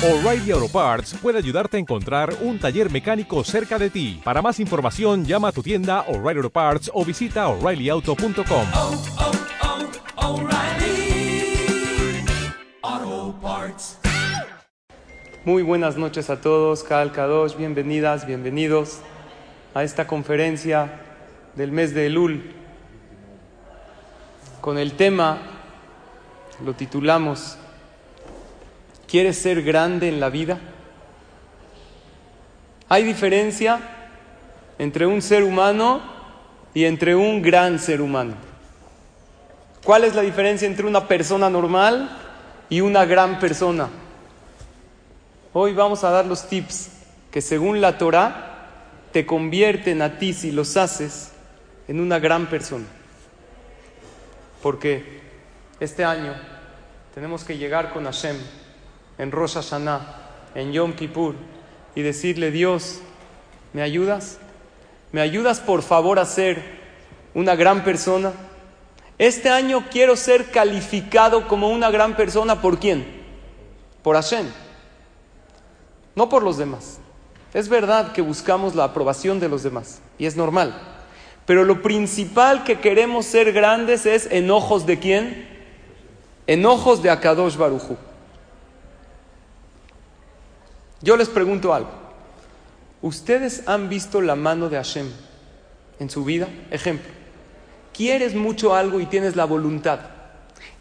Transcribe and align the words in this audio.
O'Reilly 0.00 0.52
Auto 0.52 0.68
Parts 0.68 1.12
puede 1.20 1.38
ayudarte 1.38 1.76
a 1.76 1.80
encontrar 1.80 2.32
un 2.42 2.60
taller 2.60 2.88
mecánico 2.88 3.42
cerca 3.42 3.80
de 3.80 3.90
ti. 3.90 4.20
Para 4.22 4.40
más 4.40 4.60
información, 4.60 5.24
llama 5.24 5.48
a 5.48 5.52
tu 5.52 5.60
tienda 5.60 6.02
O'Reilly 6.02 6.38
Auto 6.38 6.50
Parts 6.50 6.88
o 6.94 7.04
visita 7.04 7.48
oreillyauto.com. 7.48 8.66
oh, 8.76 9.02
oh, 9.18 10.34
O'Reilly 10.34 11.74
Auto 12.80 13.34
Parts. 13.42 13.98
Muy 15.44 15.64
buenas 15.64 15.96
noches 15.96 16.30
a 16.30 16.40
todos, 16.40 16.84
Kal 16.84 17.10
Kadosh, 17.10 17.56
bienvenidas, 17.56 18.24
bienvenidos 18.24 19.00
a 19.74 19.82
esta 19.82 20.06
conferencia 20.06 21.00
del 21.56 21.72
mes 21.72 21.92
de 21.92 22.06
Elul. 22.06 22.52
Con 24.60 24.78
el 24.78 24.92
tema, 24.92 25.38
lo 26.64 26.74
titulamos, 26.74 27.58
¿quieres 29.08 29.38
ser 29.38 29.62
grande 29.62 30.08
en 30.08 30.20
la 30.20 30.28
vida? 30.28 30.58
Hay 32.88 33.02
diferencia 33.02 33.80
entre 34.78 35.06
un 35.06 35.20
ser 35.20 35.42
humano 35.42 36.00
y 36.74 36.84
entre 36.84 37.16
un 37.16 37.42
gran 37.42 37.78
ser 37.78 38.00
humano. 38.00 38.34
¿Cuál 39.84 40.04
es 40.04 40.14
la 40.14 40.22
diferencia 40.22 40.68
entre 40.68 40.86
una 40.86 41.08
persona 41.08 41.50
normal 41.50 42.10
y 42.68 42.80
una 42.80 43.04
gran 43.04 43.40
persona? 43.40 43.88
Hoy 45.52 45.72
vamos 45.74 46.04
a 46.04 46.10
dar 46.10 46.26
los 46.26 46.46
tips 46.48 46.90
que 47.30 47.40
según 47.40 47.80
la 47.80 47.98
Torah 47.98 48.44
te 49.12 49.24
convierten 49.24 50.02
a 50.02 50.18
ti 50.18 50.34
si 50.34 50.52
los 50.52 50.76
haces 50.76 51.32
en 51.88 52.00
una 52.00 52.18
gran 52.18 52.46
persona. 52.46 52.84
Porque 54.62 55.20
este 55.80 56.04
año 56.04 56.34
tenemos 57.14 57.44
que 57.44 57.56
llegar 57.56 57.92
con 57.92 58.04
Hashem 58.04 58.36
en 59.18 59.30
Rosh 59.32 59.54
Hashanah, 59.54 60.00
en 60.54 60.72
Yom 60.72 60.94
Kippur 60.94 61.34
y 61.94 62.02
decirle, 62.02 62.50
Dios, 62.50 63.00
¿me 63.72 63.82
ayudas? 63.82 64.38
¿Me 65.12 65.20
ayudas 65.20 65.60
por 65.60 65.82
favor 65.82 66.18
a 66.18 66.24
ser 66.24 66.62
una 67.34 67.54
gran 67.56 67.84
persona? 67.84 68.32
Este 69.18 69.50
año 69.50 69.84
quiero 69.90 70.16
ser 70.16 70.50
calificado 70.50 71.48
como 71.48 71.68
una 71.70 71.90
gran 71.90 72.16
persona. 72.16 72.60
¿Por 72.62 72.78
quién? 72.78 73.04
Por 74.02 74.14
Hashem 74.14 74.46
no 76.18 76.28
por 76.28 76.42
los 76.42 76.58
demás. 76.58 76.98
Es 77.54 77.68
verdad 77.68 78.10
que 78.10 78.22
buscamos 78.22 78.74
la 78.74 78.82
aprobación 78.82 79.38
de 79.38 79.48
los 79.48 79.62
demás 79.62 80.00
y 80.18 80.26
es 80.26 80.36
normal. 80.36 80.76
Pero 81.46 81.64
lo 81.64 81.80
principal 81.80 82.64
que 82.64 82.80
queremos 82.80 83.24
ser 83.24 83.52
grandes 83.52 84.04
es 84.04 84.26
en 84.32 84.50
ojos 84.50 84.84
de 84.84 84.98
quién? 84.98 85.48
En 86.48 86.66
ojos 86.66 87.02
de 87.04 87.10
Akadosh 87.10 87.56
Baruchu. 87.56 87.96
Yo 91.00 91.16
les 91.16 91.28
pregunto 91.28 91.72
algo. 91.72 91.90
¿Ustedes 93.02 93.62
han 93.66 93.88
visto 93.88 94.20
la 94.20 94.34
mano 94.34 94.68
de 94.68 94.76
Hashem 94.76 95.08
en 96.00 96.10
su 96.10 96.24
vida? 96.24 96.48
Ejemplo. 96.70 97.10
Quieres 97.92 98.34
mucho 98.34 98.74
algo 98.74 99.00
y 99.00 99.06
tienes 99.06 99.36
la 99.36 99.44
voluntad 99.44 100.00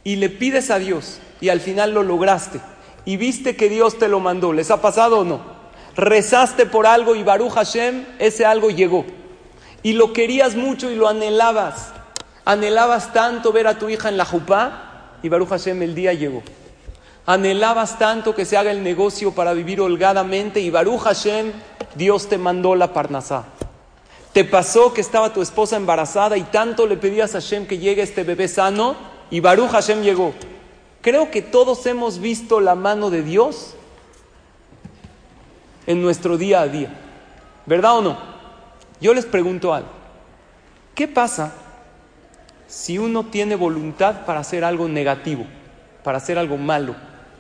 y 0.04 0.16
le 0.16 0.30
pides 0.30 0.72
a 0.72 0.80
Dios 0.80 1.20
y 1.42 1.50
al 1.50 1.60
final 1.60 1.94
lo 1.94 2.04
lograste 2.04 2.60
y 3.06 3.18
viste 3.18 3.56
que 3.56 3.70
Dios 3.70 3.98
te 4.00 4.08
lo 4.08 4.20
mandó. 4.20 4.54
¿Les 4.54 4.72
ha 4.72 4.82
pasado 4.82 5.20
o 5.20 5.24
no? 5.24 5.42
Rezaste 5.96 6.66
por 6.66 6.86
algo 6.86 7.16
y 7.16 7.24
Baruch 7.24 7.54
Hashem, 7.54 8.06
ese 8.20 8.46
algo 8.46 8.70
llegó. 8.70 9.06
Y 9.84 9.94
lo 9.94 10.14
querías 10.14 10.56
mucho 10.56 10.92
y 10.92 10.96
lo 10.96 11.08
anhelabas. 11.08 11.94
Anhelabas 12.46 13.14
tanto 13.14 13.52
ver 13.52 13.68
a 13.68 13.78
tu 13.78 13.90
hija 13.90 14.10
en 14.10 14.18
la 14.18 14.26
jupá 14.26 15.18
y 15.22 15.30
Baruch 15.30 15.50
Hashem 15.50 15.82
el 15.84 15.96
día 15.96 16.14
llegó. 16.14 16.44
Anhelabas 17.30 18.00
tanto 18.00 18.34
que 18.34 18.46
se 18.46 18.56
haga 18.56 18.72
el 18.72 18.82
negocio 18.82 19.34
para 19.34 19.52
vivir 19.52 19.82
holgadamente 19.82 20.62
y 20.62 20.70
Baruch 20.70 21.02
Hashem, 21.02 21.52
Dios 21.94 22.30
te 22.30 22.38
mandó 22.38 22.74
la 22.74 22.94
parnasá. 22.94 23.44
Te 24.32 24.46
pasó 24.46 24.94
que 24.94 25.02
estaba 25.02 25.34
tu 25.34 25.42
esposa 25.42 25.76
embarazada 25.76 26.38
y 26.38 26.44
tanto 26.44 26.88
le 26.88 26.96
pedías 26.96 27.36
a 27.36 27.42
Hashem 27.42 27.68
que 27.68 27.80
llegue 27.80 28.02
este 28.02 28.24
bebé 28.24 28.48
sano 28.48 28.96
y 29.30 29.42
Baruch 29.42 29.72
Hashem 29.72 30.04
llegó. 30.04 30.34
Creo 31.02 31.30
que 31.30 31.42
todos 31.42 31.86
hemos 31.86 32.20
visto 32.20 32.62
la 32.62 32.76
mano 32.76 33.10
de 33.10 33.24
Dios 33.24 33.74
en 35.86 36.02
nuestro 36.02 36.38
día 36.38 36.62
a 36.62 36.68
día. 36.70 36.94
¿Verdad 37.66 37.98
o 37.98 38.02
no? 38.04 38.18
Yo 39.02 39.14
les 39.14 39.26
pregunto 39.26 39.74
algo. 39.74 39.90
¿Qué 40.96 41.10
pasa 41.10 41.52
si 42.68 42.98
uno 42.98 43.26
tiene 43.26 43.58
voluntad 43.58 44.26
para 44.26 44.40
hacer 44.40 44.64
algo 44.64 44.88
negativo, 44.88 45.46
para 46.04 46.20
hacer 46.20 46.38
algo 46.38 46.56
malo? 46.56 46.96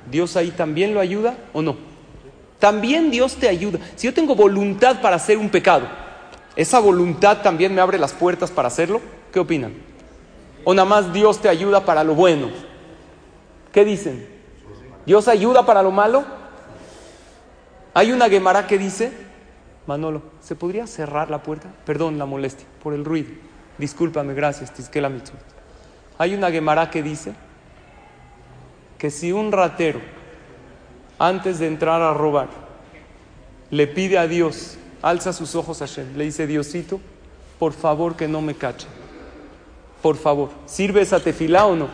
¿Dios 0.09 0.35
ahí 0.37 0.51
también 0.51 0.93
lo 0.93 0.99
ayuda 0.99 1.37
o 1.53 1.61
no? 1.61 1.75
También 2.59 3.11
Dios 3.11 3.35
te 3.35 3.47
ayuda. 3.47 3.79
Si 3.95 4.07
yo 4.07 4.13
tengo 4.13 4.35
voluntad 4.35 5.01
para 5.01 5.17
hacer 5.17 5.37
un 5.37 5.49
pecado, 5.49 5.87
¿esa 6.55 6.79
voluntad 6.79 7.41
también 7.41 7.73
me 7.73 7.81
abre 7.81 7.99
las 7.99 8.13
puertas 8.13 8.49
para 8.49 8.67
hacerlo? 8.67 9.01
¿Qué 9.31 9.39
opinan? 9.39 9.73
¿O 10.63 10.73
nada 10.73 10.87
más 10.87 11.13
Dios 11.13 11.39
te 11.39 11.49
ayuda 11.49 11.85
para 11.85 12.03
lo 12.03 12.15
bueno? 12.15 12.49
¿Qué 13.71 13.85
dicen? 13.85 14.27
¿Dios 15.05 15.27
ayuda 15.27 15.65
para 15.65 15.83
lo 15.83 15.91
malo? 15.91 16.25
Hay 17.93 18.11
una 18.11 18.29
Gemara 18.29 18.67
que 18.67 18.77
dice, 18.77 19.11
Manolo, 19.85 20.21
¿se 20.41 20.55
podría 20.55 20.87
cerrar 20.87 21.29
la 21.29 21.43
puerta? 21.43 21.69
Perdón 21.85 22.17
la 22.17 22.25
molestia 22.25 22.67
por 22.81 22.93
el 22.93 23.05
ruido. 23.05 23.29
Discúlpame, 23.77 24.33
gracias, 24.33 24.71
Mitzvot. 24.71 25.39
Hay 26.17 26.33
una 26.33 26.49
Gemara 26.49 26.89
que 26.89 27.03
dice 27.03 27.33
que 28.97 29.11
si 29.11 29.31
un 29.31 29.51
ratero, 29.51 30.01
antes 31.19 31.59
de 31.59 31.67
entrar 31.67 32.01
a 32.01 32.13
robar, 32.13 32.49
le 33.69 33.87
pide 33.87 34.17
a 34.17 34.27
Dios, 34.27 34.77
alza 35.01 35.33
sus 35.33 35.55
ojos 35.55 35.81
a 35.81 35.87
Hashem, 35.87 36.15
le 36.15 36.25
dice, 36.25 36.47
Diosito, 36.47 36.99
por 37.59 37.73
favor 37.73 38.15
que 38.15 38.27
no 38.27 38.41
me 38.41 38.55
cache. 38.55 38.87
Por 40.01 40.15
favor, 40.15 40.49
¿sirve 40.65 41.01
esa 41.01 41.19
tefilá 41.19 41.65
o 41.65 41.75
no? 41.75 41.87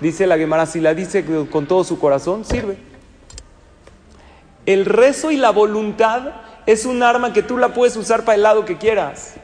Dice 0.00 0.26
la 0.26 0.36
Gemara, 0.36 0.66
si 0.66 0.80
la 0.80 0.94
dice 0.94 1.24
con 1.50 1.66
todo 1.66 1.84
su 1.84 1.98
corazón, 1.98 2.44
sirve. 2.44 2.76
El 4.66 4.84
rezo 4.84 5.30
y 5.30 5.36
la 5.36 5.50
voluntad 5.50 6.32
es 6.66 6.86
un 6.86 7.02
arma 7.02 7.32
que 7.32 7.42
tú 7.42 7.58
la 7.58 7.74
puedes 7.74 7.96
usar 7.96 8.24
para 8.24 8.36
el 8.36 8.42
lado 8.42 8.64
que 8.64 8.78
quieras. 8.78 9.34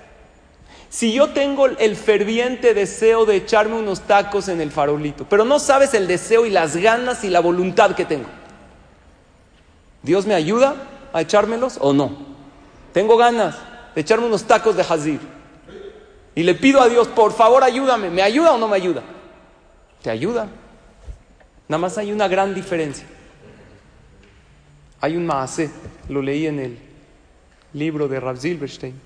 Si 0.90 1.12
yo 1.12 1.30
tengo 1.30 1.66
el 1.66 1.96
ferviente 1.96 2.72
deseo 2.72 3.26
de 3.26 3.36
echarme 3.36 3.74
unos 3.76 4.02
tacos 4.02 4.48
en 4.48 4.60
el 4.60 4.70
farolito, 4.70 5.26
pero 5.28 5.44
no 5.44 5.58
sabes 5.58 5.92
el 5.94 6.06
deseo 6.06 6.46
y 6.46 6.50
las 6.50 6.76
ganas 6.76 7.24
y 7.24 7.30
la 7.30 7.40
voluntad 7.40 7.94
que 7.94 8.04
tengo, 8.04 8.28
¿Dios 10.02 10.26
me 10.26 10.34
ayuda 10.34 10.76
a 11.12 11.20
echármelos 11.20 11.78
o 11.80 11.92
no? 11.92 12.16
Tengo 12.92 13.16
ganas 13.16 13.56
de 13.94 14.00
echarme 14.00 14.26
unos 14.26 14.44
tacos 14.44 14.76
de 14.76 14.82
Hazir. 14.82 15.20
Y 16.34 16.42
le 16.42 16.54
pido 16.54 16.80
a 16.80 16.88
Dios, 16.88 17.08
por 17.08 17.32
favor 17.32 17.64
ayúdame. 17.64 18.10
¿Me 18.10 18.22
ayuda 18.22 18.52
o 18.52 18.58
no 18.58 18.68
me 18.68 18.76
ayuda? 18.76 19.02
te 20.02 20.10
ayuda. 20.10 20.48
Nada 21.68 21.80
más 21.80 21.98
hay 21.98 22.12
una 22.12 22.28
gran 22.28 22.54
diferencia. 22.54 23.06
Hay 25.00 25.16
un 25.16 25.26
maasé, 25.26 25.70
lo 26.08 26.22
leí 26.22 26.46
en 26.46 26.58
el 26.58 26.78
libro 27.72 28.08
de 28.08 28.18
Rav 28.18 28.36
Silverstein, 28.36 29.00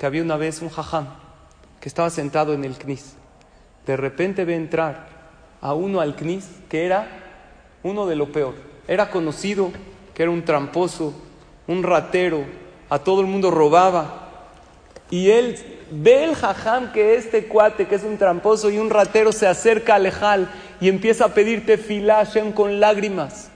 que 0.00 0.06
había 0.06 0.22
una 0.22 0.38
vez 0.38 0.62
un 0.62 0.70
jajam 0.70 1.08
que 1.78 1.86
estaba 1.86 2.08
sentado 2.08 2.54
en 2.54 2.64
el 2.64 2.78
knis. 2.78 3.16
De 3.84 3.98
repente 3.98 4.46
ve 4.46 4.56
entrar 4.56 5.08
a 5.60 5.74
uno 5.74 6.00
al 6.00 6.16
knis 6.16 6.48
que 6.70 6.86
era 6.86 7.06
uno 7.82 8.06
de 8.06 8.16
lo 8.16 8.32
peor. 8.32 8.54
Era 8.88 9.10
conocido 9.10 9.70
que 10.14 10.22
era 10.22 10.32
un 10.32 10.42
tramposo, 10.42 11.12
un 11.66 11.82
ratero, 11.82 12.46
a 12.88 13.00
todo 13.00 13.20
el 13.20 13.26
mundo 13.26 13.50
robaba. 13.50 14.38
Y 15.10 15.32
él 15.32 15.58
ve 15.90 16.24
el 16.24 16.34
jajam 16.34 16.92
que 16.92 17.16
este 17.16 17.46
cuate, 17.46 17.86
que 17.86 17.96
es 17.96 18.02
un 18.02 18.16
tramposo 18.16 18.70
y 18.70 18.78
un 18.78 18.88
ratero, 18.88 19.32
se 19.32 19.46
acerca 19.46 19.96
al 19.96 20.04
lejal 20.04 20.50
y 20.80 20.88
empieza 20.88 21.26
a 21.26 21.34
pedirte 21.34 21.76
filashem 21.76 22.52
con 22.52 22.80
lágrimas. 22.80 23.50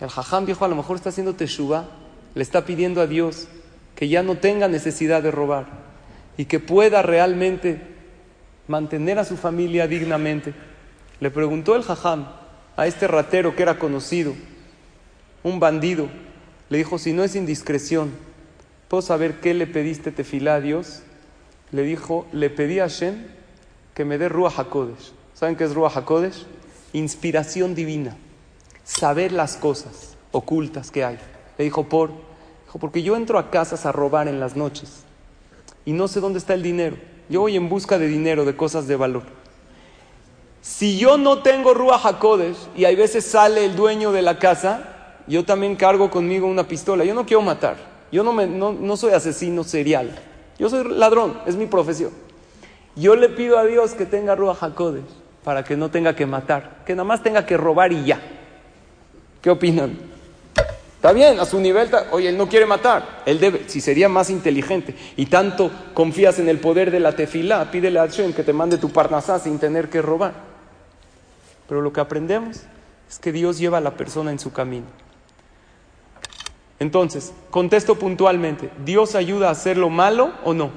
El 0.00 0.08
jajam 0.08 0.46
dijo, 0.46 0.64
a 0.64 0.68
lo 0.68 0.76
mejor 0.76 0.96
está 0.96 1.10
haciendo 1.10 1.34
teshuva, 1.34 1.84
le 2.34 2.42
está 2.42 2.64
pidiendo 2.64 3.02
a 3.02 3.06
Dios 3.06 3.48
que 3.96 4.08
ya 4.08 4.22
no 4.22 4.36
tenga 4.36 4.68
necesidad 4.68 5.22
de 5.22 5.32
robar 5.32 5.66
y 6.36 6.44
que 6.44 6.60
pueda 6.60 7.02
realmente 7.02 7.80
mantener 8.68 9.18
a 9.18 9.24
su 9.24 9.36
familia 9.36 9.88
dignamente. 9.88 10.54
Le 11.18 11.30
preguntó 11.30 11.74
el 11.74 11.82
jajam 11.82 12.28
a 12.76 12.86
este 12.86 13.08
ratero 13.08 13.56
que 13.56 13.62
era 13.62 13.78
conocido, 13.78 14.34
un 15.42 15.58
bandido, 15.58 16.08
le 16.68 16.78
dijo, 16.78 16.98
si 16.98 17.12
no 17.12 17.24
es 17.24 17.34
indiscreción, 17.34 18.12
¿Puedo 18.88 19.02
saber 19.02 19.40
qué 19.40 19.52
le 19.52 19.66
pediste 19.66 20.12
tefilá 20.12 20.56
a 20.56 20.60
Dios? 20.60 21.02
Le 21.72 21.82
dijo, 21.82 22.26
le 22.32 22.50
pedí 22.50 22.78
a 22.78 22.84
Hashem 22.84 23.26
que 23.94 24.04
me 24.04 24.16
dé 24.16 24.28
Ruach 24.28 24.60
HaKodesh. 24.60 25.12
¿Saben 25.34 25.56
qué 25.56 25.64
es 25.64 25.74
Ruach 25.74 25.96
HaKodesh? 25.96 26.46
Inspiración 26.92 27.74
divina. 27.74 28.16
Saber 28.84 29.32
las 29.32 29.56
cosas 29.56 30.16
ocultas 30.30 30.92
que 30.92 31.04
hay. 31.04 31.18
Le 31.58 31.64
dijo, 31.64 31.88
por, 31.88 32.12
porque 32.80 33.02
yo 33.02 33.16
entro 33.16 33.38
a 33.38 33.50
casas 33.50 33.86
a 33.86 33.92
robar 33.92 34.28
en 34.28 34.40
las 34.40 34.56
noches 34.56 35.04
y 35.84 35.92
no 35.92 36.08
sé 36.08 36.20
dónde 36.20 36.38
está 36.38 36.54
el 36.54 36.62
dinero. 36.62 36.96
Yo 37.28 37.40
voy 37.40 37.56
en 37.56 37.68
busca 37.68 37.98
de 37.98 38.06
dinero, 38.06 38.44
de 38.44 38.56
cosas 38.56 38.86
de 38.86 38.96
valor. 38.96 39.22
Si 40.60 40.98
yo 40.98 41.16
no 41.16 41.42
tengo 41.42 41.74
Ruach 41.74 42.04
HaKodesh 42.04 42.56
y 42.76 42.84
hay 42.84 42.96
veces 42.96 43.24
sale 43.24 43.64
el 43.64 43.76
dueño 43.76 44.12
de 44.12 44.22
la 44.22 44.38
casa, 44.38 45.16
yo 45.26 45.44
también 45.44 45.76
cargo 45.76 46.10
conmigo 46.10 46.46
una 46.46 46.66
pistola. 46.66 47.04
Yo 47.04 47.14
no 47.14 47.24
quiero 47.24 47.42
matar. 47.42 47.76
Yo 48.12 48.22
no, 48.22 48.32
me, 48.32 48.46
no, 48.46 48.72
no 48.72 48.96
soy 48.96 49.12
asesino 49.12 49.64
serial. 49.64 50.10
Yo 50.58 50.68
soy 50.68 50.84
ladrón, 50.92 51.38
es 51.46 51.56
mi 51.56 51.66
profesión. 51.66 52.10
Yo 52.94 53.14
le 53.14 53.28
pido 53.28 53.58
a 53.58 53.64
Dios 53.64 53.92
que 53.92 54.06
tenga 54.06 54.34
Ruach 54.34 54.62
HaKodesh 54.62 55.04
para 55.44 55.62
que 55.64 55.76
no 55.76 55.90
tenga 55.90 56.16
que 56.16 56.26
matar, 56.26 56.82
que 56.84 56.94
nada 56.94 57.04
más 57.04 57.22
tenga 57.22 57.46
que 57.46 57.56
robar 57.56 57.92
y 57.92 58.04
ya. 58.04 58.20
¿Qué 59.40 59.50
opinan? 59.50 60.15
Está 61.06 61.14
bien, 61.14 61.38
a 61.38 61.46
su 61.46 61.60
nivel, 61.60 61.88
oye, 62.10 62.30
él 62.30 62.36
no 62.36 62.48
quiere 62.48 62.66
matar, 62.66 63.22
él 63.26 63.38
debe, 63.38 63.68
si 63.68 63.80
sería 63.80 64.08
más 64.08 64.28
inteligente 64.28 64.92
y 65.16 65.26
tanto 65.26 65.70
confías 65.94 66.40
en 66.40 66.48
el 66.48 66.58
poder 66.58 66.90
de 66.90 66.98
la 66.98 67.12
tefilá, 67.12 67.70
pídele 67.70 68.00
a 68.00 68.08
Hashem 68.08 68.32
que 68.32 68.42
te 68.42 68.52
mande 68.52 68.76
tu 68.76 68.90
parnasá 68.90 69.38
sin 69.38 69.60
tener 69.60 69.88
que 69.88 70.02
robar. 70.02 70.32
Pero 71.68 71.80
lo 71.80 71.92
que 71.92 72.00
aprendemos 72.00 72.62
es 73.08 73.20
que 73.20 73.30
Dios 73.30 73.56
lleva 73.56 73.78
a 73.78 73.80
la 73.80 73.92
persona 73.92 74.32
en 74.32 74.40
su 74.40 74.52
camino. 74.52 74.86
Entonces, 76.80 77.32
contesto 77.50 77.94
puntualmente, 77.94 78.70
¿Dios 78.84 79.14
ayuda 79.14 79.46
a 79.46 79.52
hacer 79.52 79.76
lo 79.76 79.90
malo 79.90 80.32
o 80.42 80.54
no? 80.54 80.72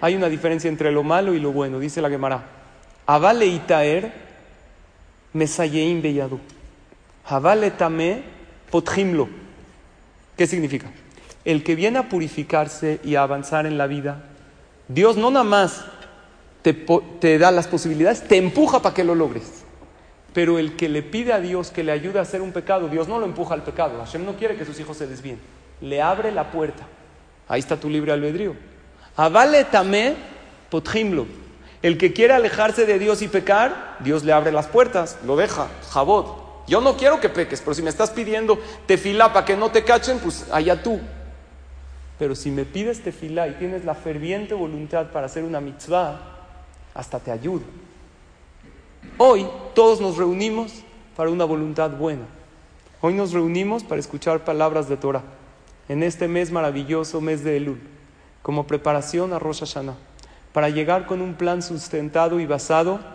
Hay 0.00 0.16
una 0.16 0.28
diferencia 0.28 0.68
entre 0.68 0.90
lo 0.90 1.04
malo 1.04 1.34
y 1.34 1.38
lo 1.38 1.52
bueno, 1.52 1.78
dice 1.78 2.02
la 2.02 2.10
Gemara. 2.10 2.48
Avale 3.06 3.46
itaer 3.46 4.12
mesayeim 5.32 6.02
beyadu. 6.02 6.40
Havale 7.26 7.70
tame 7.70 8.24
potrimlo. 8.68 9.41
¿Qué 10.36 10.46
significa? 10.46 10.90
El 11.44 11.64
que 11.64 11.74
viene 11.74 11.98
a 11.98 12.08
purificarse 12.08 13.00
y 13.04 13.16
a 13.16 13.22
avanzar 13.22 13.66
en 13.66 13.78
la 13.78 13.86
vida, 13.86 14.22
Dios 14.88 15.16
no 15.16 15.30
nada 15.30 15.44
más 15.44 15.84
te, 16.62 17.38
da 17.38 17.50
las 17.50 17.66
posibilidades, 17.66 18.22
te 18.22 18.36
empuja 18.36 18.80
para 18.80 18.94
que 18.94 19.04
lo 19.04 19.14
logres. 19.14 19.64
Pero 20.32 20.58
el 20.58 20.76
que 20.76 20.88
le 20.88 21.02
pide 21.02 21.32
a 21.32 21.40
Dios 21.40 21.70
que 21.70 21.84
le 21.84 21.92
ayude 21.92 22.18
a 22.18 22.22
hacer 22.22 22.40
un 22.40 22.52
pecado, 22.52 22.88
Dios 22.88 23.08
no 23.08 23.18
lo 23.18 23.26
empuja 23.26 23.54
al 23.54 23.62
pecado. 23.62 23.98
Hashem 23.98 24.24
no 24.24 24.36
quiere 24.36 24.56
que 24.56 24.64
sus 24.64 24.78
hijos 24.80 24.96
se 24.96 25.06
desvíen. 25.06 25.40
Le 25.80 26.00
abre 26.00 26.32
la 26.32 26.50
puerta. 26.50 26.86
Ahí 27.48 27.60
está 27.60 27.76
tu 27.76 27.90
libre 27.90 28.12
albedrío. 28.12 28.54
Avale 29.16 29.64
tamé 29.64 30.14
potrimlo. 30.70 31.26
El 31.82 31.98
que 31.98 32.12
quiere 32.12 32.32
alejarse 32.32 32.86
de 32.86 32.98
Dios 32.98 33.20
y 33.22 33.28
pecar, 33.28 33.96
Dios 34.00 34.24
le 34.24 34.32
abre 34.32 34.52
las 34.52 34.68
puertas, 34.68 35.18
lo 35.26 35.36
deja, 35.36 35.68
jabot. 35.90 36.41
Yo 36.72 36.80
no 36.80 36.96
quiero 36.96 37.20
que 37.20 37.28
peques, 37.28 37.60
pero 37.60 37.74
si 37.74 37.82
me 37.82 37.90
estás 37.90 38.08
pidiendo 38.08 38.58
tefilá 38.86 39.30
para 39.30 39.44
que 39.44 39.58
no 39.58 39.70
te 39.70 39.84
cachen, 39.84 40.18
pues 40.20 40.46
allá 40.50 40.82
tú. 40.82 40.98
Pero 42.18 42.34
si 42.34 42.50
me 42.50 42.64
pides 42.64 43.02
tefilá 43.02 43.46
y 43.46 43.52
tienes 43.56 43.84
la 43.84 43.94
ferviente 43.94 44.54
voluntad 44.54 45.10
para 45.10 45.26
hacer 45.26 45.44
una 45.44 45.60
mitzvah, 45.60 46.18
hasta 46.94 47.20
te 47.20 47.30
ayudo. 47.30 47.60
Hoy 49.18 49.46
todos 49.74 50.00
nos 50.00 50.16
reunimos 50.16 50.72
para 51.14 51.28
una 51.28 51.44
voluntad 51.44 51.90
buena. 51.90 52.24
Hoy 53.02 53.12
nos 53.12 53.34
reunimos 53.34 53.84
para 53.84 54.00
escuchar 54.00 54.42
palabras 54.42 54.88
de 54.88 54.96
Torah 54.96 55.24
en 55.90 56.02
este 56.02 56.26
mes 56.26 56.50
maravilloso, 56.50 57.20
mes 57.20 57.44
de 57.44 57.58
Elul, 57.58 57.80
como 58.40 58.66
preparación 58.66 59.34
a 59.34 59.38
Rosh 59.38 59.60
Hashanah, 59.60 59.96
para 60.54 60.70
llegar 60.70 61.04
con 61.04 61.20
un 61.20 61.34
plan 61.34 61.60
sustentado 61.60 62.40
y 62.40 62.46
basado. 62.46 63.11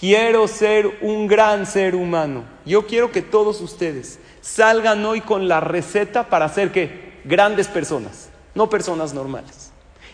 Quiero 0.00 0.48
ser 0.48 0.96
un 1.02 1.26
gran 1.26 1.66
ser 1.66 1.94
humano. 1.94 2.44
Yo 2.64 2.86
quiero 2.86 3.12
que 3.12 3.20
todos 3.20 3.60
ustedes 3.60 4.18
salgan 4.40 5.04
hoy 5.04 5.20
con 5.20 5.46
la 5.46 5.60
receta 5.60 6.30
para 6.30 6.48
ser 6.48 6.72
qué? 6.72 7.20
Grandes 7.24 7.68
personas, 7.68 8.30
no 8.54 8.70
personas 8.70 9.12
normales. 9.12 9.72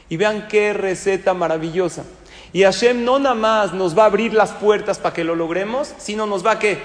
Y 0.08 0.16
vean 0.16 0.48
qué 0.48 0.72
receta 0.72 1.34
maravillosa. 1.34 2.02
Y 2.52 2.64
Hashem 2.64 3.04
no 3.04 3.20
nada 3.20 3.36
más 3.36 3.74
nos 3.74 3.96
va 3.96 4.02
a 4.02 4.06
abrir 4.06 4.34
las 4.34 4.50
puertas 4.50 4.98
para 4.98 5.14
que 5.14 5.22
lo 5.22 5.36
logremos, 5.36 5.94
sino 5.98 6.26
nos 6.26 6.44
va 6.44 6.52
a 6.52 6.58
qué? 6.58 6.78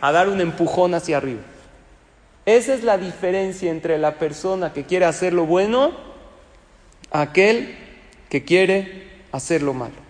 A 0.00 0.10
dar 0.10 0.30
un 0.30 0.40
empujón 0.40 0.94
hacia 0.94 1.18
arriba. 1.18 1.42
Esa 2.46 2.72
es 2.72 2.82
la 2.82 2.96
diferencia 2.96 3.70
entre 3.70 3.98
la 3.98 4.14
persona 4.14 4.72
que 4.72 4.86
quiere 4.86 5.04
hacer 5.04 5.34
lo 5.34 5.44
bueno 5.44 5.92
a 7.10 7.20
aquel 7.20 7.76
que 8.30 8.44
quiere 8.44 9.10
hacer 9.30 9.62
lo 9.62 9.74
malo. 9.74 10.05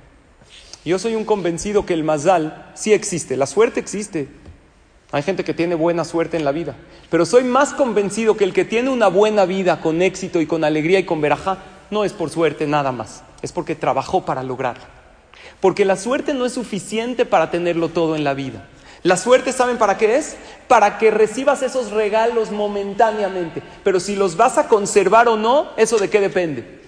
Yo 0.86 1.00
soy 1.00 1.16
un 1.16 1.24
convencido 1.24 1.84
que 1.84 1.94
el 1.94 2.04
mazal 2.04 2.70
sí 2.74 2.92
existe, 2.92 3.36
la 3.36 3.46
suerte 3.46 3.80
existe. 3.80 4.28
Hay 5.10 5.24
gente 5.24 5.42
que 5.42 5.52
tiene 5.52 5.74
buena 5.74 6.04
suerte 6.04 6.36
en 6.36 6.44
la 6.44 6.52
vida, 6.52 6.76
pero 7.10 7.26
soy 7.26 7.42
más 7.42 7.74
convencido 7.74 8.36
que 8.36 8.44
el 8.44 8.52
que 8.52 8.64
tiene 8.64 8.90
una 8.90 9.08
buena 9.08 9.46
vida 9.46 9.80
con 9.80 10.00
éxito 10.00 10.40
y 10.40 10.46
con 10.46 10.62
alegría 10.62 11.00
y 11.00 11.04
con 11.04 11.20
verajá 11.20 11.58
no 11.90 12.04
es 12.04 12.12
por 12.12 12.30
suerte 12.30 12.68
nada 12.68 12.92
más, 12.92 13.24
es 13.42 13.50
porque 13.50 13.74
trabajó 13.74 14.24
para 14.24 14.44
lograrlo. 14.44 14.84
Porque 15.60 15.84
la 15.84 15.96
suerte 15.96 16.34
no 16.34 16.46
es 16.46 16.52
suficiente 16.52 17.24
para 17.26 17.50
tenerlo 17.50 17.88
todo 17.88 18.14
en 18.14 18.22
la 18.22 18.34
vida. 18.34 18.68
La 19.02 19.16
suerte, 19.16 19.52
¿saben 19.52 19.78
para 19.78 19.98
qué 19.98 20.16
es? 20.16 20.36
Para 20.68 20.98
que 20.98 21.10
recibas 21.10 21.62
esos 21.62 21.90
regalos 21.90 22.52
momentáneamente. 22.52 23.60
Pero 23.82 23.98
si 23.98 24.14
los 24.14 24.36
vas 24.36 24.56
a 24.56 24.68
conservar 24.68 25.26
o 25.28 25.36
no, 25.36 25.68
¿eso 25.76 25.98
de 25.98 26.10
qué 26.10 26.20
depende? 26.20 26.80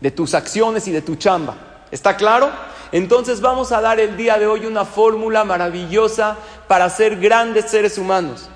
De 0.00 0.10
tus 0.10 0.34
acciones 0.34 0.88
y 0.88 0.92
de 0.92 1.02
tu 1.02 1.16
chamba. 1.16 1.84
¿Está 1.90 2.16
claro? 2.16 2.50
Entonces 2.92 3.40
vamos 3.40 3.72
a 3.72 3.80
dar 3.80 3.98
el 3.98 4.18
día 4.18 4.38
de 4.38 4.46
hoy 4.46 4.66
una 4.66 4.84
fórmula 4.84 5.44
maravillosa 5.44 6.36
para 6.68 6.88
ser 6.90 7.18
grandes 7.18 7.70
seres 7.70 7.96
humanos. 7.96 8.50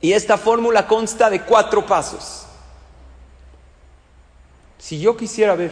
Y 0.00 0.12
esta 0.12 0.36
fórmula 0.36 0.88
consta 0.88 1.30
de 1.30 1.42
cuatro 1.42 1.86
pasos. 1.86 2.46
Si 4.78 4.98
yo 4.98 5.16
quisiera 5.16 5.54
ver 5.54 5.70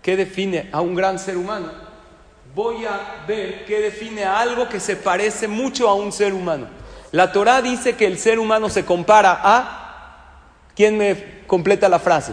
qué 0.00 0.16
define 0.16 0.70
a 0.72 0.80
un 0.80 0.94
gran 0.94 1.18
ser 1.18 1.36
humano, 1.36 1.70
voy 2.54 2.86
a 2.86 3.24
ver 3.28 3.66
qué 3.66 3.80
define 3.80 4.24
a 4.24 4.40
algo 4.40 4.68
que 4.68 4.80
se 4.80 4.96
parece 4.96 5.48
mucho 5.48 5.88
a 5.88 5.94
un 5.94 6.12
ser 6.12 6.32
humano. 6.32 6.68
La 7.12 7.32
Torah 7.32 7.60
dice 7.60 7.96
que 7.96 8.06
el 8.06 8.18
ser 8.18 8.38
humano 8.38 8.70
se 8.70 8.86
compara 8.86 9.38
a... 9.42 9.76
¿Quién 10.74 10.96
me 10.96 11.44
completa 11.46 11.88
la 11.88 11.98
frase? 11.98 12.32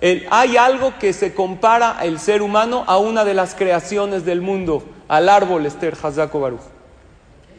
El- 0.00 0.26
hay 0.30 0.56
algo 0.56 0.94
que 0.98 1.12
se 1.12 1.34
compara 1.34 1.98
el 2.02 2.18
ser 2.18 2.42
humano 2.42 2.84
a 2.86 2.98
una 2.98 3.24
de 3.24 3.34
las 3.34 3.54
creaciones 3.54 4.24
del 4.24 4.40
mundo, 4.40 4.84
al 5.08 5.28
árbol 5.28 5.64
Esther 5.66 5.96
Hazako 6.00 6.40
Baruch. 6.40 6.60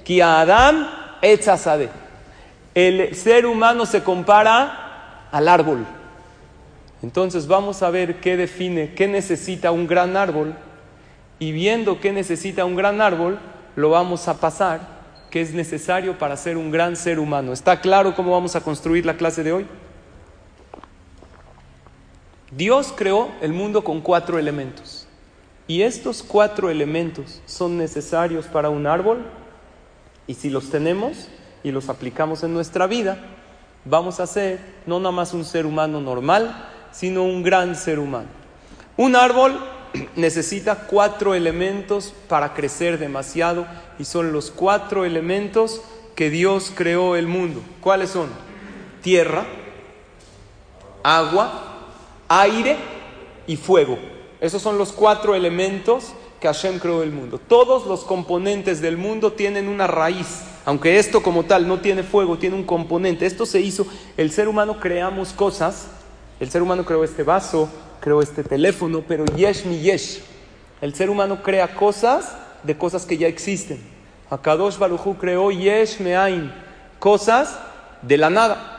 Ki 0.03 0.21
Adam 0.21 0.87
etzazade. 1.21 1.89
El 2.75 3.15
ser 3.15 3.45
humano 3.45 3.85
se 3.85 4.03
compara 4.03 5.27
al 5.31 5.47
árbol. 5.47 5.85
Entonces 7.01 7.47
vamos 7.47 7.83
a 7.83 7.89
ver 7.89 8.19
qué 8.19 8.37
define, 8.37 8.93
qué 8.93 9.07
necesita 9.07 9.71
un 9.71 9.87
gran 9.87 10.15
árbol 10.15 10.53
y 11.39 11.51
viendo 11.51 11.99
qué 11.99 12.11
necesita 12.11 12.65
un 12.65 12.75
gran 12.75 13.01
árbol, 13.01 13.39
lo 13.75 13.89
vamos 13.91 14.27
a 14.27 14.39
pasar, 14.39 14.79
qué 15.29 15.41
es 15.41 15.53
necesario 15.53 16.17
para 16.17 16.37
ser 16.37 16.57
un 16.57 16.71
gran 16.71 16.95
ser 16.95 17.19
humano. 17.19 17.53
¿Está 17.53 17.81
claro 17.81 18.15
cómo 18.15 18.31
vamos 18.31 18.55
a 18.55 18.61
construir 18.61 19.05
la 19.05 19.17
clase 19.17 19.43
de 19.43 19.53
hoy? 19.53 19.67
Dios 22.57 22.91
creó 22.95 23.29
el 23.39 23.53
mundo 23.53 23.83
con 23.83 24.01
cuatro 24.01 24.39
elementos 24.39 25.05
y 25.67 25.83
estos 25.83 26.23
cuatro 26.23 26.71
elementos 26.71 27.39
son 27.45 27.77
necesarios 27.77 28.47
para 28.47 28.71
un 28.71 28.87
árbol 28.87 29.19
y 30.25 30.33
si 30.33 30.49
los 30.49 30.71
tenemos 30.71 31.27
y 31.61 31.69
los 31.69 31.87
aplicamos 31.87 32.41
en 32.41 32.55
nuestra 32.55 32.87
vida, 32.87 33.19
vamos 33.85 34.19
a 34.19 34.25
ser 34.25 34.59
no 34.87 34.97
nada 34.99 35.11
más 35.11 35.35
un 35.35 35.45
ser 35.45 35.67
humano 35.67 36.01
normal, 36.01 36.67
sino 36.91 37.21
un 37.25 37.43
gran 37.43 37.75
ser 37.75 37.99
humano. 37.99 38.29
Un 38.97 39.15
árbol 39.15 39.59
necesita 40.15 40.87
cuatro 40.87 41.35
elementos 41.35 42.11
para 42.27 42.55
crecer 42.55 42.97
demasiado 42.97 43.67
y 43.99 44.05
son 44.05 44.31
los 44.31 44.49
cuatro 44.49 45.05
elementos 45.05 45.83
que 46.15 46.31
Dios 46.31 46.71
creó 46.73 47.17
el 47.17 47.27
mundo. 47.27 47.61
¿Cuáles 47.81 48.09
son? 48.09 48.29
Tierra, 49.03 49.45
agua, 51.03 51.76
aire 52.27 52.77
y 53.45 53.55
fuego. 53.55 53.97
Esos 54.39 54.61
son 54.61 54.77
los 54.77 54.91
cuatro 54.91 55.35
elementos 55.35 56.13
que 56.39 56.47
Hashem 56.47 56.79
creó 56.79 57.03
el 57.03 57.11
mundo. 57.11 57.39
Todos 57.39 57.87
los 57.87 58.03
componentes 58.03 58.81
del 58.81 58.97
mundo 58.97 59.33
tienen 59.33 59.67
una 59.67 59.87
raíz. 59.87 60.41
Aunque 60.65 60.99
esto 60.99 61.23
como 61.23 61.45
tal 61.45 61.67
no 61.67 61.79
tiene 61.79 62.03
fuego, 62.03 62.37
tiene 62.37 62.55
un 62.55 62.63
componente. 62.63 63.25
Esto 63.25 63.45
se 63.45 63.61
hizo, 63.61 63.87
el 64.17 64.31
ser 64.31 64.47
humano 64.47 64.79
creamos 64.79 65.33
cosas. 65.33 65.87
El 66.39 66.51
ser 66.51 66.61
humano 66.61 66.85
creó 66.85 67.03
este 67.03 67.23
vaso, 67.23 67.67
creó 67.99 68.21
este 68.21 68.43
teléfono, 68.43 69.03
pero 69.07 69.25
yesh 69.25 69.65
mi 69.65 69.79
yesh. 69.79 70.21
El 70.81 70.93
ser 70.93 71.09
humano 71.09 71.41
crea 71.41 71.73
cosas 71.73 72.35
de 72.61 72.77
cosas 72.77 73.05
que 73.05 73.17
ya 73.17 73.27
existen. 73.27 73.81
Akadosh 74.29 74.77
Baruchu 74.77 75.17
creó 75.17 75.49
yesh 75.51 75.99
me'ain, 75.99 76.53
cosas 76.99 77.57
de 78.01 78.17
la 78.17 78.29
nada. 78.29 78.76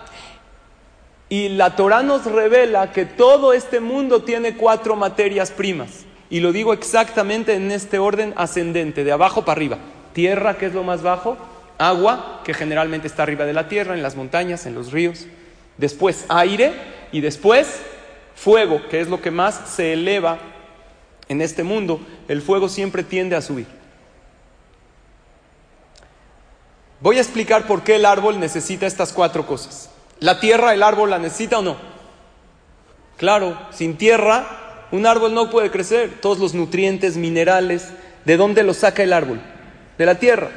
Y 1.29 1.51
la 1.51 1.77
Torah 1.77 2.03
nos 2.03 2.25
revela 2.25 2.93
que 2.93 3.05
todo 3.05 3.53
este 3.53 3.81
mundo 3.81 4.23
tiene 4.23 4.57
cuatro 4.57 4.97
materias 4.97 5.51
primas. 5.51 6.07
Y 6.31 6.41
lo 6.41 6.53
digo 6.53 6.73
exactamente 6.73 7.55
en 7.55 7.71
este 7.71 7.99
orden 7.99 8.33
ascendente, 8.37 9.05
de 9.05 9.13
abajo 9.13 9.45
para 9.45 9.59
arriba. 9.59 9.79
Tierra, 10.13 10.57
que 10.57 10.67
es 10.67 10.75
lo 10.75 10.85
más 10.85 11.03
bajo. 11.03 11.37
Agua, 11.77 12.41
que 12.45 12.55
generalmente 12.55 13.07
está 13.07 13.23
arriba 13.23 13.45
de 13.45 13.53
la 13.53 13.69
tierra, 13.69 13.95
en 13.95 14.03
las 14.03 14.17
montañas, 14.17 14.67
en 14.67 14.75
los 14.75 14.91
ríos. 14.91 15.27
Después 15.77 16.25
aire 16.29 16.73
y 17.13 17.21
después 17.21 17.81
fuego, 18.35 18.89
que 18.89 19.01
es 19.01 19.09
lo 19.09 19.21
que 19.21 19.31
más 19.31 19.63
se 19.69 19.93
eleva 19.93 20.39
en 21.29 21.41
este 21.43 21.63
mundo. 21.63 22.01
El 22.27 22.43
fuego 22.43 22.69
siempre 22.69 23.03
tiende 23.03 23.37
a 23.37 23.43
subir. 23.43 23.67
Voy 27.01 27.19
a 27.19 27.21
explicar 27.21 27.67
por 27.67 27.83
qué 27.83 27.97
el 27.97 28.05
árbol 28.05 28.41
necesita 28.41 28.87
estas 28.87 29.13
cuatro 29.13 29.47
cosas. 29.47 29.91
¿La 30.21 30.41
tierra, 30.41 30.75
el 30.75 30.83
árbol 30.83 31.11
la 31.11 31.19
necesita 31.19 31.59
o 31.59 31.63
no? 31.63 31.77
Claro, 33.17 33.59
sin 33.71 33.97
tierra 33.97 34.59
un 34.91 35.07
árbol 35.07 35.35
no 35.35 35.51
puede 35.51 35.71
crecer. 35.71 36.19
Todos 36.21 36.39
los 36.39 36.55
nutrientes, 36.55 37.17
minerales, 37.17 37.89
¿de 38.25 38.37
dónde 38.37 38.63
los 38.63 38.79
saca 38.79 39.03
el 39.03 39.13
árbol? 39.13 39.41
De 39.99 40.07
la 40.07 40.17
tierra. 40.17 40.51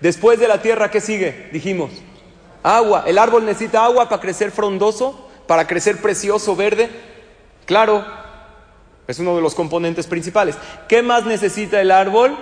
Después 0.00 0.38
de 0.38 0.48
la 0.48 0.62
tierra, 0.62 0.90
¿qué 0.90 1.00
sigue? 1.00 1.48
Dijimos, 1.52 1.90
agua. 2.62 3.04
¿El 3.06 3.18
árbol 3.18 3.44
necesita 3.44 3.84
agua 3.84 4.08
para 4.08 4.20
crecer 4.20 4.50
frondoso? 4.50 5.28
¿Para 5.46 5.66
crecer 5.66 6.00
precioso, 6.00 6.54
verde? 6.54 6.90
Claro, 7.64 8.04
es 9.06 9.18
uno 9.18 9.34
de 9.36 9.42
los 9.42 9.54
componentes 9.54 10.06
principales. 10.06 10.56
¿Qué 10.88 11.02
más 11.02 11.24
necesita 11.24 11.80
el 11.80 11.90
árbol? 11.90 12.36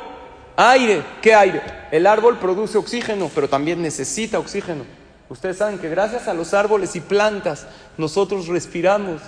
Aire. 0.56 1.02
¿Qué 1.22 1.34
aire? 1.34 1.62
El 1.90 2.06
árbol 2.06 2.38
produce 2.38 2.78
oxígeno, 2.78 3.30
pero 3.34 3.48
también 3.48 3.80
necesita 3.80 4.38
oxígeno. 4.38 4.84
Ustedes 5.28 5.58
saben 5.58 5.78
que 5.78 5.90
gracias 5.90 6.26
a 6.26 6.34
los 6.34 6.54
árboles 6.54 6.96
y 6.96 7.00
plantas 7.00 7.66
nosotros 7.98 8.48
respiramos. 8.48 9.20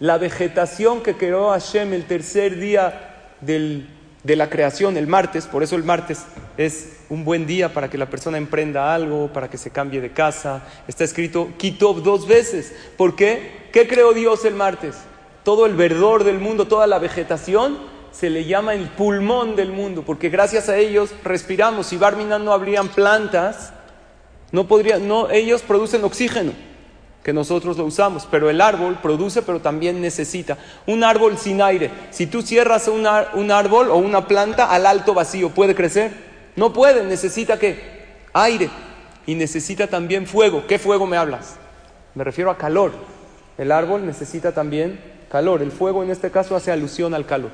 La 0.00 0.18
vegetación 0.18 1.02
que 1.02 1.16
creó 1.16 1.50
Hashem 1.50 1.92
el 1.92 2.06
tercer 2.06 2.58
día 2.58 3.34
de 3.40 4.36
la 4.36 4.48
creación, 4.48 4.96
el 4.96 5.06
martes, 5.06 5.46
por 5.46 5.62
eso 5.62 5.76
el 5.76 5.84
martes 5.84 6.24
es 6.56 7.00
un 7.08 7.24
buen 7.24 7.46
día 7.46 7.72
para 7.72 7.88
que 7.88 7.98
la 7.98 8.10
persona 8.10 8.38
emprenda 8.38 8.94
algo, 8.94 9.32
para 9.32 9.48
que 9.48 9.58
se 9.58 9.70
cambie 9.70 10.00
de 10.00 10.12
casa. 10.12 10.62
Está 10.88 11.04
escrito 11.04 11.50
Kitov 11.58 12.02
dos 12.02 12.26
veces. 12.26 12.74
¿Por 12.96 13.14
qué? 13.14 13.68
¿Qué 13.72 13.86
creó 13.86 14.12
Dios 14.12 14.44
el 14.44 14.54
martes? 14.54 14.96
Todo 15.44 15.66
el 15.66 15.74
verdor 15.74 16.24
del 16.24 16.38
mundo, 16.38 16.66
toda 16.66 16.86
la 16.86 16.98
vegetación 16.98 17.78
se 18.10 18.30
le 18.30 18.46
llama 18.46 18.74
el 18.74 18.88
pulmón 18.88 19.54
del 19.56 19.70
mundo, 19.70 20.02
porque 20.02 20.30
gracias 20.30 20.70
a 20.70 20.78
ellos 20.78 21.10
respiramos. 21.22 21.86
Si 21.88 21.98
Barminan 21.98 22.44
no 22.44 22.52
habrían 22.52 22.88
plantas, 22.88 23.74
no 24.52 24.66
podrían, 24.68 25.06
no, 25.08 25.30
ellos 25.30 25.62
producen 25.62 26.04
oxígeno, 26.04 26.52
que 27.22 27.32
nosotros 27.32 27.76
lo 27.76 27.84
usamos, 27.84 28.26
pero 28.30 28.48
el 28.48 28.60
árbol 28.60 28.98
produce, 29.02 29.42
pero 29.42 29.60
también 29.60 30.00
necesita. 30.00 30.58
Un 30.86 31.02
árbol 31.02 31.38
sin 31.38 31.60
aire, 31.60 31.90
si 32.10 32.26
tú 32.26 32.42
cierras 32.42 32.86
un, 32.86 33.06
un 33.34 33.50
árbol 33.50 33.90
o 33.90 33.96
una 33.96 34.28
planta 34.28 34.70
al 34.70 34.86
alto 34.86 35.12
vacío, 35.12 35.50
¿puede 35.50 35.74
crecer? 35.74 36.12
No 36.54 36.72
puede, 36.72 37.04
necesita 37.04 37.58
qué? 37.58 38.06
Aire. 38.32 38.70
Y 39.26 39.34
necesita 39.34 39.88
también 39.88 40.26
fuego. 40.26 40.66
¿Qué 40.68 40.78
fuego 40.78 41.06
me 41.06 41.16
hablas? 41.16 41.56
Me 42.14 42.22
refiero 42.22 42.50
a 42.50 42.56
calor. 42.56 42.92
El 43.58 43.72
árbol 43.72 44.06
necesita 44.06 44.52
también 44.52 45.00
calor. 45.30 45.62
El 45.62 45.72
fuego 45.72 46.04
en 46.04 46.10
este 46.10 46.30
caso 46.30 46.54
hace 46.54 46.70
alusión 46.70 47.12
al 47.12 47.26
calor. 47.26 47.50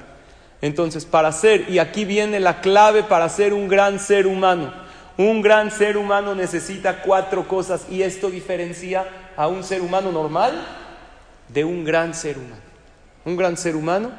Entonces, 0.60 1.04
para 1.04 1.32
ser, 1.32 1.68
y 1.68 1.78
aquí 1.80 2.04
viene 2.04 2.38
la 2.38 2.60
clave 2.60 3.02
para 3.02 3.28
ser 3.28 3.54
un 3.54 3.68
gran 3.68 3.98
ser 3.98 4.26
humano. 4.26 4.72
Un 5.18 5.42
gran 5.42 5.70
ser 5.70 5.96
humano 5.96 6.34
necesita 6.34 7.02
cuatro 7.02 7.46
cosas 7.46 7.86
y 7.90 8.02
esto 8.02 8.30
diferencia 8.30 9.06
a 9.36 9.48
un 9.48 9.62
ser 9.62 9.82
humano 9.82 10.10
normal 10.10 10.66
de 11.48 11.64
un 11.64 11.84
gran 11.84 12.14
ser 12.14 12.38
humano. 12.38 12.62
Un 13.24 13.36
gran 13.36 13.56
ser 13.56 13.76
humano 13.76 14.10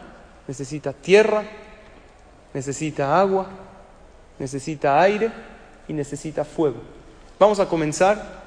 necesita 0.48 0.94
tierra, 0.94 1.44
necesita 2.54 3.20
agua, 3.20 3.48
necesita 4.38 5.02
aire 5.02 5.32
y 5.88 5.94
necesita 5.94 6.46
fuego. 6.46 6.82
Vamos 7.40 7.60
a 7.60 7.68
comenzar 7.68 8.44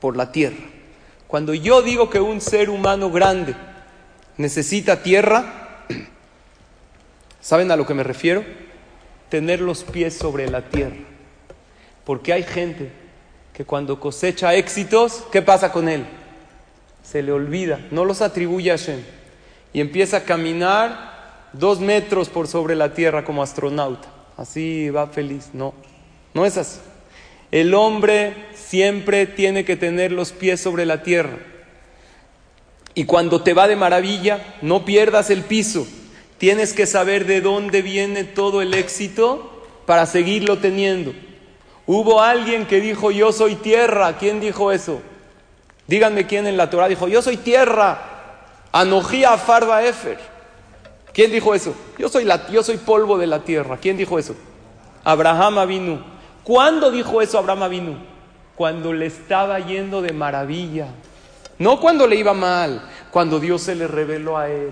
por 0.00 0.16
la 0.16 0.32
tierra. 0.32 0.64
Cuando 1.28 1.54
yo 1.54 1.80
digo 1.80 2.10
que 2.10 2.20
un 2.20 2.40
ser 2.40 2.68
humano 2.70 3.10
grande 3.10 3.54
necesita 4.36 5.02
tierra, 5.02 5.86
¿saben 7.40 7.70
a 7.70 7.76
lo 7.76 7.86
que 7.86 7.94
me 7.94 8.02
refiero? 8.02 8.44
Tener 9.28 9.60
los 9.60 9.84
pies 9.84 10.18
sobre 10.18 10.50
la 10.50 10.68
tierra. 10.68 11.11
Porque 12.04 12.32
hay 12.32 12.42
gente 12.42 12.90
que 13.52 13.64
cuando 13.64 14.00
cosecha 14.00 14.54
éxitos, 14.54 15.24
¿qué 15.30 15.42
pasa 15.42 15.72
con 15.72 15.88
él? 15.88 16.06
Se 17.02 17.22
le 17.22 17.32
olvida, 17.32 17.80
no 17.90 18.04
los 18.04 18.22
atribuye 18.22 18.70
a 18.70 18.78
Hashem. 18.78 19.00
Y 19.72 19.80
empieza 19.80 20.18
a 20.18 20.24
caminar 20.24 21.48
dos 21.52 21.80
metros 21.80 22.28
por 22.28 22.48
sobre 22.48 22.74
la 22.74 22.94
tierra 22.94 23.24
como 23.24 23.42
astronauta. 23.42 24.08
Así 24.36 24.90
va 24.90 25.06
feliz. 25.06 25.50
No, 25.52 25.74
no 26.34 26.44
es 26.46 26.56
así. 26.56 26.80
El 27.50 27.74
hombre 27.74 28.34
siempre 28.54 29.26
tiene 29.26 29.64
que 29.64 29.76
tener 29.76 30.12
los 30.12 30.32
pies 30.32 30.60
sobre 30.60 30.86
la 30.86 31.02
tierra. 31.02 31.38
Y 32.94 33.04
cuando 33.04 33.42
te 33.42 33.54
va 33.54 33.68
de 33.68 33.76
maravilla, 33.76 34.56
no 34.62 34.84
pierdas 34.84 35.30
el 35.30 35.42
piso. 35.42 35.86
Tienes 36.38 36.72
que 36.72 36.86
saber 36.86 37.26
de 37.26 37.40
dónde 37.40 37.82
viene 37.82 38.24
todo 38.24 38.62
el 38.62 38.74
éxito 38.74 39.64
para 39.86 40.06
seguirlo 40.06 40.58
teniendo. 40.58 41.14
Hubo 41.94 42.22
alguien 42.22 42.64
que 42.64 42.80
dijo, 42.80 43.10
yo 43.10 43.32
soy 43.32 43.54
tierra. 43.54 44.16
¿Quién 44.16 44.40
dijo 44.40 44.72
eso? 44.72 45.02
Díganme 45.86 46.26
quién 46.26 46.46
en 46.46 46.56
la 46.56 46.70
Torah 46.70 46.88
dijo, 46.88 47.06
yo 47.06 47.20
soy 47.20 47.36
tierra. 47.36 48.00
Anojía 48.72 49.36
Farba 49.36 49.84
Efer. 49.84 50.16
¿Quién 51.12 51.30
dijo 51.30 51.54
eso? 51.54 51.74
Yo 51.98 52.08
soy, 52.08 52.24
la, 52.24 52.46
yo 52.48 52.62
soy 52.62 52.78
polvo 52.78 53.18
de 53.18 53.26
la 53.26 53.40
tierra. 53.40 53.76
¿Quién 53.76 53.98
dijo 53.98 54.18
eso? 54.18 54.34
Abraham 55.04 55.58
Avinu. 55.58 56.02
¿Cuándo 56.42 56.90
dijo 56.90 57.20
eso 57.20 57.36
Abraham 57.36 57.64
Avinu? 57.64 57.96
Cuando 58.56 58.94
le 58.94 59.04
estaba 59.04 59.58
yendo 59.58 60.00
de 60.00 60.14
maravilla. 60.14 60.86
No 61.58 61.78
cuando 61.78 62.06
le 62.06 62.16
iba 62.16 62.32
mal, 62.32 62.88
cuando 63.10 63.38
Dios 63.38 63.60
se 63.60 63.74
le 63.74 63.86
reveló 63.86 64.38
a 64.38 64.48
él. 64.48 64.70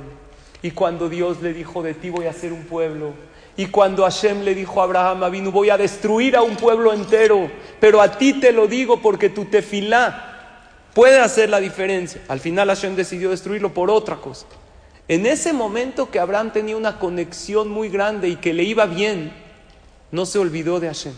Y 0.63 0.71
cuando 0.71 1.11
Dios 1.11 1.43
le 1.43 1.53
dijo, 1.53 1.83
de 1.83 1.93
ti 1.93 2.09
voy 2.09 2.25
a 2.25 2.31
hacer 2.31 2.51
un 2.51 2.65
pueblo. 2.65 3.13
Y 3.61 3.67
cuando 3.67 4.05
Hashem 4.05 4.41
le 4.41 4.55
dijo 4.55 4.81
a 4.81 4.85
Abraham 4.85 5.23
Avinu, 5.23 5.51
voy 5.53 5.69
a 5.69 5.77
destruir 5.77 6.35
a 6.35 6.41
un 6.41 6.57
pueblo 6.57 6.95
entero. 6.95 7.51
Pero 7.79 8.01
a 8.01 8.11
ti 8.17 8.41
te 8.41 8.53
lo 8.53 8.67
digo 8.67 9.03
porque 9.03 9.29
tu 9.29 9.45
tefilá 9.45 10.63
puede 10.95 11.21
hacer 11.21 11.51
la 11.51 11.61
diferencia. 11.61 12.23
Al 12.29 12.41
final 12.41 12.69
Hashem 12.69 12.97
decidió 12.97 13.29
destruirlo 13.29 13.75
por 13.75 13.91
otra 13.91 14.17
cosa. 14.17 14.47
En 15.09 15.27
ese 15.27 15.53
momento 15.53 16.11
que 16.11 16.19
Abraham 16.19 16.55
tenía 16.55 16.75
una 16.75 16.99
conexión 16.99 17.69
muy 17.69 17.91
grande 17.91 18.31
y 18.31 18.37
que 18.37 18.55
le 18.55 18.63
iba 18.63 18.87
bien, 18.87 19.31
no 20.11 20.25
se 20.25 20.39
olvidó 20.39 20.81
de 20.81 20.87
Hashem. 20.87 21.13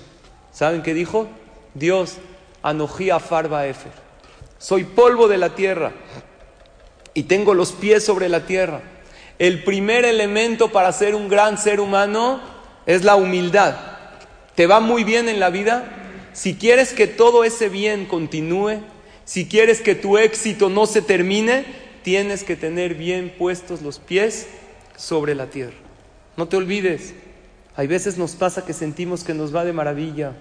¿Saben 0.50 0.82
qué 0.82 0.94
dijo? 0.94 1.28
Dios, 1.75 2.16
Anojía 2.61 3.20
Farba 3.20 3.68
Efer. 3.68 3.92
Soy 4.58 4.82
polvo 4.82 5.28
de 5.28 5.38
la 5.38 5.54
tierra 5.54 5.92
y 7.14 7.22
tengo 7.22 7.54
los 7.54 7.70
pies 7.70 8.04
sobre 8.04 8.28
la 8.28 8.46
tierra. 8.46 8.82
El 9.42 9.64
primer 9.64 10.04
elemento 10.04 10.70
para 10.70 10.92
ser 10.92 11.16
un 11.16 11.28
gran 11.28 11.58
ser 11.58 11.80
humano 11.80 12.40
es 12.87 13.02
la 13.02 13.16
humildad. 13.16 13.75
¿Te 14.54 14.68
va 14.68 14.78
muy 14.78 15.02
bien 15.02 15.28
en 15.28 15.40
la 15.40 15.50
vida? 15.50 15.84
Si 16.32 16.54
quieres 16.54 16.92
que 16.92 17.08
todo 17.08 17.42
ese 17.42 17.68
bien 17.68 18.06
continúe, 18.06 18.78
si 19.25 19.49
quieres 19.49 19.80
que 19.80 19.96
tu 19.96 20.16
éxito 20.16 20.68
no 20.68 20.87
se 20.87 21.02
termine, 21.02 21.64
tienes 22.04 22.44
que 22.44 22.54
tener 22.54 22.94
bien 22.94 23.34
puestos 23.37 23.82
los 23.82 23.99
pies 23.99 24.46
sobre 24.96 25.34
la 25.34 25.46
tierra. 25.46 25.75
No 26.37 26.46
te 26.46 26.56
olvides, 26.56 27.12
hay 27.75 27.88
veces 27.88 28.18
nos 28.18 28.37
pasa 28.37 28.64
que 28.64 28.72
sentimos 28.72 29.25
que 29.25 29.34
nos 29.34 29.52
va 29.52 29.64
de 29.64 29.72
maravilla. 29.72 30.34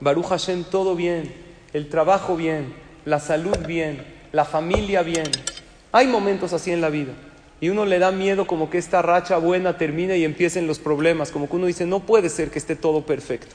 Baruch 0.00 0.30
Hashem, 0.30 0.64
todo 0.64 0.96
bien, 0.96 1.32
el 1.72 1.88
trabajo 1.88 2.34
bien, 2.34 2.74
la 3.04 3.20
salud 3.20 3.56
bien, 3.68 4.04
la 4.32 4.44
familia 4.44 5.02
bien. 5.02 5.30
Hay 5.92 6.08
momentos 6.08 6.52
así 6.52 6.72
en 6.72 6.80
la 6.80 6.90
vida. 6.90 7.12
Y 7.60 7.70
uno 7.70 7.84
le 7.84 7.98
da 7.98 8.12
miedo 8.12 8.46
como 8.46 8.70
que 8.70 8.78
esta 8.78 9.02
racha 9.02 9.36
buena 9.38 9.76
termine 9.76 10.16
y 10.18 10.24
empiecen 10.24 10.66
los 10.66 10.78
problemas. 10.78 11.30
Como 11.30 11.48
que 11.48 11.56
uno 11.56 11.66
dice, 11.66 11.86
no 11.86 12.00
puede 12.00 12.28
ser 12.28 12.50
que 12.50 12.58
esté 12.58 12.76
todo 12.76 13.04
perfecto. 13.04 13.54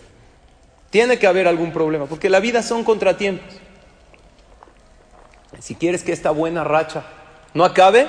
Tiene 0.90 1.18
que 1.18 1.26
haber 1.26 1.48
algún 1.48 1.72
problema, 1.72 2.06
porque 2.06 2.30
la 2.30 2.40
vida 2.40 2.62
son 2.62 2.84
contratiempos. 2.84 3.56
Si 5.60 5.76
quieres 5.76 6.04
que 6.04 6.12
esta 6.12 6.32
buena 6.32 6.64
racha 6.64 7.06
no 7.54 7.64
acabe, 7.64 8.08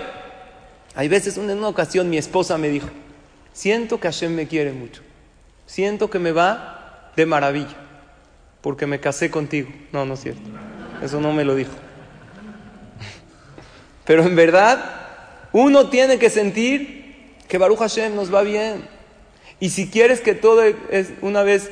hay 0.94 1.08
veces, 1.08 1.38
en 1.38 1.50
una 1.50 1.68
ocasión 1.68 2.10
mi 2.10 2.18
esposa 2.18 2.58
me 2.58 2.68
dijo, 2.68 2.88
siento 3.52 4.00
que 4.00 4.08
Hashem 4.08 4.34
me 4.34 4.48
quiere 4.48 4.72
mucho, 4.72 5.02
siento 5.66 6.10
que 6.10 6.18
me 6.18 6.32
va 6.32 7.12
de 7.16 7.26
maravilla, 7.26 7.76
porque 8.60 8.86
me 8.86 9.00
casé 9.00 9.30
contigo. 9.30 9.70
No, 9.92 10.04
no 10.04 10.14
es 10.14 10.20
cierto, 10.20 10.42
eso 11.02 11.20
no 11.20 11.32
me 11.32 11.44
lo 11.44 11.54
dijo. 11.54 11.72
Pero 14.04 14.24
en 14.24 14.36
verdad, 14.36 15.03
uno 15.54 15.88
tiene 15.88 16.18
que 16.18 16.30
sentir 16.30 17.04
que 17.46 17.58
Baruch 17.58 17.78
Hashem 17.78 18.16
nos 18.16 18.34
va 18.34 18.42
bien. 18.42 18.88
Y 19.60 19.70
si 19.70 19.88
quieres 19.88 20.20
que 20.20 20.34
todo 20.34 20.64
es, 20.64 21.12
una 21.22 21.44
vez 21.44 21.70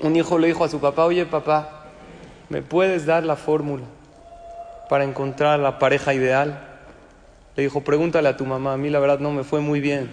un 0.00 0.16
hijo 0.16 0.38
le 0.38 0.46
dijo 0.46 0.64
a 0.64 0.70
su 0.70 0.80
papá, 0.80 1.04
oye 1.04 1.26
papá, 1.26 1.84
¿me 2.48 2.62
puedes 2.62 3.04
dar 3.04 3.22
la 3.22 3.36
fórmula 3.36 3.84
para 4.88 5.04
encontrar 5.04 5.60
la 5.60 5.78
pareja 5.78 6.14
ideal? 6.14 6.66
Le 7.56 7.64
dijo, 7.64 7.82
pregúntale 7.82 8.26
a 8.26 8.38
tu 8.38 8.46
mamá, 8.46 8.72
a 8.72 8.78
mí 8.78 8.88
la 8.88 9.00
verdad 9.00 9.18
no 9.18 9.32
me 9.32 9.44
fue 9.44 9.60
muy 9.60 9.80
bien, 9.80 10.08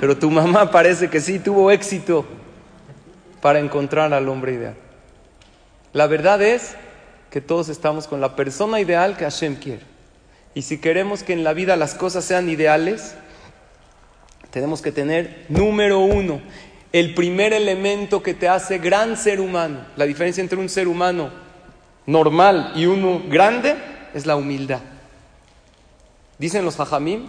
pero 0.00 0.16
tu 0.16 0.30
mamá 0.30 0.70
parece 0.70 1.10
que 1.10 1.20
sí 1.20 1.40
tuvo 1.40 1.72
éxito 1.72 2.24
para 3.40 3.58
encontrar 3.58 4.14
al 4.14 4.28
hombre 4.28 4.52
ideal. 4.52 4.76
La 5.92 6.06
verdad 6.06 6.40
es 6.40 6.76
que 7.30 7.40
todos 7.40 7.68
estamos 7.68 8.06
con 8.06 8.20
la 8.20 8.36
persona 8.36 8.80
ideal 8.80 9.16
que 9.16 9.24
Hashem 9.24 9.56
quiere. 9.56 9.97
Y 10.54 10.62
si 10.62 10.78
queremos 10.78 11.22
que 11.22 11.32
en 11.32 11.44
la 11.44 11.52
vida 11.52 11.76
las 11.76 11.94
cosas 11.94 12.24
sean 12.24 12.48
ideales, 12.48 13.14
tenemos 14.50 14.82
que 14.82 14.92
tener 14.92 15.46
número 15.48 16.00
uno. 16.00 16.40
el 16.90 17.14
primer 17.14 17.52
elemento 17.52 18.22
que 18.22 18.32
te 18.32 18.48
hace 18.48 18.78
gran 18.78 19.18
ser 19.18 19.40
humano, 19.40 19.80
la 19.96 20.06
diferencia 20.06 20.40
entre 20.40 20.58
un 20.58 20.70
ser 20.70 20.88
humano 20.88 21.30
normal 22.06 22.72
y 22.74 22.86
uno 22.86 23.22
grande, 23.28 23.76
es 24.14 24.24
la 24.24 24.36
humildad. 24.36 24.80
Dicen 26.38 26.64
los 26.64 26.80
hajamim 26.80 27.26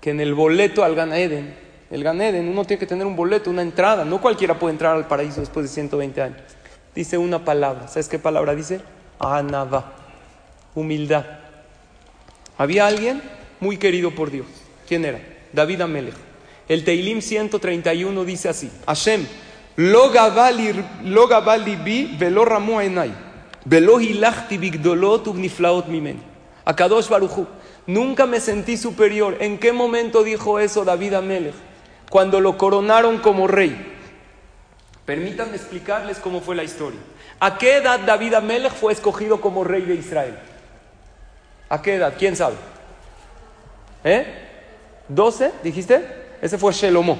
que 0.00 0.10
en 0.10 0.20
el 0.20 0.34
boleto 0.34 0.84
al 0.84 0.94
Gan 0.94 1.14
Eden, 1.14 1.54
el 1.90 2.04
Gan 2.04 2.20
Eden, 2.20 2.46
uno 2.48 2.64
tiene 2.64 2.78
que 2.78 2.86
tener 2.86 3.06
un 3.06 3.16
boleto, 3.16 3.48
una 3.48 3.62
entrada, 3.62 4.04
no 4.04 4.20
cualquiera 4.20 4.58
puede 4.58 4.72
entrar 4.72 4.94
al 4.94 5.06
paraíso 5.06 5.40
después 5.40 5.64
de 5.64 5.72
120 5.72 6.22
años. 6.22 6.40
Dice 6.94 7.16
una 7.16 7.44
palabra, 7.44 7.88
¿sabes 7.88 8.08
qué 8.08 8.18
palabra 8.18 8.54
dice? 8.54 8.80
Anava, 9.18 9.92
humildad. 10.74 11.39
Había 12.60 12.86
alguien 12.86 13.22
muy 13.58 13.78
querido 13.78 14.10
por 14.10 14.30
Dios. 14.30 14.44
¿Quién 14.86 15.06
era? 15.06 15.18
David 15.50 15.80
Amelech. 15.80 16.14
El 16.68 16.84
Teilim 16.84 17.22
131 17.22 18.22
dice 18.26 18.50
así: 18.50 18.70
Hashem, 18.86 19.26
lo 19.76 20.10
gabali 20.10 20.84
lo 21.04 21.26
gabali 21.26 21.76
bi 21.76 22.16
velo 22.18 22.44
ramu 22.44 22.82
enai, 22.82 23.14
velo 23.64 23.98
hilachti 23.98 24.58
bigdolot 24.58 25.26
ugniflaot 25.28 25.88
mimen. 25.88 26.20
Akadosh 26.66 27.08
Baruchu, 27.08 27.46
nunca 27.86 28.26
me 28.26 28.40
sentí 28.40 28.76
superior. 28.76 29.38
¿En 29.40 29.56
qué 29.56 29.72
momento 29.72 30.22
dijo 30.22 30.58
eso 30.58 30.84
David 30.84 31.14
Amelech? 31.14 31.54
Cuando 32.10 32.42
lo 32.42 32.58
coronaron 32.58 33.20
como 33.20 33.46
rey. 33.46 33.74
Permítanme 35.06 35.56
explicarles 35.56 36.18
cómo 36.18 36.42
fue 36.42 36.56
la 36.56 36.64
historia. 36.64 37.00
¿A 37.40 37.56
qué 37.56 37.76
edad 37.76 38.00
David 38.00 38.34
Amelech 38.34 38.74
fue 38.74 38.92
escogido 38.92 39.40
como 39.40 39.64
rey 39.64 39.80
de 39.80 39.94
Israel? 39.94 40.38
¿A 41.70 41.80
qué 41.80 41.94
edad? 41.94 42.12
¿Quién 42.18 42.36
sabe? 42.36 42.56
¿Eh? 44.04 44.26
¿12? 45.08 45.52
¿Dijiste? 45.62 46.04
Ese 46.42 46.58
fue 46.58 46.72
Shelomo, 46.72 47.16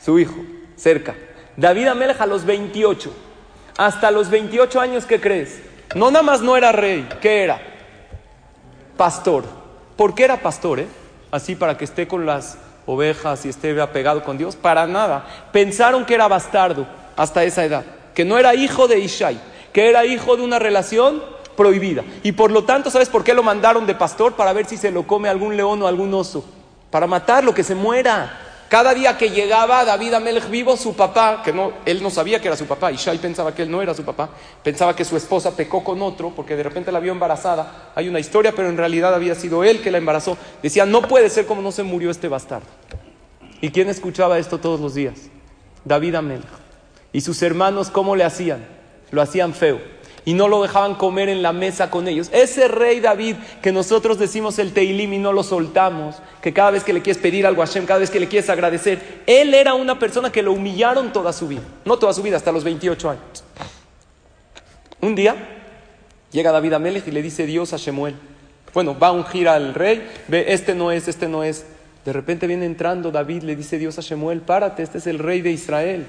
su 0.00 0.18
hijo, 0.18 0.36
cerca. 0.76 1.14
David 1.56 1.88
Amelech 1.88 2.20
a 2.20 2.26
los 2.26 2.44
28. 2.44 3.12
Hasta 3.78 4.10
los 4.10 4.28
28 4.28 4.80
años, 4.80 5.06
¿qué 5.06 5.20
crees? 5.20 5.62
No 5.94 6.10
nada 6.10 6.22
más 6.22 6.42
no 6.42 6.56
era 6.56 6.72
rey, 6.72 7.08
¿qué 7.20 7.42
era? 7.42 7.60
Pastor. 8.96 9.44
¿Por 9.96 10.14
qué 10.14 10.24
era 10.24 10.36
pastor, 10.38 10.80
eh? 10.80 10.86
Así 11.30 11.54
para 11.54 11.78
que 11.78 11.84
esté 11.84 12.06
con 12.06 12.26
las 12.26 12.58
ovejas 12.86 13.46
y 13.46 13.48
esté 13.48 13.80
apegado 13.80 14.22
con 14.22 14.36
Dios. 14.36 14.56
Para 14.56 14.86
nada. 14.86 15.24
Pensaron 15.52 16.04
que 16.04 16.14
era 16.14 16.28
bastardo 16.28 16.86
hasta 17.16 17.44
esa 17.44 17.64
edad. 17.64 17.84
Que 18.14 18.24
no 18.24 18.38
era 18.38 18.54
hijo 18.54 18.88
de 18.88 18.98
Ishai. 18.98 19.38
Que 19.72 19.88
era 19.88 20.04
hijo 20.04 20.36
de 20.36 20.42
una 20.42 20.58
relación 20.58 21.22
prohibida. 21.56 22.04
Y 22.22 22.32
por 22.32 22.50
lo 22.50 22.64
tanto, 22.64 22.90
¿sabes 22.90 23.08
por 23.08 23.24
qué 23.24 23.34
lo 23.34 23.42
mandaron 23.42 23.86
de 23.86 23.94
pastor? 23.94 24.34
Para 24.34 24.52
ver 24.52 24.66
si 24.66 24.76
se 24.76 24.90
lo 24.90 25.06
come 25.06 25.28
algún 25.28 25.56
león 25.56 25.82
o 25.82 25.86
algún 25.86 26.12
oso. 26.14 26.44
Para 26.90 27.06
matarlo, 27.06 27.54
que 27.54 27.62
se 27.62 27.74
muera. 27.74 28.38
Cada 28.68 28.94
día 28.94 29.18
que 29.18 29.28
llegaba 29.28 29.84
David 29.84 30.14
Amelech 30.14 30.48
vivo, 30.48 30.78
su 30.78 30.96
papá, 30.96 31.42
que 31.44 31.52
no, 31.52 31.72
él 31.84 32.02
no 32.02 32.08
sabía 32.08 32.40
que 32.40 32.48
era 32.48 32.56
su 32.56 32.64
papá, 32.64 32.90
y 32.90 32.96
Shai 32.96 33.18
pensaba 33.18 33.54
que 33.54 33.64
él 33.64 33.70
no 33.70 33.82
era 33.82 33.92
su 33.92 34.02
papá, 34.02 34.30
pensaba 34.62 34.96
que 34.96 35.04
su 35.04 35.14
esposa 35.14 35.54
pecó 35.54 35.84
con 35.84 36.00
otro, 36.00 36.32
porque 36.34 36.56
de 36.56 36.62
repente 36.62 36.90
la 36.90 36.98
vio 36.98 37.12
embarazada. 37.12 37.92
Hay 37.94 38.08
una 38.08 38.18
historia, 38.18 38.52
pero 38.56 38.70
en 38.70 38.78
realidad 38.78 39.14
había 39.14 39.34
sido 39.34 39.62
él 39.62 39.82
que 39.82 39.90
la 39.90 39.98
embarazó. 39.98 40.38
Decía, 40.62 40.86
no 40.86 41.02
puede 41.02 41.28
ser 41.28 41.44
como 41.44 41.60
no 41.60 41.70
se 41.70 41.82
murió 41.82 42.10
este 42.10 42.28
bastardo. 42.28 42.66
¿Y 43.60 43.70
quién 43.70 43.90
escuchaba 43.90 44.38
esto 44.38 44.58
todos 44.58 44.80
los 44.80 44.94
días? 44.94 45.18
David 45.84 46.14
Amelech. 46.14 46.46
¿Y 47.12 47.20
sus 47.20 47.42
hermanos 47.42 47.90
cómo 47.90 48.16
le 48.16 48.24
hacían? 48.24 48.66
Lo 49.10 49.20
hacían 49.20 49.52
feo 49.52 49.80
y 50.24 50.34
no 50.34 50.48
lo 50.48 50.62
dejaban 50.62 50.94
comer 50.94 51.28
en 51.28 51.42
la 51.42 51.52
mesa 51.52 51.90
con 51.90 52.06
ellos. 52.06 52.30
Ese 52.32 52.68
rey 52.68 53.00
David 53.00 53.36
que 53.60 53.72
nosotros 53.72 54.18
decimos 54.18 54.58
el 54.58 54.72
Teilim 54.72 55.12
y 55.12 55.18
no 55.18 55.32
lo 55.32 55.42
soltamos, 55.42 56.16
que 56.40 56.52
cada 56.52 56.70
vez 56.70 56.84
que 56.84 56.92
le 56.92 57.02
quieres 57.02 57.20
pedir 57.20 57.46
algo 57.46 57.62
a 57.62 57.66
Hashem, 57.66 57.86
cada 57.86 58.00
vez 58.00 58.10
que 58.10 58.20
le 58.20 58.28
quieres 58.28 58.48
agradecer, 58.50 59.22
él 59.26 59.54
era 59.54 59.74
una 59.74 59.98
persona 59.98 60.30
que 60.30 60.42
lo 60.42 60.52
humillaron 60.52 61.12
toda 61.12 61.32
su 61.32 61.48
vida, 61.48 61.62
no 61.84 61.98
toda 61.98 62.12
su 62.12 62.22
vida, 62.22 62.36
hasta 62.36 62.52
los 62.52 62.64
28 62.64 63.10
años. 63.10 63.44
Un 65.00 65.14
día 65.14 65.34
llega 66.30 66.52
David 66.52 66.74
a 66.74 66.78
Melech 66.78 67.08
y 67.08 67.10
le 67.10 67.22
dice 67.22 67.46
Dios 67.46 67.72
a 67.72 67.76
Shemuel, 67.76 68.14
bueno, 68.72 68.98
va 68.98 69.08
a 69.08 69.12
ungir 69.12 69.48
al 69.48 69.74
rey, 69.74 70.08
ve, 70.28 70.46
este 70.48 70.74
no 70.74 70.92
es, 70.92 71.08
este 71.08 71.28
no 71.28 71.44
es. 71.44 71.66
De 72.04 72.12
repente 72.12 72.46
viene 72.46 72.64
entrando 72.64 73.10
David, 73.10 73.42
le 73.42 73.54
dice 73.54 73.78
Dios 73.78 73.98
a 73.98 74.02
Shemuel, 74.02 74.40
párate, 74.40 74.82
este 74.82 74.98
es 74.98 75.06
el 75.06 75.18
rey 75.18 75.40
de 75.40 75.50
Israel. 75.50 76.06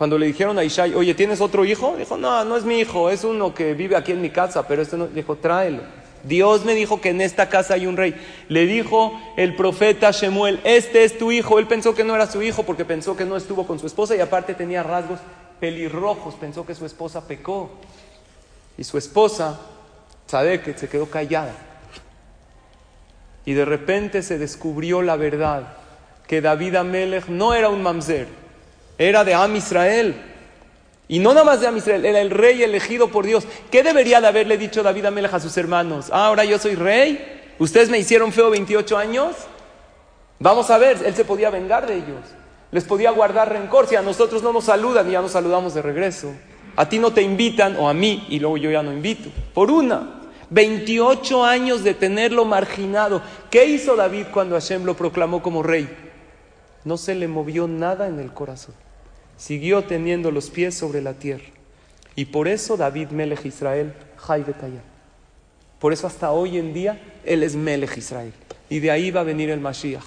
Cuando 0.00 0.16
le 0.16 0.24
dijeron 0.24 0.58
a 0.58 0.64
Ishai, 0.64 0.94
oye, 0.94 1.12
¿tienes 1.12 1.42
otro 1.42 1.62
hijo? 1.66 1.94
Dijo, 1.98 2.16
no, 2.16 2.42
no 2.46 2.56
es 2.56 2.64
mi 2.64 2.78
hijo, 2.78 3.10
es 3.10 3.22
uno 3.22 3.52
que 3.52 3.74
vive 3.74 3.96
aquí 3.96 4.12
en 4.12 4.22
mi 4.22 4.30
casa, 4.30 4.66
pero 4.66 4.80
este 4.80 4.96
no. 4.96 5.06
Dijo, 5.08 5.36
tráelo. 5.36 5.82
Dios 6.24 6.64
me 6.64 6.74
dijo 6.74 7.02
que 7.02 7.10
en 7.10 7.20
esta 7.20 7.50
casa 7.50 7.74
hay 7.74 7.86
un 7.86 7.98
rey. 7.98 8.14
Le 8.48 8.64
dijo 8.64 9.12
el 9.36 9.54
profeta 9.54 10.10
Shemuel, 10.10 10.58
este 10.64 11.04
es 11.04 11.18
tu 11.18 11.30
hijo. 11.32 11.58
Él 11.58 11.66
pensó 11.66 11.94
que 11.94 12.02
no 12.02 12.14
era 12.14 12.26
su 12.26 12.40
hijo 12.40 12.62
porque 12.62 12.86
pensó 12.86 13.14
que 13.14 13.26
no 13.26 13.36
estuvo 13.36 13.66
con 13.66 13.78
su 13.78 13.86
esposa 13.86 14.16
y 14.16 14.20
aparte 14.20 14.54
tenía 14.54 14.82
rasgos 14.82 15.20
pelirrojos. 15.60 16.34
Pensó 16.36 16.64
que 16.64 16.74
su 16.74 16.86
esposa 16.86 17.28
pecó. 17.28 17.70
Y 18.78 18.84
su 18.84 18.96
esposa, 18.96 19.60
que 20.30 20.74
se 20.78 20.88
quedó 20.88 21.10
callada. 21.10 21.52
Y 23.44 23.52
de 23.52 23.66
repente 23.66 24.22
se 24.22 24.38
descubrió 24.38 25.02
la 25.02 25.16
verdad, 25.16 25.74
que 26.26 26.40
David 26.40 26.76
Amelech 26.76 27.28
no 27.28 27.52
era 27.52 27.68
un 27.68 27.82
mamzer 27.82 28.39
era 29.00 29.24
de 29.24 29.32
Am 29.32 29.56
Israel. 29.56 30.14
Y 31.08 31.20
no 31.20 31.32
nada 31.32 31.44
más 31.44 31.60
de 31.60 31.66
Am 31.66 31.76
Israel, 31.76 32.04
era 32.04 32.20
el 32.20 32.30
rey 32.30 32.62
elegido 32.62 33.08
por 33.08 33.24
Dios. 33.24 33.44
¿Qué 33.70 33.82
debería 33.82 34.20
de 34.20 34.26
haberle 34.26 34.58
dicho 34.58 34.82
David 34.82 35.06
Amelech 35.06 35.32
a 35.32 35.40
sus 35.40 35.56
hermanos? 35.56 36.10
Ah, 36.12 36.26
ahora 36.26 36.44
yo 36.44 36.58
soy 36.58 36.74
rey. 36.74 37.54
¿Ustedes 37.58 37.88
me 37.88 37.98
hicieron 37.98 38.30
feo 38.30 38.50
28 38.50 38.98
años? 38.98 39.36
Vamos 40.38 40.70
a 40.70 40.76
ver, 40.76 40.98
él 41.04 41.14
se 41.14 41.24
podía 41.24 41.48
vengar 41.48 41.86
de 41.86 41.94
ellos. 41.94 42.20
Les 42.72 42.84
podía 42.84 43.10
guardar 43.10 43.50
rencor. 43.50 43.86
Si 43.86 43.96
a 43.96 44.02
nosotros 44.02 44.42
no 44.42 44.52
nos 44.52 44.64
saludan 44.64 45.08
y 45.08 45.12
ya 45.12 45.22
nos 45.22 45.32
saludamos 45.32 45.72
de 45.72 45.80
regreso. 45.80 46.34
A 46.76 46.86
ti 46.86 46.98
no 46.98 47.10
te 47.10 47.22
invitan, 47.22 47.76
o 47.76 47.88
a 47.88 47.94
mí, 47.94 48.26
y 48.28 48.38
luego 48.38 48.58
yo 48.58 48.70
ya 48.70 48.82
no 48.82 48.92
invito. 48.92 49.30
Por 49.54 49.70
una. 49.70 50.20
28 50.50 51.42
años 51.42 51.82
de 51.84 51.94
tenerlo 51.94 52.44
marginado. 52.44 53.22
¿Qué 53.50 53.64
hizo 53.64 53.96
David 53.96 54.26
cuando 54.30 54.56
Hashem 54.56 54.84
lo 54.84 54.94
proclamó 54.94 55.42
como 55.42 55.62
rey? 55.62 55.88
No 56.84 56.98
se 56.98 57.14
le 57.14 57.28
movió 57.28 57.66
nada 57.66 58.06
en 58.06 58.20
el 58.20 58.32
corazón 58.32 58.74
siguió 59.40 59.84
teniendo 59.84 60.30
los 60.30 60.50
pies 60.50 60.74
sobre 60.74 61.00
la 61.00 61.14
tierra. 61.14 61.44
Y 62.14 62.26
por 62.26 62.46
eso 62.46 62.76
David 62.76 63.08
Melech 63.08 63.46
Israel, 63.46 63.94
Jai. 64.18 64.44
Por 65.78 65.94
eso 65.94 66.06
hasta 66.06 66.30
hoy 66.30 66.58
en 66.58 66.74
día 66.74 67.00
él 67.24 67.42
es 67.42 67.56
Melech 67.56 67.96
Israel. 67.96 68.34
Y 68.68 68.80
de 68.80 68.90
ahí 68.90 69.10
va 69.10 69.22
a 69.22 69.24
venir 69.24 69.48
el 69.48 69.58
Mashiach. 69.58 70.04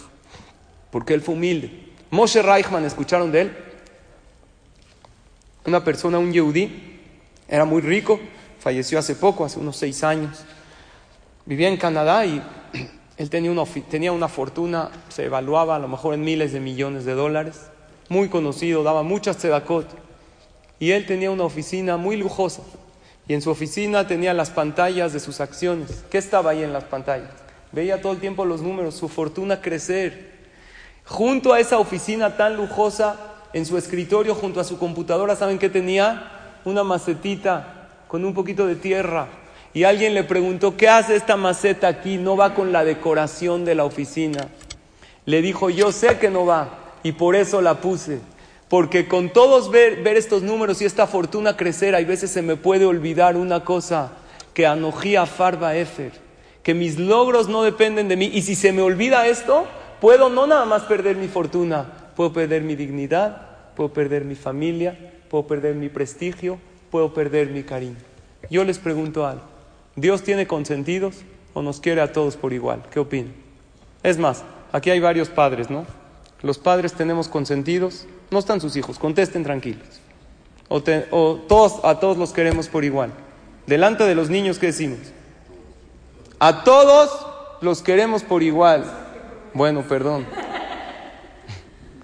Porque 0.92 1.16
él 1.16 1.22
fue 1.22 1.34
humilde. 1.34 1.72
Moshe 2.12 2.44
Reichman, 2.44 2.86
¿escucharon 2.86 3.32
de 3.32 3.42
él? 3.42 3.58
Una 5.66 5.84
persona, 5.84 6.20
un 6.20 6.32
yehudí, 6.32 7.00
era 7.48 7.66
muy 7.66 7.82
rico, 7.82 8.20
falleció 8.60 9.00
hace 9.00 9.16
poco, 9.16 9.46
hace 9.46 9.60
unos 9.60 9.78
seis 9.78 10.04
años. 10.04 10.46
Vivía 11.48 11.70
en 11.70 11.78
Canadá 11.78 12.24
y 12.28 12.40
él 13.18 13.30
tenía 13.32 13.50
una, 13.50 13.66
tenía 13.90 14.12
una 14.12 14.28
fortuna, 14.28 14.92
se 15.10 15.26
evaluaba 15.26 15.78
a 15.78 15.80
lo 15.80 15.88
mejor 15.88 16.14
en 16.14 16.22
miles 16.22 16.54
de 16.54 16.60
millones 16.60 17.04
de 17.06 17.14
dólares 17.14 17.73
muy 18.10 18.30
conocido, 18.30 18.84
daba 18.84 19.04
muchas 19.04 19.38
tzedakot. 19.38 19.88
Y 20.80 20.92
él 20.92 21.06
tenía 21.06 21.32
una 21.32 21.44
oficina 21.44 21.98
muy 21.98 22.18
lujosa. 22.18 22.62
Y 23.28 23.34
en 23.34 23.42
su 23.42 23.50
oficina 23.50 24.08
tenía 24.08 24.34
las 24.34 24.50
pantallas 24.50 25.14
de 25.14 25.20
sus 25.20 25.40
acciones. 25.40 26.04
¿Qué 26.10 26.18
estaba 26.18 26.52
ahí 26.52 26.64
en 26.64 26.74
las 26.74 26.84
pantallas? 26.84 27.32
Veía 27.72 28.02
todo 28.02 28.12
el 28.12 28.20
tiempo 28.20 28.46
los 28.46 28.62
números, 28.62 28.96
su 28.96 29.08
fortuna 29.08 29.62
crecer. 29.62 30.34
Junto 31.06 31.54
a 31.54 31.60
esa 31.60 31.80
oficina 31.80 32.38
tan 32.38 32.58
lujosa, 32.58 33.34
en 33.54 33.66
su 33.66 33.78
escritorio, 33.78 34.36
junto 34.36 34.60
a 34.60 34.64
su 34.64 34.80
computadora, 34.80 35.36
¿saben 35.36 35.60
qué 35.60 35.70
tenía? 35.70 36.60
Una 36.66 36.84
macetita 36.84 37.90
con 38.08 38.26
un 38.26 38.34
poquito 38.34 38.68
de 38.68 38.76
tierra. 38.76 39.28
Y 39.74 39.86
alguien 39.86 40.14
le 40.14 40.24
preguntó, 40.24 40.76
¿qué 40.76 40.90
hace 40.90 41.16
esta 41.16 41.38
maceta 41.38 41.88
aquí? 41.88 42.18
No 42.18 42.36
va 42.36 42.54
con 42.54 42.72
la 42.72 42.84
decoración 42.84 43.64
de 43.64 43.76
la 43.76 43.86
oficina. 43.86 44.50
Le 45.26 45.42
dijo, 45.42 45.70
yo 45.70 45.92
sé 45.92 46.18
que 46.20 46.30
no 46.30 46.46
va, 46.46 46.83
y 47.04 47.12
por 47.12 47.36
eso 47.36 47.62
la 47.62 47.82
puse. 47.82 48.20
Porque 48.70 49.08
con 49.08 49.30
todos 49.30 49.70
ver, 49.70 50.02
ver 50.02 50.18
estos 50.18 50.42
números 50.42 50.82
y 50.82 50.86
esta 50.86 51.06
fortuna 51.06 51.56
crecer, 51.56 51.94
hay 51.94 52.06
veces 52.06 52.32
se 52.32 52.42
me 52.42 52.56
puede 52.56 52.86
olvidar 52.86 53.38
una 53.38 53.64
cosa, 53.64 54.14
que 54.54 54.66
anojía 54.66 55.26
farba 55.26 55.76
efer, 55.76 56.12
que 56.62 56.74
mis 56.74 56.98
logros 56.98 57.50
no 57.50 57.64
dependen 57.64 58.08
de 58.08 58.16
mí. 58.16 58.32
Y 58.34 58.42
si 58.42 58.56
se 58.56 58.72
me 58.72 58.82
olvida 58.82 59.28
esto, 59.28 59.68
puedo 60.00 60.30
no 60.30 60.48
nada 60.48 60.66
más 60.66 60.84
perder 60.84 61.18
mi 61.18 61.28
fortuna, 61.28 61.86
puedo 62.16 62.34
perder 62.34 62.62
mi 62.62 62.76
dignidad, 62.76 63.48
puedo 63.76 63.92
perder 63.92 64.26
mi 64.26 64.36
familia, 64.36 64.98
puedo 65.30 65.48
perder 65.48 65.76
mi 65.76 65.90
prestigio, 65.90 66.60
puedo 66.92 67.14
perder 67.14 67.50
mi 67.50 67.64
cariño. 67.64 67.98
Yo 68.50 68.64
les 68.64 68.78
pregunto 68.78 69.26
algo, 69.26 69.44
¿Dios 69.96 70.24
tiene 70.24 70.48
consentidos 70.48 71.22
o 71.54 71.62
nos 71.62 71.80
quiere 71.80 72.02
a 72.02 72.12
todos 72.12 72.36
por 72.38 72.54
igual? 72.54 72.84
¿Qué 72.92 73.00
opinan? 73.00 73.34
Es 74.04 74.18
más, 74.18 74.44
aquí 74.72 74.90
hay 74.90 75.00
varios 75.00 75.30
padres, 75.30 75.70
¿no? 75.70 75.86
Los 76.44 76.58
padres 76.58 76.94
tenemos 76.94 77.30
consentidos, 77.30 78.06
no 78.30 78.38
están 78.38 78.60
sus 78.62 78.76
hijos, 78.76 79.00
contesten 79.00 79.44
tranquilos. 79.44 79.88
O, 80.68 80.82
todos, 80.82 81.84
a 81.84 82.00
todos 82.00 82.18
los 82.18 82.34
queremos 82.34 82.68
por 82.68 82.84
igual. 82.84 83.12
Delante 83.66 84.04
de 84.04 84.14
los 84.14 84.30
niños, 84.30 84.60
¿qué 84.60 84.68
decimos? 84.68 85.00
A 86.40 86.64
todos 86.64 87.26
los 87.62 87.82
queremos 87.82 88.24
por 88.24 88.44
igual. 88.44 88.84
Bueno, 89.54 89.84
perdón. 89.88 90.26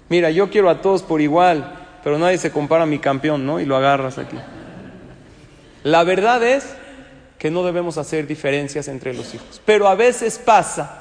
Mira, 0.08 0.30
yo 0.30 0.50
quiero 0.50 0.70
a 0.70 0.80
todos 0.80 1.02
por 1.02 1.20
igual, 1.20 1.98
pero 2.02 2.18
nadie 2.18 2.38
se 2.38 2.50
compara 2.50 2.84
a 2.84 2.86
mi 2.86 2.98
campeón, 2.98 3.44
¿no? 3.44 3.60
Y 3.60 3.66
lo 3.66 3.76
agarras 3.76 4.16
aquí. 4.18 4.38
La 5.82 6.02
verdad 6.04 6.42
es 6.42 6.74
que 7.38 7.50
no 7.50 7.62
debemos 7.62 7.98
hacer 7.98 8.26
diferencias 8.26 8.88
entre 8.88 9.12
los 9.12 9.34
hijos. 9.34 9.60
Pero 9.66 9.86
a 9.88 9.94
veces 9.94 10.38
pasa 10.38 10.99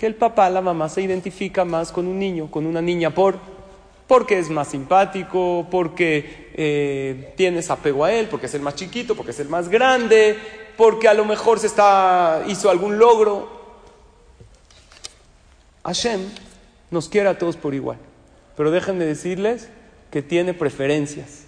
que 0.00 0.06
el 0.06 0.14
papá, 0.14 0.48
la 0.48 0.62
mamá 0.62 0.88
se 0.88 1.02
identifica 1.02 1.62
más 1.66 1.92
con 1.92 2.06
un 2.06 2.18
niño, 2.18 2.50
con 2.50 2.64
una 2.64 2.80
niña, 2.80 3.10
por, 3.10 3.38
porque 4.06 4.38
es 4.38 4.48
más 4.48 4.68
simpático, 4.68 5.66
porque 5.70 6.50
eh, 6.54 7.34
tienes 7.36 7.68
apego 7.68 8.06
a 8.06 8.10
él, 8.10 8.26
porque 8.30 8.46
es 8.46 8.54
el 8.54 8.62
más 8.62 8.76
chiquito, 8.76 9.14
porque 9.14 9.32
es 9.32 9.40
el 9.40 9.50
más 9.50 9.68
grande, 9.68 10.38
porque 10.78 11.06
a 11.06 11.12
lo 11.12 11.26
mejor 11.26 11.58
se 11.58 11.66
está, 11.66 12.42
hizo 12.48 12.70
algún 12.70 12.96
logro. 12.96 13.46
Hashem 15.84 16.22
nos 16.90 17.10
quiere 17.10 17.28
a 17.28 17.36
todos 17.36 17.58
por 17.58 17.74
igual, 17.74 17.98
pero 18.56 18.70
déjenme 18.70 19.04
decirles 19.04 19.68
que 20.10 20.22
tiene 20.22 20.54
preferencias. 20.54 21.44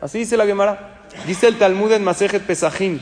Así 0.00 0.20
dice 0.20 0.38
la 0.38 0.46
Gemara. 0.46 1.10
Dice 1.26 1.46
el 1.46 1.58
Talmud 1.58 1.92
en 1.92 2.04
Masejet 2.04 2.42
Pesachim, 2.42 3.00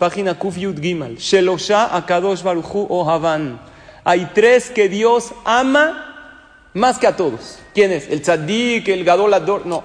página 0.00 0.36
Kuf 0.36 0.56
Yud 0.56 0.80
Gimal, 0.80 1.14
Shelosha 1.18 1.96
Akadosh 1.96 2.42
Baruchu 2.42 2.88
Ohavan. 2.90 3.70
Hay 4.04 4.30
tres 4.34 4.70
que 4.70 4.88
Dios 4.88 5.32
ama 5.44 6.70
más 6.74 6.98
que 6.98 7.06
a 7.06 7.16
todos. 7.16 7.58
¿Quién 7.74 7.92
es? 7.92 8.08
El 8.08 8.22
Tzadik, 8.22 8.88
el 8.88 9.04
Gadol 9.04 9.34
Ador. 9.34 9.66
No. 9.66 9.82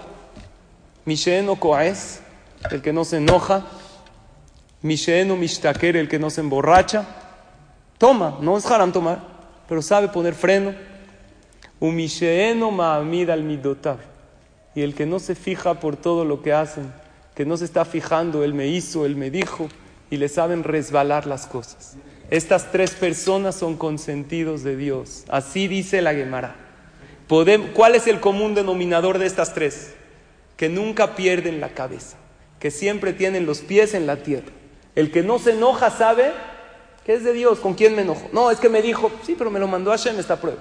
Misheeno 1.05 1.55
Koes, 1.55 2.21
el 2.71 2.81
que 2.81 2.93
no 2.93 3.05
se 3.05 3.17
enoja. 3.17 3.65
Misheeno 4.81 5.35
Mishtaker, 5.35 5.97
el 5.97 6.07
que 6.07 6.19
no 6.19 6.29
se 6.29 6.41
emborracha. 6.41 7.05
Toma, 7.97 8.37
no 8.41 8.57
es 8.57 8.65
haram 8.65 8.91
tomar, 8.91 9.19
pero 9.67 9.81
sabe 9.81 10.07
poner 10.07 10.33
freno. 10.33 10.73
Umisheeno 11.79 12.71
Ma'amid 12.71 13.29
al 13.29 13.43
Midotav. 13.43 13.97
Y 14.75 14.81
el 14.81 14.93
que 14.93 15.05
no 15.05 15.19
se 15.19 15.35
fija 15.35 15.79
por 15.79 15.95
todo 15.95 16.25
lo 16.25 16.41
que 16.41 16.53
hacen, 16.53 16.93
que 17.35 17.45
no 17.45 17.57
se 17.57 17.65
está 17.65 17.85
fijando, 17.85 18.43
él 18.43 18.53
me 18.53 18.67
hizo, 18.67 19.05
él 19.05 19.15
me 19.15 19.31
dijo, 19.31 19.67
y 20.09 20.17
le 20.17 20.29
saben 20.29 20.63
resbalar 20.63 21.25
las 21.25 21.47
cosas. 21.47 21.97
Estas 22.29 22.71
tres 22.71 22.91
personas 22.91 23.55
son 23.55 23.77
consentidos 23.77 24.63
de 24.63 24.75
Dios. 24.75 25.23
Así 25.29 25.67
dice 25.67 26.01
la 26.01 26.13
Gemara. 26.13 26.55
¿Cuál 27.73 27.95
es 27.95 28.07
el 28.07 28.19
común 28.19 28.55
denominador 28.55 29.17
de 29.17 29.25
estas 29.25 29.53
tres? 29.53 29.93
Que 30.55 30.69
nunca 30.69 31.15
pierden 31.15 31.59
la 31.59 31.69
cabeza, 31.69 32.17
que 32.59 32.71
siempre 32.71 33.13
tienen 33.13 33.45
los 33.45 33.59
pies 33.59 33.93
en 33.93 34.07
la 34.07 34.17
tierra. 34.23 34.51
El 34.95 35.11
que 35.11 35.23
no 35.23 35.39
se 35.39 35.51
enoja 35.51 35.89
sabe 35.89 36.31
que 37.05 37.13
es 37.13 37.23
de 37.23 37.33
Dios. 37.33 37.59
¿Con 37.59 37.75
quién 37.75 37.95
me 37.95 38.01
enojo? 38.01 38.29
No, 38.33 38.51
es 38.51 38.59
que 38.59 38.69
me 38.69 38.81
dijo, 38.81 39.11
sí, 39.23 39.35
pero 39.37 39.51
me 39.51 39.59
lo 39.59 39.67
mandó 39.67 39.91
Hashem 39.91 40.19
esta 40.19 40.41
prueba. 40.41 40.59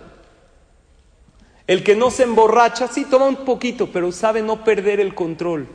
El 1.66 1.82
que 1.82 1.96
no 1.96 2.12
se 2.12 2.22
emborracha, 2.22 2.86
sí, 2.86 3.04
toma 3.04 3.26
un 3.26 3.44
poquito, 3.44 3.90
pero 3.92 4.12
sabe 4.12 4.42
no 4.42 4.62
perder 4.62 5.00
el 5.00 5.14
control. 5.14 5.66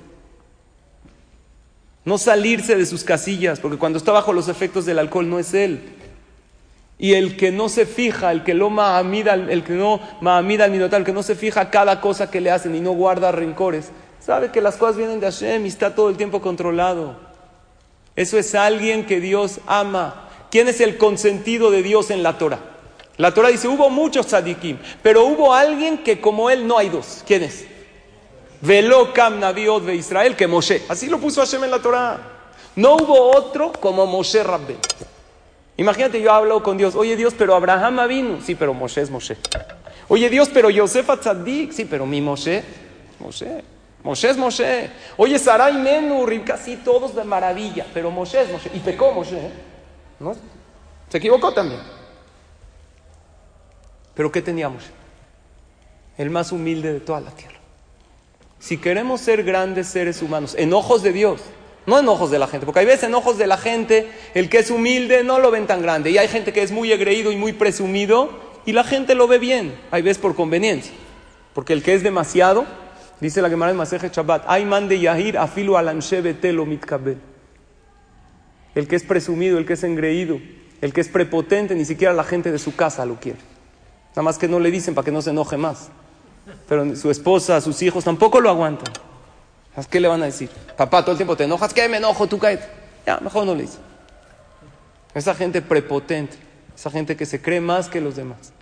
No 2.03 2.17
salirse 2.17 2.75
de 2.75 2.85
sus 2.85 3.03
casillas, 3.03 3.59
porque 3.59 3.77
cuando 3.77 3.97
está 3.97 4.11
bajo 4.11 4.33
los 4.33 4.47
efectos 4.47 4.85
del 4.85 4.99
alcohol 4.99 5.29
no 5.29 5.39
es 5.39 5.53
él. 5.53 5.81
Y 6.97 7.13
el 7.13 7.35
que 7.35 7.51
no 7.51 7.69
se 7.69 7.85
fija, 7.85 8.31
el 8.31 8.43
que 8.43 8.53
lo 8.53 8.69
mahamida, 8.69 9.33
el 9.33 9.63
que 9.63 9.73
no 9.73 9.99
mahamida 10.21 10.65
al 10.65 10.71
minotal, 10.71 11.01
el 11.01 11.05
que 11.05 11.13
no 11.13 11.23
se 11.23 11.35
fija 11.35 11.69
cada 11.69 11.99
cosa 11.99 12.29
que 12.29 12.41
le 12.41 12.51
hacen 12.51 12.75
y 12.75 12.79
no 12.79 12.91
guarda 12.91 13.31
rencores, 13.31 13.89
sabe 14.19 14.51
que 14.51 14.61
las 14.61 14.77
cosas 14.77 14.97
vienen 14.97 15.19
de 15.19 15.25
Hashem 15.25 15.65
y 15.65 15.69
está 15.69 15.95
todo 15.95 16.09
el 16.09 16.17
tiempo 16.17 16.41
controlado. 16.41 17.15
Eso 18.15 18.37
es 18.37 18.53
alguien 18.55 19.05
que 19.05 19.19
Dios 19.19 19.59
ama. 19.65 20.29
¿Quién 20.51 20.67
es 20.67 20.81
el 20.81 20.97
consentido 20.97 21.71
de 21.71 21.81
Dios 21.81 22.11
en 22.11 22.23
la 22.23 22.37
Torah? 22.37 22.59
La 23.17 23.33
Torah 23.33 23.49
dice, 23.49 23.67
hubo 23.67 23.89
muchos 23.89 24.27
tzadikim, 24.27 24.77
pero 25.01 25.25
hubo 25.25 25.53
alguien 25.53 25.99
que 25.99 26.19
como 26.19 26.49
él 26.49 26.67
no 26.67 26.77
hay 26.77 26.89
dos. 26.89 27.23
¿Quién 27.25 27.43
es? 27.43 27.65
Velo 28.62 29.12
Kam 29.12 29.39
Naviot 29.39 29.84
de 29.84 29.95
Israel 29.95 30.36
que 30.36 30.47
Moshe. 30.47 30.84
Así 30.88 31.08
lo 31.08 31.19
puso 31.19 31.41
Hashem 31.41 31.63
en 31.63 31.71
la 31.71 31.80
Torah. 31.80 32.19
No 32.76 32.95
hubo 32.95 33.36
otro 33.36 33.71
como 33.74 34.06
Moshe 34.06 34.43
Rabbe. 34.43 34.78
Imagínate, 35.78 36.21
yo 36.21 36.32
hablo 36.32 36.62
con 36.62 36.78
Dios. 36.78 36.95
Oye 36.95 37.15
Dios, 37.15 37.34
pero 37.38 37.56
Abraham 37.56 38.08
vino. 38.08 38.39
Sí, 38.41 38.56
pero 38.56 38.74
Moshe 38.74 39.02
es 39.02 39.10
Moshe. 39.10 39.38
Oye 40.08 40.30
Dios, 40.30 40.50
pero 40.54 40.69
Yosef 40.69 41.10
Tzadik. 41.19 41.71
Sí, 41.71 41.86
pero 41.86 42.06
mi 42.06 42.21
Moshe, 42.21 42.63
Moshe. 43.19 43.63
Moshe 44.04 44.30
es 44.30 44.38
Moshe. 44.38 44.89
Oye 45.17 45.39
Sarai 45.39 45.74
Menu, 45.74 46.26
Ribka, 46.26 46.58
sí, 46.58 46.78
todos 46.84 47.15
de 47.15 47.24
maravilla. 47.24 47.88
Pero 47.93 48.12
Moshe 48.12 48.41
es 48.41 48.52
Moshe. 48.52 48.69
Y 48.74 48.80
pecó 48.80 49.12
Moshe. 49.12 49.38
¿eh? 49.38 49.52
¿No? 50.19 50.36
Se 51.10 51.17
equivocó 51.17 51.54
también. 51.54 51.82
Pero 54.13 54.32
¿qué 54.32 54.41
tenía 54.41 54.69
Moshe? 54.69 54.91
El 56.17 56.30
más 56.30 56.52
humilde 56.52 56.93
de 56.93 57.00
toda 57.00 57.21
la 57.21 57.32
tierra. 57.32 57.61
Si 58.62 58.78
queremos 58.78 59.21
ser 59.21 59.43
grandes 59.43 59.88
seres 59.88 60.21
humanos, 60.21 60.54
en 60.56 60.71
ojos 60.71 61.02
de 61.02 61.12
Dios, 61.12 61.41
no 61.88 61.97
en 61.97 62.08
ojos 62.08 62.30
de 62.30 62.38
la 62.38 62.45
gente, 62.45 62.67
porque 62.67 62.82
hay 62.82 62.86
veces 62.86 63.06
en 63.06 63.15
ojos 63.15 63.39
de 63.39 63.47
la 63.47 63.58
gente 63.58 64.08
el 64.36 64.50
que 64.50 64.60
es 64.60 64.69
humilde 64.69 65.24
no 65.24 65.39
lo 65.39 65.50
ven 65.50 65.65
tan 65.65 65.82
grande 65.82 66.12
y 66.12 66.19
hay 66.19 66.28
gente 66.28 66.54
que 66.54 66.62
es 66.62 66.71
muy 66.71 66.91
egreído 66.91 67.32
y 67.32 67.38
muy 67.38 67.54
presumido 67.54 68.30
y 68.67 68.74
la 68.74 68.84
gente 68.84 69.15
lo 69.15 69.28
ve 69.28 69.39
bien, 69.39 69.74
hay 69.89 70.04
veces 70.04 70.19
por 70.19 70.36
conveniencia, 70.36 70.93
porque 71.56 71.74
el 71.74 71.82
que 71.82 71.95
es 71.95 72.04
demasiado, 72.04 72.65
dice 73.19 73.41
la 73.41 73.50
Gemara 73.50 73.71
en 73.71 73.78
Maseje 73.78 74.10
Shabbat, 74.10 74.43
hay 74.45 74.63
man 74.63 74.88
de 74.88 75.00
Yahir 75.00 75.39
afilu 75.39 75.74
betelo 76.21 76.67
mitkabel. 76.67 77.17
El 78.76 78.88
que 78.88 78.95
es 78.95 79.04
presumido, 79.04 79.58
el 79.58 79.65
que 79.65 79.74
es 79.74 79.84
engreído, 79.84 80.39
el 80.82 80.93
que 80.93 81.02
es 81.02 81.10
prepotente, 81.10 81.74
ni 81.74 81.84
siquiera 81.84 82.13
la 82.13 82.24
gente 82.24 82.52
de 82.52 82.60
su 82.60 82.76
casa 82.76 83.08
lo 83.08 83.19
quiere. 83.19 83.39
Nada 84.12 84.21
más 84.21 84.38
que 84.38 84.47
no 84.47 84.60
le 84.60 84.69
dicen 84.69 84.93
para 84.93 85.06
que 85.06 85.12
no 85.12 85.24
se 85.24 85.32
enoje 85.32 85.58
más. 85.58 85.89
Pero 86.67 86.95
su 86.95 87.12
esposa, 87.12 87.62
sus 87.62 87.82
hijos 87.82 88.04
tampoco 88.04 88.39
lo 88.39 88.49
aguantan. 88.49 88.93
¿Qué 89.89 89.99
le 89.99 90.08
van 90.08 90.21
a 90.21 90.25
decir? 90.25 90.49
Papá, 90.77 91.01
todo 91.01 91.12
el 91.12 91.17
tiempo 91.17 91.36
te 91.36 91.45
enojas, 91.45 91.73
¿qué 91.73 91.88
me 91.88 91.97
enojo? 91.97 92.27
Tú 92.27 92.38
caes. 92.38 92.60
Ya, 93.06 93.17
mejor 93.19 93.45
no 93.45 93.56
le 93.56 93.63
dice. 93.63 93.77
Esa 95.13 95.34
gente 95.34 95.62
prepotente, 95.62 96.38
esa 96.75 96.89
gente 96.91 97.15
que 97.15 97.25
se 97.25 97.41
cree 97.41 97.62
más 97.62 97.89
que 97.89 98.01
los 98.01 98.15
demás. 98.15 98.54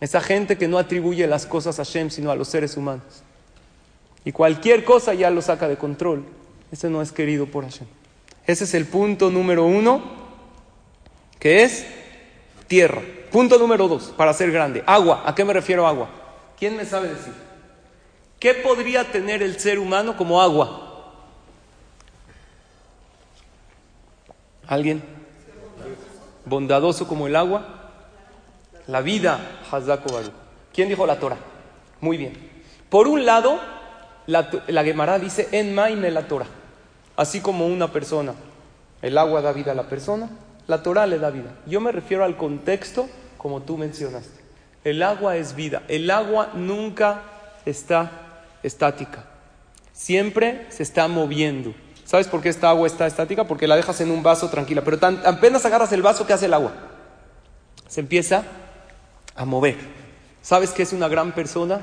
Esa 0.00 0.20
gente 0.20 0.58
que 0.58 0.68
no 0.68 0.78
atribuye 0.78 1.26
las 1.26 1.46
cosas 1.46 1.78
a 1.78 1.82
Shem, 1.82 2.10
sino 2.10 2.30
a 2.30 2.36
los 2.36 2.48
seres 2.48 2.76
humanos. 2.76 3.22
Y 4.24 4.32
cualquier 4.32 4.84
cosa 4.84 5.14
ya 5.14 5.30
lo 5.30 5.40
saca 5.40 5.68
de 5.68 5.76
control. 5.76 6.24
Ese 6.70 6.90
no 6.90 7.00
es 7.00 7.12
querido 7.12 7.46
por 7.46 7.64
Hashem. 7.64 7.86
Ese 8.46 8.64
es 8.64 8.74
el 8.74 8.86
punto 8.86 9.30
número 9.30 9.64
uno, 9.64 10.02
que 11.38 11.62
es 11.62 11.86
tierra. 12.66 13.02
Punto 13.30 13.58
número 13.58 13.88
dos, 13.88 14.12
para 14.16 14.32
ser 14.32 14.50
grande. 14.50 14.82
Agua. 14.86 15.22
¿A 15.24 15.34
qué 15.34 15.44
me 15.44 15.52
refiero 15.52 15.86
agua? 15.86 16.08
¿Quién 16.58 16.76
me 16.76 16.84
sabe 16.84 17.08
decir? 17.08 17.34
¿Qué 18.38 18.54
podría 18.54 19.10
tener 19.10 19.42
el 19.42 19.58
ser 19.58 19.78
humano 19.78 20.16
como 20.16 20.40
agua? 20.40 21.12
¿Alguien? 24.66 25.02
¿Bondadoso 26.44 27.06
como 27.06 27.26
el 27.26 27.36
agua? 27.36 27.66
La 28.86 29.00
vida, 29.00 29.40
Hazako 29.70 30.12
Baruch. 30.12 30.32
¿Quién 30.72 30.88
dijo 30.88 31.06
la 31.06 31.18
Torah? 31.18 31.38
Muy 32.00 32.16
bien. 32.16 32.34
Por 32.88 33.08
un 33.08 33.24
lado, 33.24 33.58
la, 34.26 34.48
la 34.68 34.84
Gemara 34.84 35.18
dice 35.18 35.48
en 35.52 35.74
Maime 35.74 36.10
la 36.10 36.28
Torah. 36.28 36.46
Así 37.16 37.40
como 37.40 37.66
una 37.66 37.90
persona, 37.90 38.34
el 39.02 39.16
agua 39.18 39.40
da 39.40 39.52
vida 39.52 39.72
a 39.72 39.74
la 39.74 39.88
persona, 39.88 40.28
la 40.66 40.82
Torah 40.82 41.06
le 41.06 41.18
da 41.18 41.30
vida. 41.30 41.54
Yo 41.66 41.80
me 41.80 41.92
refiero 41.92 42.24
al 42.24 42.36
contexto 42.36 43.08
como 43.38 43.62
tú 43.62 43.76
mencionaste. 43.76 44.45
El 44.86 45.02
agua 45.02 45.36
es 45.36 45.56
vida. 45.56 45.82
El 45.88 46.08
agua 46.12 46.52
nunca 46.54 47.22
está 47.64 48.08
estática. 48.62 49.24
Siempre 49.92 50.64
se 50.68 50.84
está 50.84 51.08
moviendo. 51.08 51.74
¿Sabes 52.04 52.28
por 52.28 52.40
qué 52.40 52.50
esta 52.50 52.70
agua 52.70 52.86
está 52.86 53.04
estática? 53.04 53.48
Porque 53.48 53.66
la 53.66 53.74
dejas 53.74 54.00
en 54.00 54.12
un 54.12 54.22
vaso 54.22 54.48
tranquila. 54.48 54.82
Pero 54.84 55.00
tan, 55.00 55.20
apenas 55.26 55.66
agarras 55.66 55.90
el 55.90 56.02
vaso, 56.02 56.24
¿qué 56.24 56.34
hace 56.34 56.46
el 56.46 56.54
agua? 56.54 56.72
Se 57.88 57.98
empieza 57.98 58.44
a 59.34 59.44
mover. 59.44 59.76
¿Sabes 60.40 60.70
qué 60.70 60.84
es 60.84 60.92
una 60.92 61.08
gran 61.08 61.32
persona? 61.32 61.80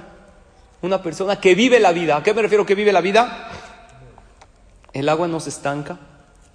Una 0.81 1.03
persona 1.03 1.41
que 1.41 1.55
vive 1.55 1.81
la 1.81 1.91
vida. 1.91 2.15
¿A 2.15 2.23
qué 2.23 2.33
me 2.33 2.41
refiero 2.41 2.65
que 2.65 2.73
vive 2.73 2.93
la 2.93 3.01
vida? 3.01 3.49
El 4.93 5.09
agua 5.09 5.27
no 5.27 5.41
se 5.41 5.49
estanca, 5.49 5.99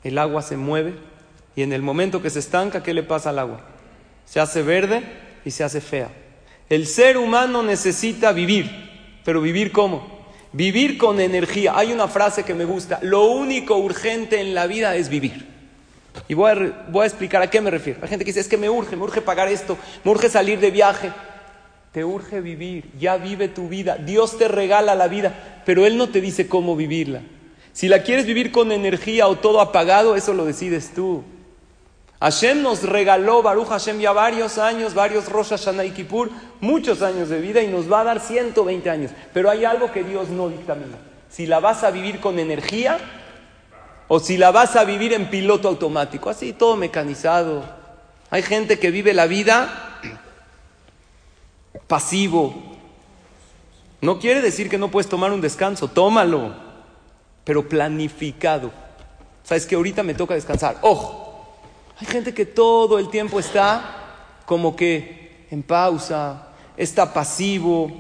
el 0.03 0.17
agua 0.17 0.41
se 0.41 0.57
mueve 0.57 0.99
y 1.55 1.63
en 1.63 1.75
el 1.75 1.83
momento 1.83 2.23
que 2.23 2.31
se 2.31 2.39
estanca, 2.39 2.83
¿qué 2.83 2.95
le 2.95 3.03
pasa 3.03 3.29
al 3.29 3.39
agua? 3.39 3.61
Se 4.25 4.41
hace 4.41 4.63
verde 4.63 5.03
y 5.45 5.51
se 5.51 5.63
hace 5.63 5.83
fea. 5.83 6.09
El 6.69 6.87
ser 6.87 7.17
humano 7.17 7.63
necesita 7.63 8.33
vivir, 8.33 8.71
pero 9.25 9.41
vivir 9.41 9.73
cómo? 9.73 10.19
Vivir 10.53 10.99
con 10.99 11.21
energía. 11.21 11.73
Hay 11.77 11.93
una 11.93 12.09
frase 12.09 12.45
que 12.45 12.55
me 12.55 12.65
gusta, 12.65 12.99
lo 13.03 13.25
único 13.25 13.77
urgente 13.77 14.41
en 14.41 14.55
la 14.55 14.67
vida 14.67 14.97
es 14.97 15.09
vivir. 15.09 15.47
Y 16.27 16.35
voy 16.35 16.51
a, 16.51 16.87
voy 16.91 17.05
a 17.05 17.07
explicar 17.07 17.43
a 17.43 17.51
qué 17.51 17.61
me 17.61 17.71
refiero. 17.71 18.01
Hay 18.03 18.09
gente 18.09 18.25
que 18.25 18.31
dice, 18.31 18.41
es 18.41 18.49
que 18.49 18.57
me 18.57 18.69
urge, 18.69 18.97
me 18.97 19.05
urge 19.05 19.23
pagar 19.23 19.49
esto, 19.49 19.79
me 20.05 20.11
urge 20.11 20.29
salir 20.29 20.61
de 20.61 20.71
viaje. 20.71 21.13
Te 21.93 22.05
urge 22.05 22.41
vivir, 22.41 22.91
ya 22.99 23.17
vive 23.17 23.49
tu 23.49 23.69
vida. 23.69 23.97
Dios 23.97 24.37
te 24.37 24.47
regala 24.47 24.95
la 24.95 25.09
vida, 25.09 25.63
pero 25.65 25.87
Él 25.87 25.97
no 25.97 26.11
te 26.11 26.21
dice 26.21 26.47
cómo 26.49 26.77
vivirla. 26.77 27.23
Si 27.73 27.89
la 27.89 28.03
quieres 28.03 28.27
vivir 28.27 28.53
con 28.53 28.73
energía 28.73 29.27
o 29.29 29.37
todo 29.37 29.61
apagado, 29.61 30.17
eso 30.17 30.35
lo 30.35 30.45
decides 30.45 30.93
tú. 30.95 31.25
Hashem 32.21 32.63
nos 32.63 32.83
regaló, 32.83 33.43
Baruch 33.43 33.69
Hashem, 33.69 34.01
ya 34.01 34.13
varios 34.13 34.59
años, 34.59 34.93
varios 34.93 35.29
Rosh 35.29 35.51
Hashanah 35.51 35.85
y 35.85 35.93
Kippur, 35.93 36.31
muchos 36.61 37.01
años 37.03 37.29
de 37.29 37.41
vida 37.41 37.63
y 37.63 37.69
nos 37.69 37.91
va 37.91 38.01
a 38.01 38.05
dar 38.05 38.21
120 38.21 38.91
años. 38.91 39.13
Pero 39.33 39.51
hay 39.51 39.65
algo 39.65 39.93
que 39.93 40.03
Dios 40.03 40.29
no 40.29 40.49
dictamina. 40.49 40.97
Si 41.31 41.47
la 41.47 41.61
vas 41.61 41.85
a 41.85 41.93
vivir 41.93 42.19
con 42.19 42.41
energía 42.41 42.99
o 44.09 44.19
si 44.19 44.37
la 44.37 44.51
vas 44.51 44.75
a 44.75 44.85
vivir 44.85 45.13
en 45.13 45.31
piloto 45.31 45.69
automático, 45.69 46.29
así 46.29 46.53
todo 46.53 46.77
mecanizado. 46.77 47.63
Hay 48.31 48.43
gente 48.43 48.81
que 48.81 48.91
vive 48.91 49.15
la 49.15 49.27
vida 49.27 50.01
pasivo. 51.87 52.53
No 54.01 54.19
quiere 54.19 54.41
decir 54.41 54.69
que 54.69 54.79
no 54.79 54.91
puedes 54.91 55.09
tomar 55.09 55.31
un 55.31 55.41
descanso, 55.41 55.87
tómalo, 55.87 56.53
pero 57.45 57.69
planificado. 57.69 58.73
Sabes 59.45 59.67
que 59.67 59.77
ahorita 59.77 60.03
me 60.03 60.15
toca 60.15 60.35
descansar. 60.35 60.79
Ojo, 60.83 61.28
hay 62.01 62.07
gente 62.07 62.33
que 62.33 62.47
todo 62.47 62.99
el 62.99 63.09
tiempo 63.09 63.41
está 63.41 64.43
como 64.47 64.77
que 64.77 65.47
en 65.51 65.63
pausa, 65.63 66.49
está 66.77 67.13
pasivo, 67.13 67.91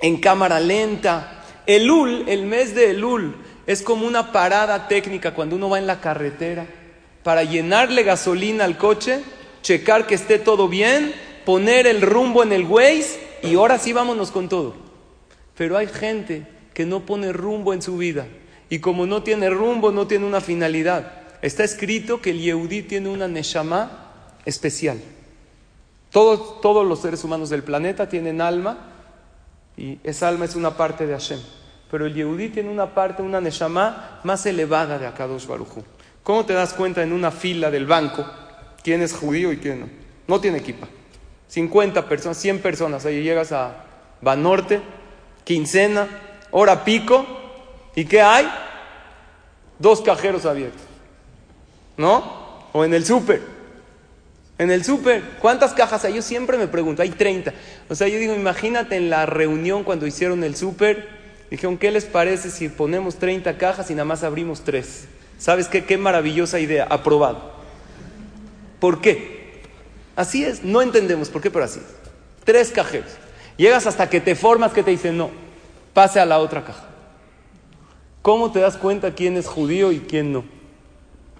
en 0.00 0.18
cámara 0.20 0.60
lenta. 0.60 1.42
Elul, 1.66 2.24
el 2.28 2.46
mes 2.46 2.74
de 2.74 2.90
Elul, 2.90 3.34
es 3.66 3.82
como 3.82 4.06
una 4.06 4.30
parada 4.30 4.86
técnica 4.86 5.34
cuando 5.34 5.56
uno 5.56 5.68
va 5.68 5.78
en 5.78 5.88
la 5.88 6.00
carretera 6.00 6.66
para 7.24 7.42
llenarle 7.42 8.04
gasolina 8.04 8.64
al 8.64 8.78
coche, 8.78 9.20
checar 9.62 10.06
que 10.06 10.14
esté 10.14 10.38
todo 10.38 10.68
bien, 10.68 11.12
poner 11.44 11.88
el 11.88 12.02
rumbo 12.02 12.44
en 12.44 12.52
el 12.52 12.64
Waze 12.64 13.18
y 13.42 13.56
ahora 13.56 13.78
sí 13.78 13.92
vámonos 13.92 14.30
con 14.30 14.48
todo. 14.48 14.76
Pero 15.56 15.76
hay 15.76 15.88
gente 15.88 16.46
que 16.72 16.86
no 16.86 17.00
pone 17.00 17.32
rumbo 17.32 17.74
en 17.74 17.82
su 17.82 17.96
vida 17.96 18.28
y 18.70 18.78
como 18.78 19.06
no 19.06 19.24
tiene 19.24 19.50
rumbo, 19.50 19.90
no 19.90 20.06
tiene 20.06 20.26
una 20.26 20.40
finalidad. 20.40 21.25
Está 21.46 21.62
escrito 21.62 22.20
que 22.20 22.30
el 22.30 22.40
Yehudí 22.40 22.82
tiene 22.82 23.08
una 23.08 23.28
Neshama 23.28 24.10
especial. 24.44 25.00
Todos, 26.10 26.60
todos 26.60 26.84
los 26.84 27.00
seres 27.00 27.22
humanos 27.22 27.50
del 27.50 27.62
planeta 27.62 28.08
tienen 28.08 28.40
alma 28.40 28.78
y 29.76 30.00
esa 30.02 30.26
alma 30.26 30.46
es 30.46 30.56
una 30.56 30.76
parte 30.76 31.06
de 31.06 31.12
Hashem. 31.12 31.38
Pero 31.88 32.04
el 32.04 32.14
Yehudí 32.14 32.48
tiene 32.48 32.68
una 32.68 32.92
parte, 32.92 33.22
una 33.22 33.40
Neshama 33.40 34.18
más 34.24 34.44
elevada 34.44 34.98
de 34.98 35.06
Akadosh 35.06 35.46
Baruchu. 35.46 35.84
¿Cómo 36.24 36.44
te 36.44 36.52
das 36.52 36.74
cuenta 36.74 37.04
en 37.04 37.12
una 37.12 37.30
fila 37.30 37.70
del 37.70 37.86
banco 37.86 38.26
quién 38.82 39.00
es 39.02 39.12
judío 39.12 39.52
y 39.52 39.58
quién 39.58 39.78
no? 39.78 39.88
No 40.26 40.40
tiene 40.40 40.58
equipa. 40.58 40.88
50 41.46 42.08
personas, 42.08 42.38
100 42.38 42.60
personas. 42.60 43.06
Ahí 43.06 43.22
llegas 43.22 43.52
a 43.52 43.84
Banorte, 44.20 44.80
quincena, 45.44 46.08
hora 46.50 46.82
pico. 46.82 47.24
¿Y 47.94 48.04
qué 48.04 48.20
hay? 48.20 48.48
Dos 49.78 50.00
cajeros 50.00 50.44
abiertos. 50.44 50.95
¿No? 51.96 52.68
O 52.72 52.84
en 52.84 52.94
el 52.94 53.04
súper. 53.04 53.42
En 54.58 54.70
el 54.70 54.84
súper, 54.84 55.22
¿cuántas 55.40 55.74
cajas 55.74 56.04
hay? 56.04 56.14
Yo 56.14 56.22
siempre 56.22 56.56
me 56.56 56.66
pregunto, 56.66 57.02
hay 57.02 57.10
30. 57.10 57.52
O 57.90 57.94
sea, 57.94 58.08
yo 58.08 58.18
digo, 58.18 58.34
imagínate 58.34 58.96
en 58.96 59.10
la 59.10 59.26
reunión 59.26 59.84
cuando 59.84 60.06
hicieron 60.06 60.42
el 60.44 60.56
súper, 60.56 61.08
dijeron, 61.50 61.76
¿qué 61.76 61.90
les 61.90 62.06
parece 62.06 62.50
si 62.50 62.68
ponemos 62.68 63.16
30 63.16 63.58
cajas 63.58 63.90
y 63.90 63.94
nada 63.94 64.06
más 64.06 64.22
abrimos 64.22 64.62
3? 64.62 65.08
¿Sabes 65.38 65.68
qué? 65.68 65.84
Qué 65.84 65.98
maravillosa 65.98 66.58
idea, 66.58 66.86
aprobado. 66.88 67.52
¿Por 68.80 69.02
qué? 69.02 69.62
Así 70.16 70.42
es, 70.42 70.64
no 70.64 70.80
entendemos 70.80 71.28
por 71.28 71.42
qué, 71.42 71.50
pero 71.50 71.66
así 71.66 71.80
es. 71.80 71.94
Tres 72.44 72.70
cajeros. 72.70 73.10
Llegas 73.58 73.86
hasta 73.86 74.08
que 74.08 74.20
te 74.20 74.34
formas 74.34 74.72
que 74.72 74.82
te 74.82 74.90
dicen, 74.90 75.18
no, 75.18 75.30
pase 75.92 76.18
a 76.18 76.24
la 76.24 76.38
otra 76.38 76.64
caja. 76.64 76.86
¿Cómo 78.22 78.50
te 78.50 78.60
das 78.60 78.78
cuenta 78.78 79.14
quién 79.14 79.36
es 79.36 79.46
judío 79.46 79.92
y 79.92 80.00
quién 80.00 80.32
no? 80.32 80.55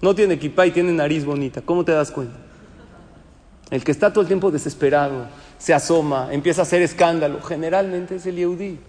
No 0.01 0.13
tiene 0.13 0.35
equipa 0.35 0.65
y 0.65 0.71
tiene 0.71 0.91
nariz 0.91 1.25
bonita. 1.25 1.61
¿Cómo 1.61 1.83
te 1.83 1.91
das 1.91 2.11
cuenta? 2.11 2.37
El 3.69 3.83
que 3.83 3.91
está 3.91 4.11
todo 4.11 4.21
el 4.21 4.27
tiempo 4.27 4.51
desesperado, 4.51 5.27
se 5.57 5.73
asoma, 5.73 6.29
empieza 6.31 6.61
a 6.61 6.63
hacer 6.63 6.81
escándalo, 6.81 7.41
generalmente 7.41 8.15
es 8.15 8.25
el 8.25 8.37
Yehudí. 8.37 8.79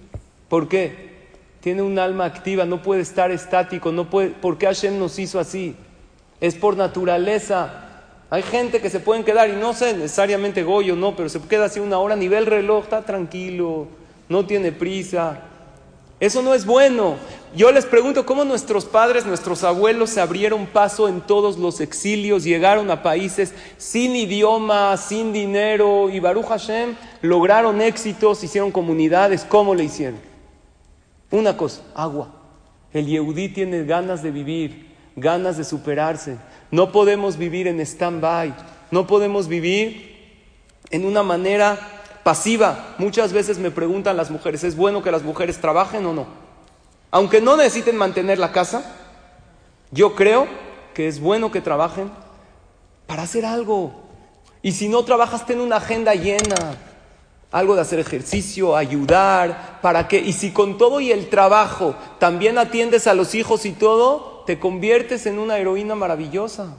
¿Por 0.49 0.69
qué? 0.69 1.09
Tiene 1.61 1.83
un 1.83 1.99
alma 1.99 2.27
activa, 2.27 2.65
no 2.65 2.81
puede 2.81 3.01
estar 3.01 3.33
estático, 3.33 3.91
no 3.91 4.09
puede, 4.09 4.29
¿por 4.29 4.57
qué 4.57 4.67
Hashem 4.67 4.99
nos 4.99 5.19
hizo 5.19 5.41
así? 5.41 5.75
Es 6.41 6.55
por 6.55 6.77
naturaleza. 6.77 7.87
Hay 8.31 8.43
gente 8.43 8.81
que 8.81 8.91
se 8.91 9.01
pueden 9.01 9.25
quedar, 9.25 9.51
y 9.51 9.57
no 9.57 9.73
sé 9.73 9.95
necesariamente 9.95 10.63
Goyo, 10.63 10.95
no, 10.95 11.17
pero 11.17 11.29
se 11.29 11.41
queda 11.41 11.65
así 11.65 11.81
una 11.81 11.99
hora 11.99 12.15
nivel 12.15 12.47
reloj, 12.47 12.85
está 12.85 13.03
tranquilo, 13.03 13.89
no 14.29 14.47
tiene 14.47 14.71
prisa. 14.71 15.41
Eso 16.21 16.43
no 16.43 16.53
es 16.53 16.67
bueno. 16.67 17.17
Yo 17.55 17.71
les 17.71 17.87
pregunto 17.87 18.27
cómo 18.27 18.45
nuestros 18.45 18.85
padres, 18.85 19.25
nuestros 19.25 19.63
abuelos 19.63 20.11
se 20.11 20.21
abrieron 20.21 20.67
paso 20.67 21.09
en 21.09 21.21
todos 21.21 21.59
los 21.59 21.81
exilios, 21.81 22.45
llegaron 22.45 22.91
a 22.91 23.03
países 23.03 23.55
sin 23.77 24.17
idioma, 24.17 24.97
sin 24.97 25.33
dinero 25.33 26.11
y 26.11 26.19
Baruch 26.19 26.47
Hashem 26.47 26.97
lograron 27.23 27.81
éxitos, 27.81 28.43
hicieron 28.43 28.73
comunidades. 28.73 29.45
¿Cómo 29.49 29.75
le 29.75 29.85
hicieron? 29.85 30.21
Una 31.31 31.57
cosa, 31.57 31.83
agua. 31.95 32.35
El 32.93 33.07
Yehudí 33.07 33.49
tiene 33.51 33.85
ganas 33.85 34.23
de 34.23 34.31
vivir, 34.31 34.95
ganas 35.15 35.57
de 35.57 35.65
superarse. 35.65 36.37
No 36.71 36.91
podemos 36.91 37.37
vivir 37.37 37.69
en 37.69 37.81
stand-by, 37.81 38.55
no 38.91 39.07
podemos 39.07 39.47
vivir 39.47 40.17
en 40.91 41.05
una 41.05 41.23
manera 41.23 41.98
pasiva. 42.29 42.95
Muchas 42.99 43.33
veces 43.33 43.57
me 43.57 43.71
preguntan 43.71 44.19
las 44.19 44.31
mujeres, 44.31 44.63
¿es 44.63 44.77
bueno 44.77 45.03
que 45.03 45.11
las 45.11 45.23
mujeres 45.23 45.63
trabajen 45.63 46.05
o 46.05 46.13
no? 46.13 46.27
Aunque 47.11 47.41
no 47.41 47.57
necesiten 47.57 47.97
mantener 47.97 48.39
la 48.39 48.53
casa, 48.53 48.85
yo 49.93 50.15
creo 50.15 50.47
que 50.93 51.09
es 51.09 51.21
bueno 51.21 51.51
que 51.51 51.63
trabajen 51.63 52.11
para 53.07 53.23
hacer 53.23 53.47
algo. 53.47 53.95
Y 54.61 54.73
si 54.73 54.91
no 54.91 55.05
trabajas, 55.07 55.47
ten 55.47 55.59
una 55.59 55.77
agenda 55.77 56.15
llena. 56.15 56.77
Algo 57.51 57.75
de 57.75 57.81
hacer 57.81 57.99
ejercicio, 57.99 58.77
ayudar, 58.77 59.81
para 59.81 60.07
que, 60.07 60.19
y 60.19 60.35
si 60.35 60.51
con 60.51 60.77
todo 60.77 61.01
y 61.01 61.11
el 61.13 61.31
trabajo 61.31 61.95
también 62.19 62.59
atiendes 62.59 63.07
a 63.07 63.15
los 63.15 63.35
hijos 63.35 63.65
y 63.65 63.73
todo, 63.73 64.43
te 64.45 64.59
conviertes 64.59 65.25
en 65.25 65.39
una 65.39 65.57
heroína 65.57 65.95
maravillosa. 65.95 66.77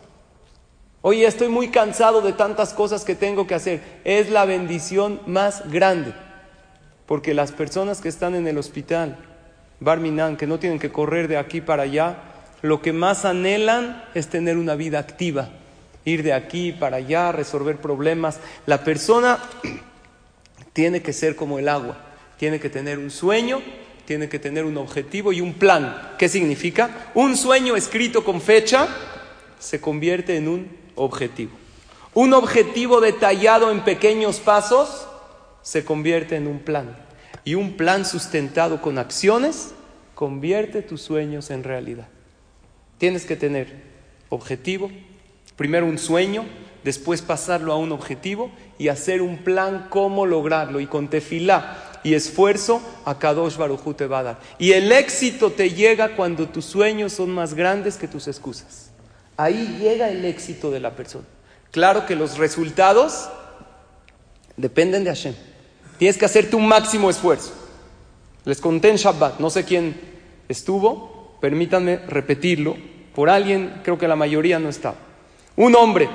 Oye, 1.02 1.26
estoy 1.26 1.48
muy 1.48 1.70
cansado 1.70 2.22
de 2.22 2.34
tantas 2.34 2.74
cosas 2.74 3.06
que 3.06 3.16
tengo 3.16 3.48
que 3.48 3.56
hacer. 3.56 3.82
Es 4.04 4.30
la 4.30 4.44
bendición 4.44 5.22
más 5.26 5.70
grande. 5.72 6.14
Porque 7.06 7.34
las 7.34 7.54
personas 7.54 8.02
que 8.02 8.10
están 8.10 8.36
en 8.36 8.48
el 8.48 8.58
hospital, 8.58 9.18
Barminan, 9.80 10.36
que 10.36 10.46
no 10.46 10.60
tienen 10.60 10.78
que 10.78 10.92
correr 10.92 11.30
de 11.30 11.38
aquí 11.38 11.62
para 11.62 11.84
allá, 11.84 12.18
lo 12.62 12.82
que 12.82 12.92
más 12.92 13.24
anhelan 13.24 14.04
es 14.14 14.28
tener 14.28 14.58
una 14.58 14.76
vida 14.76 15.00
activa, 15.00 15.50
ir 16.04 16.22
de 16.22 16.34
aquí 16.34 16.74
para 16.74 16.98
allá, 16.98 17.32
resolver 17.32 17.78
problemas. 17.78 18.40
La 18.66 18.84
persona 18.84 19.40
tiene 20.74 21.02
que 21.02 21.14
ser 21.14 21.38
como 21.38 21.60
el 21.60 21.70
agua, 21.70 21.98
tiene 22.38 22.60
que 22.60 22.70
tener 22.70 23.00
un 23.00 23.10
sueño, 23.10 23.62
tiene 24.06 24.28
que 24.28 24.40
tener 24.40 24.66
un 24.66 24.76
objetivo 24.76 25.32
y 25.32 25.40
un 25.40 25.54
plan. 25.54 26.16
¿Qué 26.18 26.28
significa? 26.28 27.12
Un 27.14 27.38
sueño 27.38 27.78
escrito 27.78 28.26
con 28.26 28.42
fecha 28.42 28.90
se 29.60 29.80
convierte 29.80 30.36
en 30.36 30.48
un 30.48 30.79
objetivo. 31.00 31.52
Un 32.14 32.34
objetivo 32.34 33.02
detallado 33.02 33.72
en 33.72 33.84
pequeños 33.84 34.40
pasos 34.40 35.08
se 35.62 35.86
convierte 35.86 36.36
en 36.36 36.48
un 36.48 36.60
plan. 36.60 36.96
Y 37.46 37.56
un 37.56 37.78
plan 37.78 38.06
sustentado 38.06 38.82
con 38.82 38.98
acciones 38.98 39.74
convierte 40.16 40.82
tus 40.82 41.02
sueños 41.02 41.50
en 41.50 41.64
realidad. 41.64 42.08
Tienes 42.98 43.26
que 43.26 43.36
tener 43.36 43.82
objetivo, 44.30 44.92
primero 45.56 45.86
un 45.86 45.98
sueño, 45.98 46.46
después 46.84 47.22
pasarlo 47.22 47.72
a 47.72 47.78
un 47.78 47.92
objetivo 47.92 48.52
y 48.78 48.90
hacer 48.90 49.22
un 49.22 49.38
plan 49.38 49.88
cómo 49.90 50.26
lograrlo. 50.26 50.80
Y 50.80 50.88
con 50.88 51.10
tefilá 51.10 52.02
y 52.04 52.14
esfuerzo, 52.14 52.82
a 53.06 53.18
Kadosh 53.18 53.58
Barujú 53.58 53.94
te 53.94 54.08
va 54.08 54.20
a 54.20 54.24
dar. 54.24 54.40
Y 54.58 54.74
el 54.74 54.92
éxito 54.92 55.52
te 55.52 55.70
llega 55.70 56.16
cuando 56.16 56.50
tus 56.50 56.66
sueños 56.66 57.14
son 57.14 57.30
más 57.30 57.54
grandes 57.54 57.96
que 57.96 58.08
tus 58.08 58.28
excusas. 58.28 58.89
Ahí 59.40 59.78
llega 59.80 60.10
el 60.10 60.26
éxito 60.26 60.70
de 60.70 60.82
la 60.82 60.98
persona. 60.98 61.24
Claro 61.72 62.06
que 62.06 62.18
los 62.18 62.38
resultados 62.38 63.30
dependen 64.58 65.06
de 65.06 65.12
Hashem. 65.12 65.34
Tienes 65.98 66.18
que 66.18 66.26
hacer 66.26 66.50
tu 66.50 66.60
máximo 66.60 67.10
esfuerzo. 67.10 67.54
Les 68.44 68.60
conté 68.60 68.90
en 68.90 68.98
Shabbat, 68.98 69.40
no 69.40 69.50
sé 69.50 69.64
quién 69.64 69.96
estuvo, 70.50 71.38
permítanme 71.40 72.00
repetirlo, 72.00 72.76
por 73.16 73.30
alguien, 73.30 73.80
creo 73.82 73.98
que 73.98 74.10
la 74.10 74.18
mayoría 74.18 74.60
no 74.60 74.68
estaba. 74.68 74.98
Un 75.56 75.74
hombre 75.78 76.10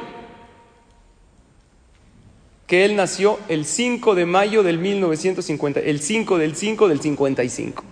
que 2.66 2.84
él 2.84 2.94
nació 2.94 3.38
el 3.48 3.64
5 3.64 4.14
de 4.14 4.26
mayo 4.26 4.62
del 4.62 4.76
1950, 4.76 5.80
el 5.80 6.00
5 6.00 6.36
del 6.36 6.56
5 6.56 6.88
del 6.88 7.00
55. 7.00 7.84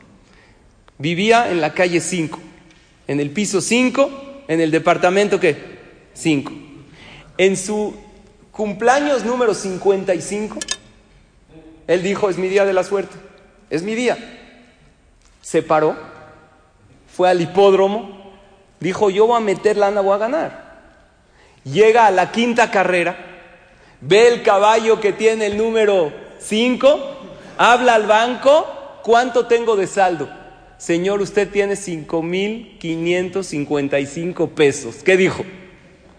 Vivía 0.98 1.50
en 1.50 1.62
la 1.62 1.72
calle 1.72 2.02
5, 2.02 2.38
en 3.08 3.18
el 3.18 3.30
piso 3.30 3.62
5, 3.62 4.31
en 4.48 4.60
el 4.60 4.70
departamento 4.70 5.40
que 5.40 5.56
5. 6.14 6.52
En 7.38 7.56
su 7.56 7.94
cumpleaños 8.50 9.24
número 9.24 9.54
55, 9.54 10.58
él 11.86 12.02
dijo, 12.02 12.28
es 12.28 12.38
mi 12.38 12.48
día 12.48 12.64
de 12.64 12.72
la 12.72 12.84
suerte, 12.84 13.16
es 13.70 13.82
mi 13.82 13.94
día. 13.94 14.18
Se 15.40 15.62
paró, 15.62 15.96
fue 17.14 17.28
al 17.28 17.40
hipódromo, 17.40 18.32
dijo, 18.80 19.10
yo 19.10 19.26
voy 19.26 19.36
a 19.36 19.40
meter 19.40 19.76
lana, 19.76 20.00
voy 20.00 20.14
a 20.14 20.18
ganar. 20.18 20.72
Llega 21.64 22.06
a 22.06 22.10
la 22.10 22.30
quinta 22.32 22.70
carrera, 22.70 23.16
ve 24.00 24.28
el 24.28 24.42
caballo 24.42 25.00
que 25.00 25.12
tiene 25.12 25.46
el 25.46 25.56
número 25.56 26.12
5, 26.38 27.00
habla 27.58 27.94
al 27.94 28.06
banco, 28.06 29.00
¿cuánto 29.02 29.46
tengo 29.46 29.76
de 29.76 29.86
saldo? 29.86 30.41
Señor, 30.82 31.22
usted 31.22 31.48
tiene 31.48 31.74
5.555 31.74 34.50
pesos. 34.50 34.96
¿Qué 35.04 35.16
dijo? 35.16 35.44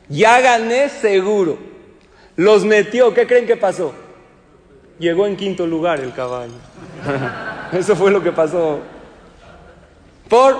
Ya 0.07 0.39
gané 0.39 0.87
seguro. 0.87 1.57
Los 2.37 2.63
metió, 2.63 3.13
¿qué 3.13 3.27
creen 3.27 3.45
que 3.45 3.57
pasó? 3.57 3.93
Llegó 4.99 5.27
en 5.27 5.35
quinto 5.35 5.67
lugar 5.67 5.99
el 5.99 6.13
caballo. 6.13 6.53
Eso 7.73 7.93
fue 7.97 8.09
lo 8.09 8.23
que 8.23 8.31
pasó. 8.31 8.79
Por, 10.29 10.55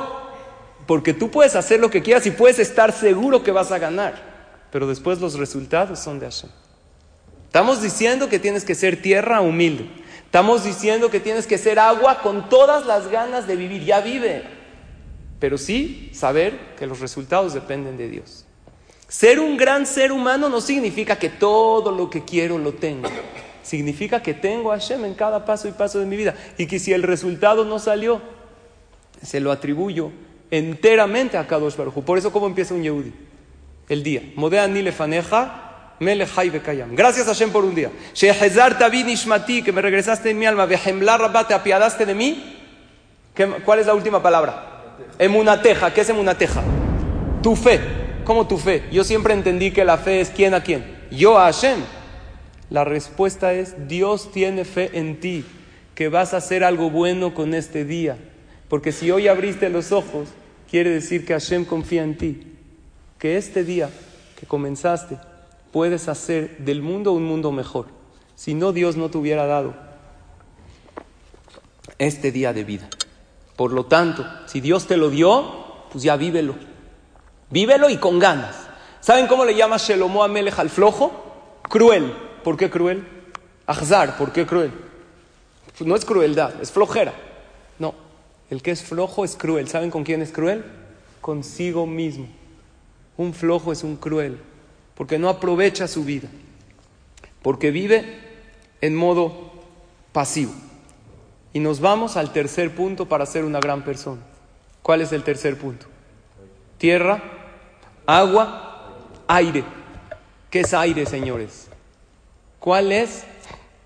porque 0.86 1.14
tú 1.14 1.32
puedes 1.32 1.56
hacer 1.56 1.80
lo 1.80 1.90
que 1.90 2.02
quieras 2.02 2.26
y 2.26 2.32
puedes 2.32 2.60
estar 2.60 2.92
seguro 2.92 3.42
que 3.42 3.54
vas 3.54 3.72
a 3.72 3.80
ganar. 3.80 4.16
Pero 4.70 4.86
después 4.86 5.22
los 5.22 5.36
resultados 5.36 6.00
son 6.00 6.20
de 6.20 6.26
Hashem. 6.26 6.50
Estamos 7.46 7.82
diciendo 7.82 8.28
que 8.28 8.38
tienes 8.38 8.66
que 8.66 8.76
ser 8.76 9.02
tierra 9.02 9.40
humilde. 9.40 10.03
Estamos 10.34 10.64
diciendo 10.64 11.12
que 11.12 11.20
tienes 11.20 11.46
que 11.46 11.60
ser 11.60 11.78
agua 11.78 12.22
con 12.24 12.50
todas 12.50 12.88
las 12.88 13.08
ganas 13.08 13.46
de 13.46 13.56
vivir. 13.56 13.86
Ya 13.86 14.02
vive. 14.02 14.42
Pero 15.38 15.60
sí 15.60 16.10
saber 16.12 16.74
que 16.76 16.88
los 16.88 17.02
resultados 17.02 17.54
dependen 17.54 17.98
de 17.98 18.10
Dios. 18.10 18.44
Ser 19.08 19.40
un 19.40 19.58
gran 19.58 19.86
ser 19.86 20.12
humano 20.12 20.50
no 20.50 20.60
significa 20.60 21.20
que 21.20 21.30
todo 21.30 21.92
lo 21.92 22.10
que 22.10 22.26
quiero 22.26 22.58
lo 22.58 22.74
tengo. 22.74 23.10
Significa 23.62 24.24
que 24.24 24.34
tengo 24.34 24.72
a 24.72 24.80
Hashem 24.80 25.06
en 25.06 25.14
cada 25.14 25.46
paso 25.46 25.68
y 25.68 25.72
paso 25.72 26.00
de 26.00 26.08
mi 26.08 26.18
vida. 26.18 26.34
Y 26.58 26.66
que 26.66 26.80
si 26.80 26.94
el 26.94 27.04
resultado 27.04 27.64
no 27.64 27.78
salió, 27.78 28.20
se 29.22 29.40
lo 29.40 29.52
atribuyo 29.52 30.10
enteramente 30.50 31.38
a 31.38 31.46
Kadosh 31.46 31.76
Baruj. 31.76 32.04
Por 32.04 32.18
eso, 32.18 32.32
¿cómo 32.32 32.48
empieza 32.48 32.74
un 32.74 32.82
Yehudi? 32.82 33.14
El 33.88 34.02
día. 34.02 34.34
Modea 34.36 34.68
ni 34.68 34.82
lefaneja, 34.82 35.73
melechai 36.00 36.50
bekayam. 36.50 36.96
Gracias 36.96 37.26
Hashem 37.28 37.52
por 37.52 37.64
un 37.66 37.76
día. 37.76 37.90
Shehezar 38.14 38.78
tabi 38.78 39.04
nishmati, 39.04 39.62
que 39.64 39.72
me 39.72 39.82
regresaste 39.82 40.30
en 40.32 40.40
mi 40.40 40.46
alma. 40.46 40.66
Vehemlar 40.66 41.20
rabá, 41.20 41.48
te 41.48 41.54
apiadaste 41.54 42.06
de 42.06 42.16
mí. 42.16 42.60
¿Qué- 43.34 43.48
¿Cuál 43.66 43.80
es 43.80 43.88
la 43.88 43.94
última 43.94 44.22
palabra? 44.22 44.96
Emunateja. 45.20 45.94
¿Qué 45.94 46.02
es 46.02 46.10
emunateja? 46.10 46.62
Tu 47.42 47.56
fe. 47.56 47.80
¿Cómo 48.24 48.48
tu 48.48 48.58
fe? 48.58 48.84
Yo 48.92 49.04
siempre 49.04 49.34
entendí 49.34 49.72
que 49.72 49.84
la 49.84 49.98
fe 49.98 50.22
es 50.22 50.30
quién 50.30 50.54
a 50.54 50.62
quién. 50.64 50.86
Yo 51.12 51.38
a 51.38 51.46
Hashem. 51.46 51.80
La 52.70 52.84
respuesta 52.84 53.54
es, 53.54 53.88
Dios 53.88 54.32
tiene 54.32 54.66
fe 54.66 54.92
en 54.94 55.20
ti, 55.20 55.46
que 55.94 56.08
vas 56.10 56.34
a 56.34 56.38
hacer 56.38 56.64
algo 56.64 56.90
bueno 56.90 57.34
con 57.34 57.54
este 57.54 57.86
día. 57.86 58.18
Porque 58.70 58.92
si 58.92 59.12
hoy 59.12 59.28
abriste 59.28 59.70
los 59.70 59.92
ojos, 59.92 60.30
quiere 60.72 60.90
decir 60.90 61.26
que 61.26 61.34
Hashem 61.34 61.66
confía 61.66 62.04
en 62.04 62.18
ti. 62.18 62.48
Que 63.20 63.38
este 63.38 63.64
día 63.64 63.90
que 64.40 64.46
comenzaste, 64.48 65.18
puedes 65.74 66.08
hacer 66.08 66.60
del 66.60 66.82
mundo 66.82 67.12
un 67.12 67.26
mundo 67.26 67.52
mejor. 67.52 67.88
Si 68.36 68.54
no, 68.54 68.72
Dios 68.72 68.96
no 68.96 69.10
te 69.10 69.18
hubiera 69.18 69.46
dado 69.46 69.74
este 71.98 72.32
día 72.32 72.54
de 72.54 72.64
vida. 72.64 72.90
Por 73.58 73.74
lo 73.74 73.88
tanto, 73.88 74.26
si 74.46 74.62
Dios 74.62 74.88
te 74.88 74.96
lo 74.96 75.10
dio, 75.10 75.52
pues 75.92 76.04
ya 76.04 76.16
vívelo. 76.16 76.56
Vívelo 77.50 77.90
y 77.90 77.98
con 77.98 78.20
ganas. 78.20 78.56
¿Saben 79.02 79.28
cómo 79.28 79.44
le 79.44 79.56
llama 79.56 79.78
Shelomo 79.78 80.24
Amelech 80.24 80.58
al 80.60 80.70
flojo? 80.70 81.60
Cruel. 81.64 82.14
¿Por 82.44 82.56
qué 82.56 82.70
cruel? 82.70 83.06
Ahzar. 83.66 84.18
¿Por 84.18 84.32
qué 84.32 84.46
cruel? 84.46 84.72
Pues 85.78 85.88
no 85.88 85.96
es 85.96 86.06
crueldad, 86.06 86.62
es 86.62 86.72
flojera. 86.72 87.14
No, 87.80 87.96
el 88.50 88.62
que 88.62 88.72
es 88.72 88.84
flojo 88.84 89.26
es 89.26 89.36
cruel. 89.36 89.68
¿Saben 89.68 89.90
con 89.90 90.04
quién 90.04 90.22
es 90.22 90.32
cruel? 90.32 90.64
Consigo 91.20 91.88
mismo. 91.88 92.28
Un 93.18 93.34
flojo 93.34 93.72
es 93.72 93.84
un 93.84 93.96
cruel, 93.98 94.40
porque 94.96 95.20
no 95.20 95.30
aprovecha 95.30 95.88
su 95.88 96.04
vida, 96.04 96.30
porque 97.42 97.72
vive 97.72 98.20
en 98.82 98.96
modo 98.96 99.52
pasivo. 100.12 100.54
Y 101.54 101.60
nos 101.60 101.80
vamos 101.80 102.18
al 102.18 102.34
tercer 102.34 102.74
punto 102.76 103.08
para 103.08 103.26
ser 103.26 103.46
una 103.46 103.60
gran 103.60 103.84
persona. 103.84 104.22
¿Cuál 104.82 105.02
es 105.02 105.12
el 105.12 105.24
tercer 105.24 105.58
punto? 105.58 105.86
Tierra, 106.78 107.22
agua, 108.06 108.98
aire. 109.28 109.64
¿Qué 110.50 110.62
es 110.62 110.74
aire, 110.74 111.06
señores? 111.06 111.68
¿Cuál 112.60 112.92
es 112.92 113.24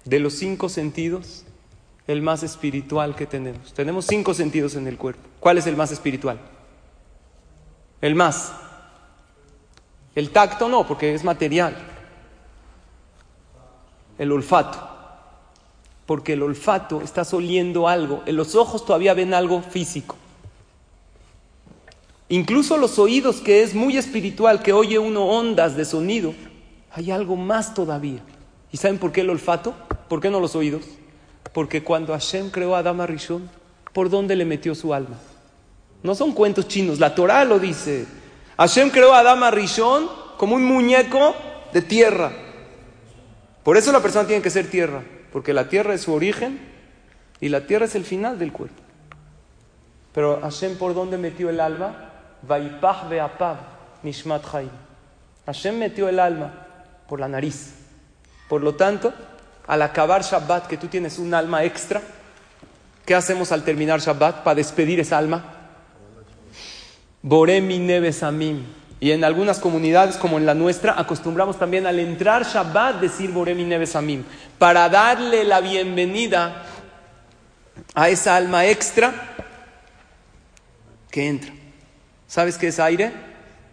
de 0.05 0.19
los 0.19 0.33
cinco 0.33 0.69
sentidos 0.69 1.43
el 2.07 2.21
más 2.21 2.43
espiritual 2.43 3.15
que 3.15 3.25
tenemos? 3.25 3.73
Tenemos 3.73 4.05
cinco 4.05 4.33
sentidos 4.33 4.75
en 4.75 4.87
el 4.87 4.97
cuerpo. 4.97 5.21
¿Cuál 5.39 5.57
es 5.57 5.67
el 5.67 5.75
más 5.75 5.91
espiritual? 5.91 6.39
El 8.01 8.15
más. 8.15 8.53
El 10.17 10.31
tacto 10.31 10.67
no, 10.67 10.87
porque 10.87 11.13
es 11.13 11.23
material. 11.23 11.77
El 14.17 14.31
olfato. 14.31 14.79
Porque 16.07 16.33
el 16.33 16.41
olfato 16.41 17.03
estás 17.03 17.35
oliendo 17.35 17.87
algo. 17.87 18.23
En 18.25 18.35
los 18.35 18.55
ojos 18.55 18.83
todavía 18.83 19.13
ven 19.13 19.35
algo 19.35 19.61
físico. 19.61 20.15
Incluso 22.29 22.77
los 22.77 22.97
oídos, 22.97 23.41
que 23.41 23.61
es 23.61 23.75
muy 23.75 23.95
espiritual, 23.95 24.63
que 24.63 24.73
oye 24.73 24.97
uno 24.97 25.27
ondas 25.27 25.77
de 25.77 25.85
sonido, 25.85 26.33
hay 26.93 27.11
algo 27.11 27.35
más 27.35 27.75
todavía. 27.75 28.23
¿Y 28.71 28.77
saben 28.77 28.97
por 28.97 29.11
qué 29.11 29.21
el 29.21 29.29
olfato? 29.29 29.75
¿Por 30.09 30.19
qué 30.19 30.31
no 30.31 30.39
los 30.39 30.55
oídos? 30.55 30.81
Porque 31.53 31.83
cuando 31.83 32.13
Hashem 32.13 32.49
creó 32.49 32.75
a 32.75 32.79
Adama 32.79 33.05
Rishon, 33.05 33.47
¿por 33.93 34.09
dónde 34.09 34.35
le 34.35 34.45
metió 34.45 34.73
su 34.73 34.95
alma? 34.95 35.19
No 36.01 36.15
son 36.15 36.31
cuentos 36.31 36.67
chinos, 36.67 36.97
la 36.97 37.13
Torah 37.13 37.45
lo 37.45 37.59
dice. 37.59 38.16
Hashem 38.57 38.89
creó 38.89 39.13
a 39.13 39.19
Adama 39.19 39.51
Rishon 39.51 40.09
como 40.37 40.55
un 40.55 40.65
muñeco 40.65 41.35
de 41.73 41.81
tierra. 41.81 42.31
Por 43.63 43.77
eso 43.77 43.91
la 43.91 43.99
persona 43.99 44.27
tiene 44.27 44.41
que 44.41 44.49
ser 44.49 44.69
tierra, 44.69 45.03
porque 45.31 45.53
la 45.53 45.69
tierra 45.69 45.93
es 45.93 46.01
su 46.01 46.13
origen 46.13 46.59
y 47.39 47.49
la 47.49 47.67
tierra 47.67 47.85
es 47.85 47.95
el 47.95 48.03
final 48.03 48.39
del 48.39 48.51
cuerpo. 48.51 48.81
Pero 50.13 50.39
Hashem, 50.41 50.77
¿por 50.77 50.95
dónde 50.95 51.17
metió 51.17 51.49
el 51.49 51.59
alma? 51.59 52.11
Vaipach 52.41 53.07
ve'apav 53.09 53.57
nishmat 54.03 54.43
chaim. 54.51 54.69
Hashem 55.45 55.77
metió 55.77 56.09
el 56.09 56.19
alma 56.19 56.51
por 57.07 57.19
la 57.19 57.27
nariz. 57.27 57.75
Por 58.49 58.63
lo 58.63 58.75
tanto, 58.75 59.13
al 59.67 59.81
acabar 59.81 60.23
Shabbat, 60.23 60.67
que 60.67 60.77
tú 60.77 60.87
tienes 60.87 61.19
un 61.19 61.33
alma 61.33 61.63
extra, 61.63 62.01
¿qué 63.05 63.13
hacemos 63.13 63.51
al 63.51 63.63
terminar 63.63 63.99
Shabbat 63.99 64.43
para 64.43 64.55
despedir 64.55 64.99
esa 64.99 65.17
alma? 65.17 65.56
Boremi 67.27 67.77
nebesamim. 67.77 68.63
Y 68.99 69.11
en 69.11 69.23
algunas 69.23 69.59
comunidades, 69.59 70.15
como 70.15 70.37
en 70.37 70.45
la 70.45 70.55
nuestra, 70.55 70.97
acostumbramos 70.97 71.59
también 71.59 71.85
al 71.85 71.99
entrar 71.99 72.43
Shabbat 72.43 73.01
decir 73.01 73.31
Boremi 73.31 73.63
nebesamim, 73.63 74.23
para 74.57 74.89
darle 74.89 75.43
la 75.43 75.59
bienvenida 75.59 76.63
a 77.93 78.09
esa 78.09 78.35
alma 78.37 78.65
extra 78.65 79.13
que 81.11 81.27
entra. 81.27 81.51
¿Sabes 82.27 82.57
qué 82.57 82.67
es 82.67 82.79
aire? 82.79 83.11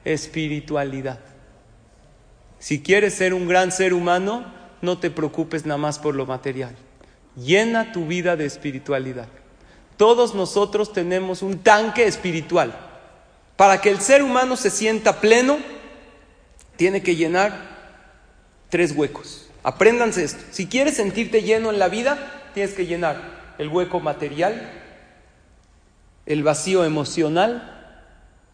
Espiritualidad. 0.04 1.20
Si 2.58 2.82
quieres 2.82 3.14
ser 3.14 3.34
un 3.34 3.46
gran 3.48 3.70
ser 3.72 3.94
humano, 3.94 4.44
no 4.82 4.98
te 4.98 5.10
preocupes 5.10 5.64
nada 5.64 5.78
más 5.78 5.98
por 5.98 6.14
lo 6.16 6.26
material. 6.26 6.74
Llena 7.36 7.92
tu 7.92 8.06
vida 8.06 8.36
de 8.36 8.46
espiritualidad. 8.46 9.28
Todos 9.96 10.34
nosotros 10.34 10.92
tenemos 10.92 11.40
un 11.42 11.58
tanque 11.58 12.06
espiritual. 12.06 12.93
Para 13.56 13.80
que 13.80 13.90
el 13.90 14.00
ser 14.00 14.22
humano 14.22 14.56
se 14.56 14.70
sienta 14.70 15.20
pleno, 15.20 15.58
tiene 16.76 17.02
que 17.02 17.16
llenar 17.16 17.52
tres 18.68 18.92
huecos. 18.92 19.48
Apréndanse 19.62 20.24
esto. 20.24 20.42
Si 20.50 20.66
quieres 20.66 20.96
sentirte 20.96 21.42
lleno 21.42 21.70
en 21.70 21.78
la 21.78 21.88
vida, 21.88 22.50
tienes 22.52 22.74
que 22.74 22.86
llenar 22.86 23.54
el 23.58 23.68
hueco 23.68 24.00
material, 24.00 24.70
el 26.26 26.42
vacío 26.42 26.84
emocional, 26.84 27.70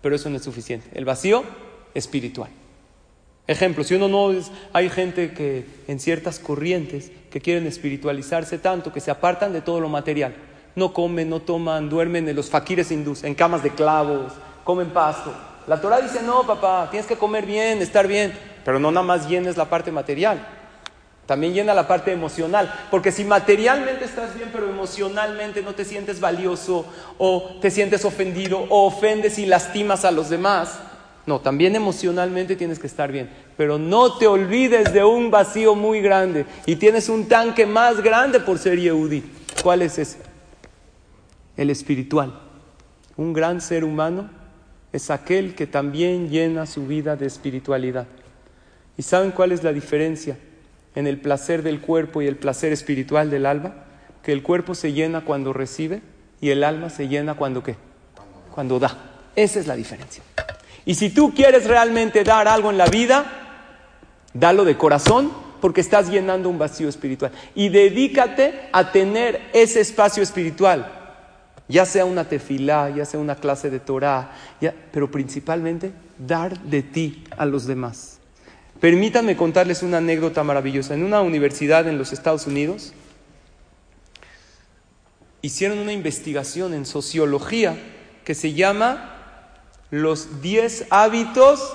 pero 0.02 0.14
eso 0.14 0.28
no 0.28 0.36
es 0.36 0.42
suficiente. 0.42 0.88
El 0.92 1.04
vacío 1.04 1.44
espiritual. 1.94 2.50
Ejemplo, 3.46 3.82
si 3.82 3.94
uno 3.94 4.08
no 4.08 4.30
es, 4.32 4.50
hay 4.72 4.88
gente 4.90 5.32
que 5.32 5.66
en 5.88 5.98
ciertas 5.98 6.38
corrientes 6.38 7.10
que 7.30 7.40
quieren 7.40 7.66
espiritualizarse 7.66 8.58
tanto 8.58 8.92
que 8.92 9.00
se 9.00 9.10
apartan 9.10 9.52
de 9.52 9.62
todo 9.62 9.80
lo 9.80 9.88
material. 9.88 10.34
No 10.76 10.92
comen, 10.92 11.28
no 11.28 11.40
toman, 11.40 11.88
duermen 11.88 12.28
en 12.28 12.36
los 12.36 12.51
faquires 12.51 12.92
hindús, 12.92 13.24
en 13.24 13.34
camas 13.34 13.64
de 13.64 13.70
clavos, 13.70 14.32
comen 14.64 14.90
pasto. 14.90 15.32
La 15.66 15.80
Torah 15.80 16.00
dice, 16.00 16.22
no, 16.22 16.46
papá, 16.46 16.88
tienes 16.90 17.06
que 17.06 17.16
comer 17.16 17.46
bien, 17.46 17.80
estar 17.80 18.06
bien, 18.06 18.32
pero 18.64 18.78
no 18.78 18.90
nada 18.90 19.06
más 19.06 19.28
llenes 19.28 19.56
la 19.56 19.66
parte 19.66 19.92
material. 19.92 20.44
También 21.26 21.52
llena 21.52 21.74
la 21.74 21.86
parte 21.86 22.11
emocional, 22.11 22.74
porque 22.90 23.12
si 23.12 23.22
materialmente 23.24 24.04
estás 24.04 24.34
bien, 24.34 24.50
pero 24.52 24.68
emocionalmente 24.68 25.62
no 25.62 25.74
te 25.74 25.84
sientes 25.84 26.18
valioso 26.18 26.84
o 27.18 27.58
te 27.61 27.70
sientes 27.70 28.04
ofendido 28.04 28.66
o 28.68 28.86
ofendes 28.86 29.38
y 29.38 29.46
lastimas 29.46 30.04
a 30.04 30.11
los 30.11 30.28
demás, 30.28 30.80
no, 31.26 31.38
también 31.38 31.76
emocionalmente 31.76 32.56
tienes 32.56 32.80
que 32.80 32.88
estar 32.88 33.12
bien, 33.12 33.30
pero 33.56 33.78
no 33.78 34.18
te 34.18 34.26
olvides 34.26 34.92
de 34.92 35.04
un 35.04 35.30
vacío 35.30 35.76
muy 35.76 36.00
grande 36.00 36.46
y 36.66 36.74
tienes 36.74 37.08
un 37.08 37.28
tanque 37.28 37.64
más 37.64 38.00
grande 38.02 38.40
por 38.40 38.58
ser 38.58 38.80
Yehudi. 38.80 39.22
¿Cuál 39.62 39.82
es 39.82 39.98
ese? 39.98 40.18
El 41.56 41.70
espiritual. 41.70 42.40
Un 43.16 43.32
gran 43.32 43.61
ser 43.61 43.84
humano 43.84 44.39
es 44.93 45.11
aquel 45.11 45.55
que 45.55 45.66
también 45.66 46.30
llena 46.30 46.66
su 46.66 46.86
vida 46.86 47.16
de 47.16 47.26
espiritualidad. 47.26 48.07
¿Y 48.97 49.03
saben 49.03 49.30
cuál 49.30 49.53
es 49.53 49.62
la 49.62 49.72
diferencia 49.72 50.36
en 50.95 51.07
el 51.07 51.20
placer 51.20 51.62
del 51.62 51.80
cuerpo 51.80 52.22
y 52.22 52.26
el 52.26 52.36
placer 52.36 52.72
espiritual 52.72 53.30
del 53.30 53.47
alma? 53.47 53.74
Que 54.22 54.32
el 54.32 54.43
cuerpo 54.43 54.74
se 54.74 54.93
llena 54.93 55.24
cuando 55.24 55.53
recibe 55.53 56.03
y 56.41 56.51
el 56.51 56.64
alma 56.64 56.91
se 56.91 57.09
llena 57.09 57.34
cuando 57.34 57.62
qué? 57.62 57.76
Cuando 58.53 58.78
da. 58.78 58.97
Esa 59.36 59.61
es 59.61 59.66
la 59.66 59.76
diferencia. 59.76 60.22
Y 60.84 60.95
si 60.95 61.11
tú 61.11 61.32
quieres 61.34 61.66
realmente 61.66 62.24
dar 62.24 62.49
algo 62.49 62.70
en 62.70 62.78
la 62.78 62.86
vida, 62.86 63.24
dalo 64.34 64.64
de 64.64 64.76
corazón 64.76 65.30
porque 65.61 65.80
estás 65.80 66.11
llenando 66.11 66.49
un 66.49 66.59
vacío 66.59 66.88
espiritual. 66.88 67.32
Y 67.55 67.68
dedícate 67.68 68.68
a 68.72 68.91
tener 68.91 69.41
ese 69.53 69.80
espacio 69.80 70.22
espiritual, 70.22 70.99
ya 71.71 71.87
sea 71.87 72.05
una 72.05 72.29
tefilá, 72.29 72.91
ya 72.91 73.05
sea 73.05 73.21
una 73.21 73.37
clase 73.37 73.71
de 73.71 73.79
Torah, 73.79 74.33
pero 74.93 75.11
principalmente 75.11 75.93
dar 76.18 76.61
de 76.61 76.83
ti 76.83 77.25
a 77.37 77.47
los 77.47 77.66
demás. 77.66 78.18
Permítanme 78.81 79.37
contarles 79.37 79.83
una 79.83 79.99
anécdota 79.99 80.43
maravillosa. 80.43 80.95
En 80.95 81.05
una 81.05 81.21
universidad 81.21 81.87
en 81.87 81.97
los 81.97 82.12
Estados 82.12 82.47
Unidos 82.47 82.93
hicieron 85.43 85.79
una 85.79 85.93
investigación 85.93 86.75
en 86.75 86.87
sociología 86.87 87.79
que 88.25 88.35
se 88.35 88.53
llama 88.53 89.61
Los 89.91 90.43
10 90.43 90.87
hábitos 90.91 91.73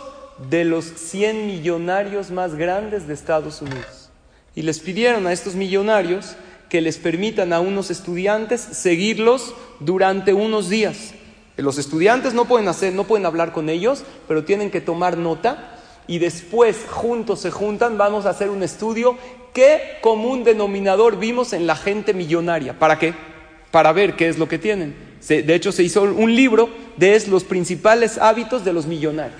de 0.49 0.65
los 0.65 0.85
100 0.85 1.47
millonarios 1.47 2.31
más 2.31 2.55
grandes 2.55 3.07
de 3.07 3.13
Estados 3.13 3.61
Unidos. 3.61 4.09
Y 4.55 4.63
les 4.63 4.79
pidieron 4.79 5.25
a 5.27 5.31
estos 5.31 5.55
millonarios 5.55 6.35
que 6.75 6.81
les 6.81 6.97
permitan 6.97 7.53
a 7.53 7.61
unos 7.61 7.89
estudiantes 7.89 8.59
seguirlos 8.59 9.53
durante 9.79 10.33
unos 10.33 10.67
días. 10.67 11.13
Los 11.55 11.77
estudiantes 11.77 12.33
no 12.33 12.49
pueden 12.49 12.67
hacer, 12.67 12.93
no 12.93 13.05
pueden 13.05 13.25
hablar 13.25 13.53
con 13.53 13.69
ellos, 13.69 14.03
pero 14.27 14.43
tienen 14.43 14.69
que 14.69 14.81
tomar 14.81 15.17
nota 15.17 15.79
y 16.05 16.19
después 16.19 16.85
juntos 16.89 17.39
se 17.39 17.49
juntan, 17.49 17.97
vamos 17.97 18.25
a 18.25 18.31
hacer 18.31 18.49
un 18.49 18.61
estudio 18.61 19.17
qué 19.53 19.99
común 20.01 20.43
denominador 20.43 21.17
vimos 21.17 21.53
en 21.53 21.65
la 21.65 21.77
gente 21.77 22.13
millonaria. 22.13 22.77
¿Para 22.77 22.99
qué? 22.99 23.13
Para 23.71 23.93
ver 23.93 24.17
qué 24.17 24.27
es 24.27 24.37
lo 24.37 24.49
que 24.49 24.59
tienen. 24.59 24.97
de 25.29 25.55
hecho, 25.55 25.71
se 25.71 25.81
hizo 25.81 26.01
un 26.01 26.35
libro 26.35 26.67
de 26.97 27.23
los 27.29 27.45
principales 27.45 28.17
hábitos 28.17 28.65
de 28.65 28.73
los 28.73 28.85
millonarios. 28.85 29.39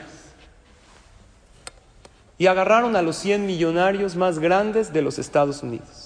Y 2.38 2.48
agarraron 2.48 2.96
a 2.96 3.02
los 3.02 3.18
100 3.18 3.46
millonarios 3.46 4.16
más 4.16 4.40
grandes 4.40 4.94
de 4.94 5.02
los 5.02 5.20
Estados 5.20 5.64
Unidos. 5.64 6.05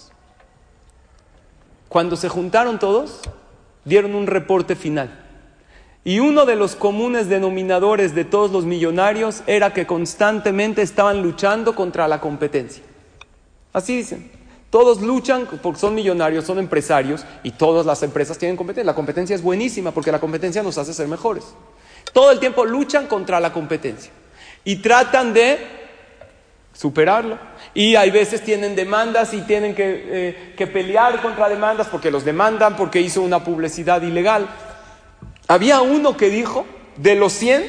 Cuando 1.89 2.15
se 2.15 2.29
juntaron 2.29 2.79
todos, 2.79 3.19
dieron 3.83 4.15
un 4.15 4.27
reporte 4.27 4.75
final. 4.75 5.25
Y 6.03 6.19
uno 6.19 6.45
de 6.45 6.55
los 6.55 6.75
comunes 6.75 7.27
denominadores 7.27 8.15
de 8.15 8.23
todos 8.23 8.51
los 8.51 8.65
millonarios 8.65 9.43
era 9.47 9.73
que 9.73 9.85
constantemente 9.85 10.81
estaban 10.81 11.21
luchando 11.21 11.75
contra 11.75 12.07
la 12.07 12.21
competencia. 12.21 12.83
Así 13.73 13.97
dicen. 13.97 14.39
Todos 14.69 15.01
luchan 15.01 15.47
porque 15.63 15.79
son 15.79 15.95
millonarios, 15.95 16.45
son 16.45 16.59
empresarios 16.59 17.25
y 17.41 17.51
todas 17.51 17.87
las 17.87 18.03
empresas 18.03 18.37
tienen 18.37 18.55
competencia. 18.55 18.85
La 18.85 18.93
competencia 18.93 19.35
es 19.35 19.41
buenísima 19.41 19.91
porque 19.91 20.11
la 20.11 20.19
competencia 20.19 20.61
nos 20.61 20.77
hace 20.77 20.93
ser 20.93 21.07
mejores. 21.07 21.43
Todo 22.13 22.31
el 22.31 22.39
tiempo 22.39 22.65
luchan 22.65 23.07
contra 23.07 23.39
la 23.39 23.51
competencia 23.51 24.11
y 24.63 24.75
tratan 24.75 25.33
de 25.33 25.78
superarlo. 26.79 27.37
Y 27.73 27.97
hay 27.97 28.09
veces 28.09 28.41
tienen 28.41 28.73
demandas 28.73 29.33
y 29.33 29.41
tienen 29.41 29.75
que, 29.75 30.05
eh, 30.05 30.53
que 30.55 30.65
pelear 30.65 31.21
contra 31.21 31.49
demandas 31.49 31.87
porque 31.87 32.09
los 32.09 32.23
demandan 32.23 32.77
porque 32.77 33.01
hizo 33.01 33.21
una 33.21 33.43
publicidad 33.43 34.01
ilegal. 34.01 34.47
Había 35.49 35.81
uno 35.81 36.15
que 36.15 36.29
dijo, 36.29 36.65
de 36.95 37.15
los 37.15 37.33
100, 37.33 37.65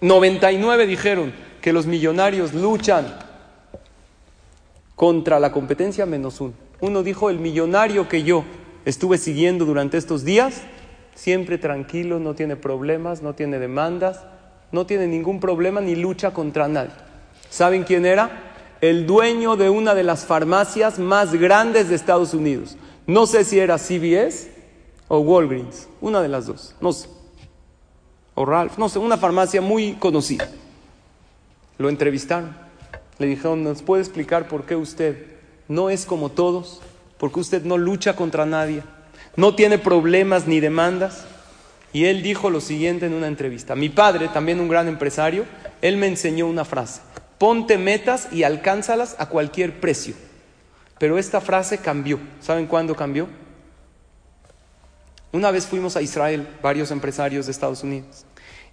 99 0.00 0.86
dijeron 0.86 1.34
que 1.60 1.74
los 1.74 1.84
millonarios 1.84 2.54
luchan 2.54 3.18
contra 4.94 5.38
la 5.38 5.52
competencia 5.52 6.06
menos 6.06 6.40
uno. 6.40 6.54
Uno 6.80 7.02
dijo, 7.02 7.28
el 7.28 7.38
millonario 7.38 8.08
que 8.08 8.22
yo 8.22 8.44
estuve 8.86 9.18
siguiendo 9.18 9.66
durante 9.66 9.98
estos 9.98 10.24
días, 10.24 10.62
siempre 11.14 11.58
tranquilo, 11.58 12.18
no 12.18 12.34
tiene 12.34 12.56
problemas, 12.56 13.20
no 13.20 13.34
tiene 13.34 13.58
demandas, 13.58 14.24
no 14.72 14.86
tiene 14.86 15.06
ningún 15.06 15.38
problema 15.38 15.82
ni 15.82 15.96
lucha 15.96 16.32
contra 16.32 16.66
nadie. 16.66 17.05
¿Saben 17.50 17.84
quién 17.84 18.06
era? 18.06 18.54
El 18.80 19.06
dueño 19.06 19.56
de 19.56 19.70
una 19.70 19.94
de 19.94 20.02
las 20.02 20.26
farmacias 20.26 20.98
más 20.98 21.34
grandes 21.34 21.88
de 21.88 21.94
Estados 21.94 22.34
Unidos. 22.34 22.76
No 23.06 23.26
sé 23.26 23.44
si 23.44 23.58
era 23.58 23.78
CBS 23.78 24.50
o 25.08 25.18
Walgreens, 25.20 25.88
una 26.00 26.20
de 26.20 26.28
las 26.28 26.46
dos, 26.46 26.74
no 26.80 26.92
sé. 26.92 27.08
O 28.34 28.44
Ralph, 28.44 28.76
no 28.76 28.88
sé, 28.88 28.98
una 28.98 29.16
farmacia 29.16 29.60
muy 29.60 29.94
conocida. 29.94 30.48
Lo 31.78 31.88
entrevistaron. 31.88 32.54
Le 33.18 33.26
dijeron, 33.26 33.64
¿nos 33.64 33.80
puede 33.82 34.02
explicar 34.02 34.46
por 34.46 34.64
qué 34.64 34.76
usted 34.76 35.36
no 35.68 35.88
es 35.88 36.04
como 36.04 36.28
todos? 36.30 36.82
¿Por 37.16 37.32
qué 37.32 37.40
usted 37.40 37.64
no 37.64 37.78
lucha 37.78 38.14
contra 38.14 38.44
nadie? 38.44 38.82
¿No 39.36 39.54
tiene 39.54 39.78
problemas 39.78 40.46
ni 40.46 40.60
demandas? 40.60 41.24
Y 41.92 42.04
él 42.04 42.22
dijo 42.22 42.50
lo 42.50 42.60
siguiente 42.60 43.06
en 43.06 43.14
una 43.14 43.26
entrevista. 43.26 43.74
Mi 43.74 43.88
padre, 43.88 44.28
también 44.28 44.60
un 44.60 44.68
gran 44.68 44.86
empresario, 44.86 45.44
él 45.80 45.96
me 45.96 46.06
enseñó 46.06 46.46
una 46.46 46.66
frase. 46.66 47.00
Ponte 47.38 47.78
metas 47.78 48.28
y 48.32 48.42
alcánzalas 48.42 49.16
a 49.18 49.28
cualquier 49.28 49.80
precio. 49.80 50.14
Pero 50.98 51.18
esta 51.18 51.40
frase 51.40 51.78
cambió. 51.78 52.18
¿Saben 52.40 52.66
cuándo 52.66 52.94
cambió? 52.94 53.28
Una 55.32 55.50
vez 55.50 55.66
fuimos 55.66 55.96
a 55.96 56.02
Israel, 56.02 56.48
varios 56.62 56.90
empresarios 56.90 57.46
de 57.46 57.52
Estados 57.52 57.82
Unidos, 57.82 58.24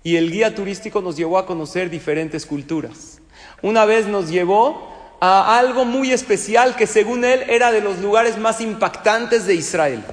y 0.02 0.16
el 0.16 0.32
guía 0.32 0.56
turístico 0.56 1.02
nos 1.02 1.18
llevó 1.18 1.38
a 1.38 1.46
conocer 1.46 1.90
diferentes 1.90 2.46
culturas. 2.46 3.20
Una 3.62 3.84
vez 3.84 4.08
nos 4.08 4.30
llevó 4.30 4.94
a 5.20 5.58
algo 5.58 5.84
muy 5.84 6.12
especial 6.12 6.76
que 6.76 6.88
según 6.88 7.26
él 7.26 7.44
era 7.50 7.72
de 7.72 7.82
los 7.82 8.00
lugares 8.00 8.38
más 8.38 8.62
impactantes 8.62 9.46
de 9.46 9.56
Israel. 9.56 10.04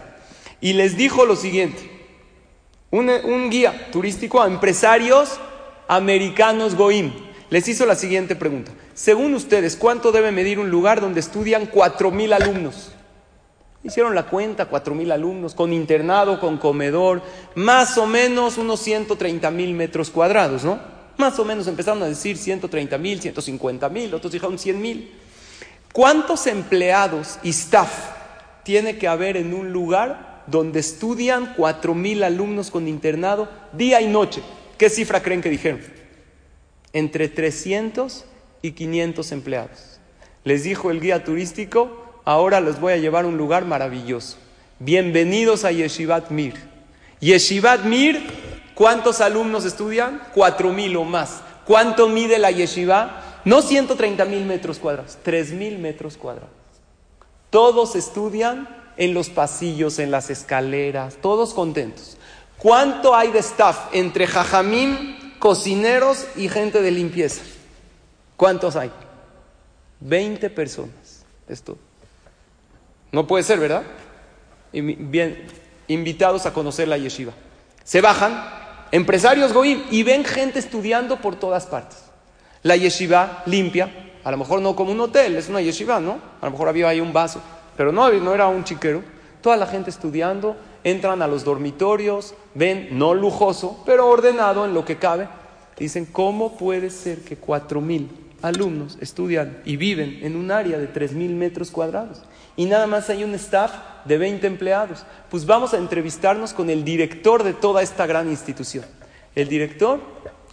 Y 0.61 0.73
les 0.73 0.97
dijo 0.97 1.25
lo 1.25 1.37
siguiente, 1.37 1.91
un, 2.91 3.51
guía 3.51 3.91
turístico 3.91 4.43
a 4.43 4.47
empresarios 4.47 5.39
americanos 5.89 6.75
Goim, 6.75 7.13
les 7.51 7.67
hizo 7.69 7.85
la 7.85 7.97
siguiente 7.97 8.37
pregunta. 8.37 8.73
Según 8.95 9.35
ustedes, 9.35 9.77
¿cuánto 9.77 10.13
debe 10.13 10.31
medir 10.31 10.59
un 10.59 10.71
lugar 10.71 11.01
donde 11.01 11.21
estudian 11.21 11.67
cuatro 11.67 12.11
mil 12.11 12.33
alumnos? 12.33 12.93
Hicieron 13.83 14.15
la 14.15 14.27
cuenta, 14.27 14.67
cuatro 14.67 14.95
mil 14.95 15.11
alumnos, 15.11 15.55
con 15.55 15.73
internado, 15.73 16.39
con 16.39 16.59
comedor, 16.59 17.23
más 17.57 17.99
o 17.99 18.07
menos 18.07 18.57
unos 18.57 18.81
130 18.81 19.51
mil 19.51 19.75
metros 19.75 20.11
cuadrados, 20.11 20.65
¿no? 20.65 20.79
Más 21.17 21.39
o 21.39 21.45
menos 21.45 21.67
empezaron 21.67 22.03
a 22.03 22.07
decir 22.07 22.37
130 22.37 22.97
mil, 22.99 23.21
150 23.21 23.89
mil, 23.89 24.15
otros 24.15 24.33
dijeron 24.33 24.59
100 24.59 24.81
mil. 24.81 25.13
¿Cuántos 25.93 26.47
empleados 26.47 27.39
y 27.43 27.51
staff 27.51 27.91
tiene 28.63 28.97
que 28.97 29.09
haber 29.09 29.37
en 29.37 29.55
un 29.55 29.73
lugar 29.73 30.45
donde 30.47 30.79
estudian 30.79 31.55
cuatro 31.57 31.95
mil 31.95 32.23
alumnos 32.23 32.71
con 32.71 32.87
internado 32.87 33.49
día 33.73 34.01
y 34.01 34.07
noche? 34.07 34.41
¿Qué 34.79 34.89
cifra 34.89 35.23
creen 35.23 35.41
que 35.41 35.51
dijeron? 35.51 36.00
Entre 36.93 37.29
300 37.29 38.25
y 38.63 38.73
500 38.73 39.33
empleados. 39.33 40.01
Les 40.45 40.65
dijo 40.65 40.91
el 40.91 41.01
guía 41.01 41.25
turístico, 41.25 42.21
ahora 42.25 42.61
les 42.61 42.81
voy 42.81 42.93
a 42.93 42.97
llevar 42.97 43.25
a 43.25 43.29
un 43.29 43.37
lugar 43.37 43.65
maravilloso. 43.65 44.37
Bienvenidos 44.79 45.65
a 45.65 45.73
Yeshivat 45.73 46.31
Mir. 46.31 46.55
Yeshivat 47.21 47.85
Mir, 47.85 48.23
¿cuántos 48.75 49.21
alumnos 49.21 49.65
estudian? 49.65 50.21
Cuatro 50.35 50.73
mil 50.73 50.97
o 50.97 51.05
más. 51.05 51.43
¿Cuánto 51.67 52.09
mide 52.09 52.39
la 52.39 52.51
yeshiva? 52.51 53.41
No 53.45 53.63
130 53.63 54.25
mil 54.25 54.45
metros 54.45 54.79
cuadrados, 54.79 55.19
tres 55.23 55.53
mil 55.53 55.79
metros 55.79 56.17
cuadrados. 56.17 56.51
Todos 57.51 57.95
estudian 57.95 58.69
en 58.97 59.15
los 59.15 59.29
pasillos, 59.29 59.99
en 59.99 60.11
las 60.11 60.31
escaleras, 60.31 61.19
todos 61.23 61.55
contentos. 61.55 62.17
¿Cuánto 62.59 63.15
hay 63.15 63.31
de 63.31 63.39
staff 63.39 63.89
entre 63.93 64.27
jajamín, 64.27 65.17
cocineros 65.41 66.29
y 66.37 66.49
gente 66.49 66.81
de 66.81 66.93
limpieza? 66.93 67.43
¿Cuántos 68.37 68.77
hay? 68.77 68.93
20 69.99 70.49
personas. 70.51 71.25
Esto. 71.49 71.77
No 73.11 73.27
puede 73.27 73.43
ser, 73.43 73.59
¿verdad? 73.59 73.83
Bien, 74.73 75.47
invitados 75.89 76.47
a 76.47 76.53
conocer 76.53 76.87
la 76.87 76.97
yeshiva. 76.97 77.33
Se 77.83 78.01
bajan, 78.01 78.45
empresarios 78.93 79.53
goim, 79.53 79.83
y 79.91 80.05
ven 80.05 80.25
gente 80.25 80.61
estudiando 80.61 81.21
por 81.21 81.35
todas 81.35 81.67
partes. 81.67 81.99
La 82.63 82.77
yeshiva 82.77 83.43
limpia, 83.47 84.13
a 84.23 84.31
lo 84.31 84.37
mejor 84.37 84.61
no 84.63 84.77
como 84.77 84.93
un 84.93 85.01
hotel, 85.01 85.37
es 85.37 85.49
una 85.49 85.61
yeshiva, 85.61 85.99
¿no? 85.99 86.21
A 86.41 86.47
lo 86.47 86.53
mejor 86.53 86.69
había 86.69 86.89
ahí 86.89 87.01
un 87.01 87.13
vaso, 87.13 87.43
pero 87.77 87.91
no, 87.91 88.09
no 88.11 88.35
era 88.35 88.47
un 88.47 88.63
chiquero. 88.63 89.03
Toda 89.43 89.57
la 89.57 89.67
gente 89.67 89.91
estudiando, 89.91 90.57
entran 90.85 91.23
a 91.23 91.27
los 91.27 91.45
dormitorios, 91.45 92.35
ven, 92.55 92.89
no 92.93 93.15
lujoso, 93.15 93.83
pero 93.87 94.09
ordenado 94.09 94.65
en 94.65 94.75
lo 94.75 94.85
que 94.85 94.97
cabe. 94.97 95.29
Dicen, 95.79 96.07
¿cómo 96.07 96.57
puede 96.57 96.91
ser 96.91 97.21
que 97.21 97.37
cuatro 97.37 97.81
mil 97.81 98.11
alumnos 98.43 98.99
estudian 99.01 99.61
y 99.65 99.77
viven 99.77 100.21
en 100.23 100.37
un 100.37 100.51
área 100.51 100.79
de 100.79 100.87
tres 100.87 101.13
mil 101.13 101.35
metros 101.35 101.71
cuadrados? 101.71 102.23
y 102.61 102.67
nada 102.67 102.87
más 102.87 103.09
hay 103.09 103.25
un 103.25 103.35
staff 103.37 103.73
de 104.05 104.19
20 104.19 104.47
empleados. 104.47 105.07
Pues 105.31 105.47
vamos 105.47 105.73
a 105.73 105.79
entrevistarnos 105.79 106.53
con 106.53 106.69
el 106.69 106.85
director 106.85 107.43
de 107.43 107.55
toda 107.55 107.81
esta 107.81 108.05
gran 108.05 108.29
institución. 108.29 108.85
El 109.35 109.49
director 109.49 109.99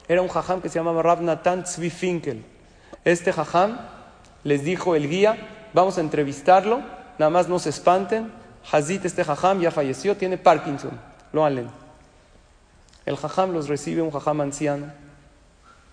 era 0.07 0.21
un 0.21 0.30
jajam 0.30 0.61
que 0.61 0.69
se 0.69 0.80
llamaba 0.80 1.01
Rav 1.01 1.21
Natan 1.21 1.65
Tzvi 1.65 1.89
Finkel. 1.89 2.45
Este 3.03 3.34
jajam 3.34 3.78
les 4.45 4.63
dijo 4.63 4.95
el 4.95 5.09
guía, 5.09 5.69
vamos 5.73 5.97
a 5.97 6.01
entrevistarlo, 6.01 6.80
nada 7.19 7.30
más 7.30 7.49
no 7.49 7.59
se 7.59 7.71
espanten. 7.71 8.32
Hazit, 8.72 9.05
este 9.05 9.24
jajam 9.24 9.61
ya 9.61 9.72
falleció, 9.72 10.18
tiene 10.18 10.38
Parkinson, 10.38 10.99
lo 11.32 11.45
halen. 11.45 11.70
El 13.05 13.15
jajam 13.15 13.53
los 13.53 13.70
recibe, 13.70 14.01
un 14.01 14.11
jajam 14.11 14.41
anciano, 14.41 14.91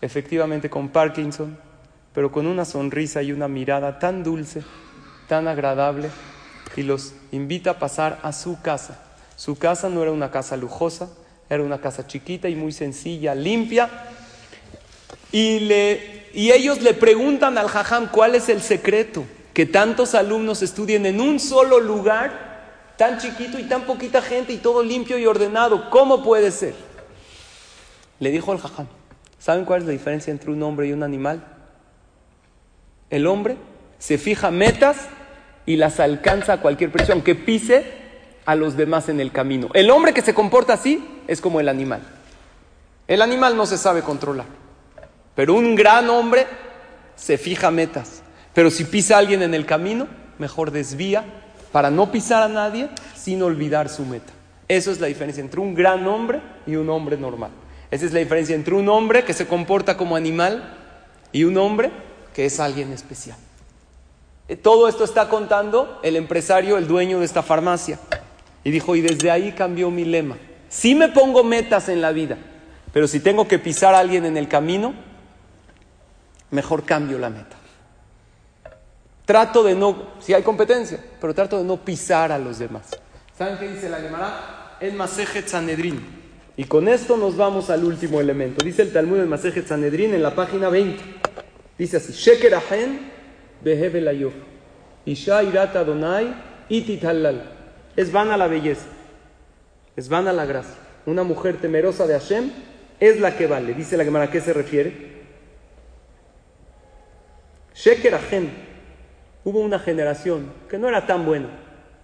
efectivamente 0.00 0.68
con 0.68 0.88
Parkinson, 0.88 1.56
pero 2.12 2.32
con 2.32 2.46
una 2.46 2.64
sonrisa 2.64 3.22
y 3.22 3.32
una 3.32 3.46
mirada 3.46 3.98
tan 3.98 4.24
dulce, 4.24 4.64
tan 5.28 5.46
agradable, 5.46 6.10
y 6.76 6.82
los 6.82 7.14
invita 7.30 7.70
a 7.70 7.78
pasar 7.78 8.18
a 8.22 8.32
su 8.32 8.60
casa. 8.60 9.00
Su 9.36 9.56
casa 9.56 9.88
no 9.88 10.02
era 10.02 10.10
una 10.10 10.30
casa 10.30 10.56
lujosa, 10.56 11.08
era 11.48 11.62
una 11.62 11.80
casa 11.80 12.06
chiquita 12.06 12.48
y 12.48 12.56
muy 12.56 12.72
sencilla, 12.72 13.34
limpia. 13.34 13.88
Y, 15.30 15.60
le, 15.60 16.28
y 16.34 16.50
ellos 16.50 16.80
le 16.82 16.94
preguntan 16.94 17.58
al 17.58 17.68
jajam 17.68 18.08
cuál 18.10 18.34
es 18.34 18.48
el 18.48 18.62
secreto, 18.62 19.24
que 19.52 19.66
tantos 19.66 20.14
alumnos 20.14 20.62
estudien 20.62 21.06
en 21.06 21.20
un 21.20 21.38
solo 21.38 21.78
lugar, 21.78 22.53
tan 22.96 23.18
chiquito 23.18 23.58
y 23.58 23.64
tan 23.64 23.82
poquita 23.82 24.22
gente 24.22 24.52
y 24.52 24.58
todo 24.58 24.82
limpio 24.82 25.18
y 25.18 25.26
ordenado. 25.26 25.90
¿Cómo 25.90 26.22
puede 26.22 26.50
ser? 26.50 26.74
Le 28.20 28.30
dijo 28.30 28.52
el 28.52 28.58
jajam, 28.58 28.86
¿saben 29.38 29.64
cuál 29.64 29.80
es 29.80 29.86
la 29.86 29.92
diferencia 29.92 30.30
entre 30.30 30.50
un 30.50 30.62
hombre 30.62 30.88
y 30.88 30.92
un 30.92 31.02
animal? 31.02 31.44
El 33.10 33.26
hombre 33.26 33.56
se 33.98 34.18
fija 34.18 34.50
metas 34.50 35.08
y 35.66 35.76
las 35.76 36.00
alcanza 36.00 36.54
a 36.54 36.60
cualquier 36.60 36.90
precio, 36.90 37.14
aunque 37.14 37.34
pise 37.34 37.84
a 38.44 38.54
los 38.54 38.76
demás 38.76 39.08
en 39.08 39.20
el 39.20 39.32
camino. 39.32 39.68
El 39.74 39.90
hombre 39.90 40.12
que 40.12 40.22
se 40.22 40.34
comporta 40.34 40.74
así 40.74 41.06
es 41.26 41.40
como 41.40 41.60
el 41.60 41.68
animal. 41.68 42.02
El 43.06 43.22
animal 43.22 43.56
no 43.56 43.66
se 43.66 43.78
sabe 43.78 44.02
controlar, 44.02 44.46
pero 45.34 45.54
un 45.54 45.74
gran 45.74 46.08
hombre 46.10 46.46
se 47.16 47.38
fija 47.38 47.70
metas. 47.70 48.22
Pero 48.54 48.70
si 48.70 48.84
pisa 48.84 49.16
a 49.16 49.18
alguien 49.18 49.42
en 49.42 49.52
el 49.52 49.66
camino, 49.66 50.06
mejor 50.38 50.70
desvía 50.70 51.24
para 51.74 51.90
no 51.90 52.12
pisar 52.12 52.40
a 52.44 52.48
nadie 52.48 52.88
sin 53.16 53.42
olvidar 53.42 53.88
su 53.88 54.06
meta. 54.06 54.32
Eso 54.68 54.92
es 54.92 55.00
la 55.00 55.08
diferencia 55.08 55.40
entre 55.40 55.58
un 55.58 55.74
gran 55.74 56.06
hombre 56.06 56.40
y 56.68 56.76
un 56.76 56.88
hombre 56.88 57.16
normal. 57.16 57.50
Esa 57.90 58.06
es 58.06 58.12
la 58.12 58.20
diferencia 58.20 58.54
entre 58.54 58.76
un 58.76 58.88
hombre 58.88 59.24
que 59.24 59.32
se 59.32 59.48
comporta 59.48 59.96
como 59.96 60.14
animal 60.14 60.72
y 61.32 61.42
un 61.42 61.56
hombre 61.56 61.90
que 62.32 62.46
es 62.46 62.60
alguien 62.60 62.92
especial. 62.92 63.36
Eh, 64.46 64.54
todo 64.54 64.86
esto 64.86 65.02
está 65.02 65.28
contando 65.28 65.98
el 66.04 66.14
empresario, 66.14 66.78
el 66.78 66.86
dueño 66.86 67.18
de 67.18 67.24
esta 67.24 67.42
farmacia. 67.42 67.98
Y 68.62 68.70
dijo, 68.70 68.94
y 68.94 69.00
desde 69.00 69.32
ahí 69.32 69.50
cambió 69.50 69.90
mi 69.90 70.04
lema. 70.04 70.36
Sí 70.68 70.94
me 70.94 71.08
pongo 71.08 71.42
metas 71.42 71.88
en 71.88 72.00
la 72.00 72.12
vida, 72.12 72.38
pero 72.92 73.08
si 73.08 73.18
tengo 73.18 73.48
que 73.48 73.58
pisar 73.58 73.96
a 73.96 73.98
alguien 73.98 74.26
en 74.26 74.36
el 74.36 74.46
camino, 74.46 74.94
mejor 76.52 76.84
cambio 76.84 77.18
la 77.18 77.30
meta. 77.30 77.63
Trato 79.24 79.62
de 79.62 79.74
no, 79.74 80.14
si 80.20 80.34
hay 80.34 80.42
competencia, 80.42 80.98
pero 81.20 81.34
trato 81.34 81.58
de 81.58 81.64
no 81.64 81.82
pisar 81.82 82.30
a 82.30 82.38
los 82.38 82.58
demás. 82.58 82.90
¿Saben 83.36 83.58
qué 83.58 83.68
dice 83.68 83.88
la 83.88 83.98
Gemara? 83.98 84.76
El 84.80 84.92
Masejet 84.94 85.48
Sanedrin. 85.48 86.22
Y 86.56 86.64
con 86.64 86.88
esto 86.88 87.16
nos 87.16 87.36
vamos 87.36 87.70
al 87.70 87.84
último 87.84 88.20
elemento. 88.20 88.64
Dice 88.64 88.82
el 88.82 88.92
Talmud 88.92 89.16
del 89.16 89.26
Masejet 89.26 89.66
Sanedrin 89.66 90.14
en 90.14 90.22
la 90.22 90.34
página 90.34 90.68
20. 90.68 91.02
Dice 91.78 91.96
así: 91.96 92.12
Sheker 92.12 92.54
ahen 92.54 93.10
behevel 93.62 94.06
ayof. 94.06 94.34
Isha 95.06 95.42
irat 95.42 95.74
Adonai 95.74 96.32
itit 96.68 97.04
halal. 97.04 97.42
Es 97.96 98.12
vana 98.12 98.36
la 98.36 98.46
belleza. 98.46 98.86
Es 99.96 100.08
vana 100.08 100.32
la 100.32 100.44
gracia. 100.44 100.76
Una 101.06 101.22
mujer 101.22 101.56
temerosa 101.60 102.06
de 102.06 102.14
Hashem 102.14 102.52
es 103.00 103.20
la 103.20 103.36
que 103.36 103.46
vale. 103.46 103.74
Dice 103.74 103.96
la 103.96 104.04
Gemara, 104.04 104.26
¿a 104.26 104.30
qué 104.30 104.40
se 104.40 104.52
refiere? 104.52 105.14
Sheker 107.74 108.14
ahen. 108.14 108.63
Hubo 109.44 109.60
una 109.60 109.78
generación 109.78 110.52
que 110.68 110.78
no 110.78 110.88
era 110.88 111.06
tan 111.06 111.26
buena. 111.26 111.48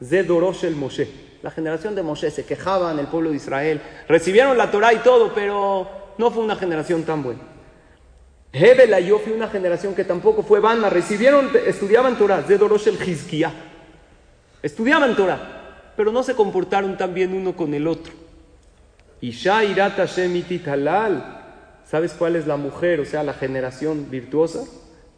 Zedorosh 0.03 0.65
el 0.65 0.77
Moshe. 0.77 1.09
La 1.43 1.51
generación 1.51 1.95
de 1.95 2.03
Moshe 2.03 2.31
se 2.31 2.45
quejaban 2.45 2.99
el 2.99 3.07
pueblo 3.07 3.31
de 3.31 3.37
Israel. 3.37 3.81
Recibieron 4.09 4.59
la 4.59 4.71
Torah 4.71 4.93
y 4.93 4.99
todo, 4.99 5.33
pero 5.35 5.89
no 6.19 6.31
fue 6.31 6.43
una 6.43 6.57
generación 6.57 7.03
tan 7.05 7.23
buena. 7.23 7.41
Hebel 8.53 8.93
Ayofi, 8.93 9.31
una 9.31 9.49
generación 9.49 9.95
que 9.95 10.05
tampoco 10.05 10.43
fue 10.43 10.61
vana. 10.61 10.91
Recibieron, 10.91 11.51
estudiaban 11.67 12.19
Torah. 12.19 12.43
Zedorosh 12.43 12.89
el 12.89 13.09
Hizkiah. 13.09 13.53
Estudiaban 14.63 15.17
Torah, 15.17 15.93
pero 15.97 16.13
no 16.13 16.23
se 16.23 16.35
comportaron 16.35 16.99
tan 16.99 17.15
bien 17.15 17.33
uno 17.33 17.57
con 17.57 17.73
el 17.73 17.87
otro. 17.87 18.13
Isha. 19.23 19.61
¿Sabes 21.85 22.13
cuál 22.13 22.37
es 22.37 22.47
la 22.47 22.57
mujer, 22.57 23.01
o 23.01 23.05
sea, 23.05 23.23
la 23.23 23.33
generación 23.33 24.11
virtuosa? 24.11 24.65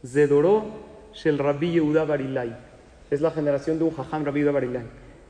Zedoró 0.07 0.65
shel 1.15 1.39
Rabbi 1.39 1.73
Yehuda 1.73 2.05
Barilai. 2.05 2.57
Es 3.11 3.21
la 3.21 3.31
generación 3.31 3.79
de 3.79 3.85
un 3.85 3.95
jajam 3.95 4.25
Rabbi 4.25 4.41
Yehuda 4.41 4.53
Barilai. 4.53 4.85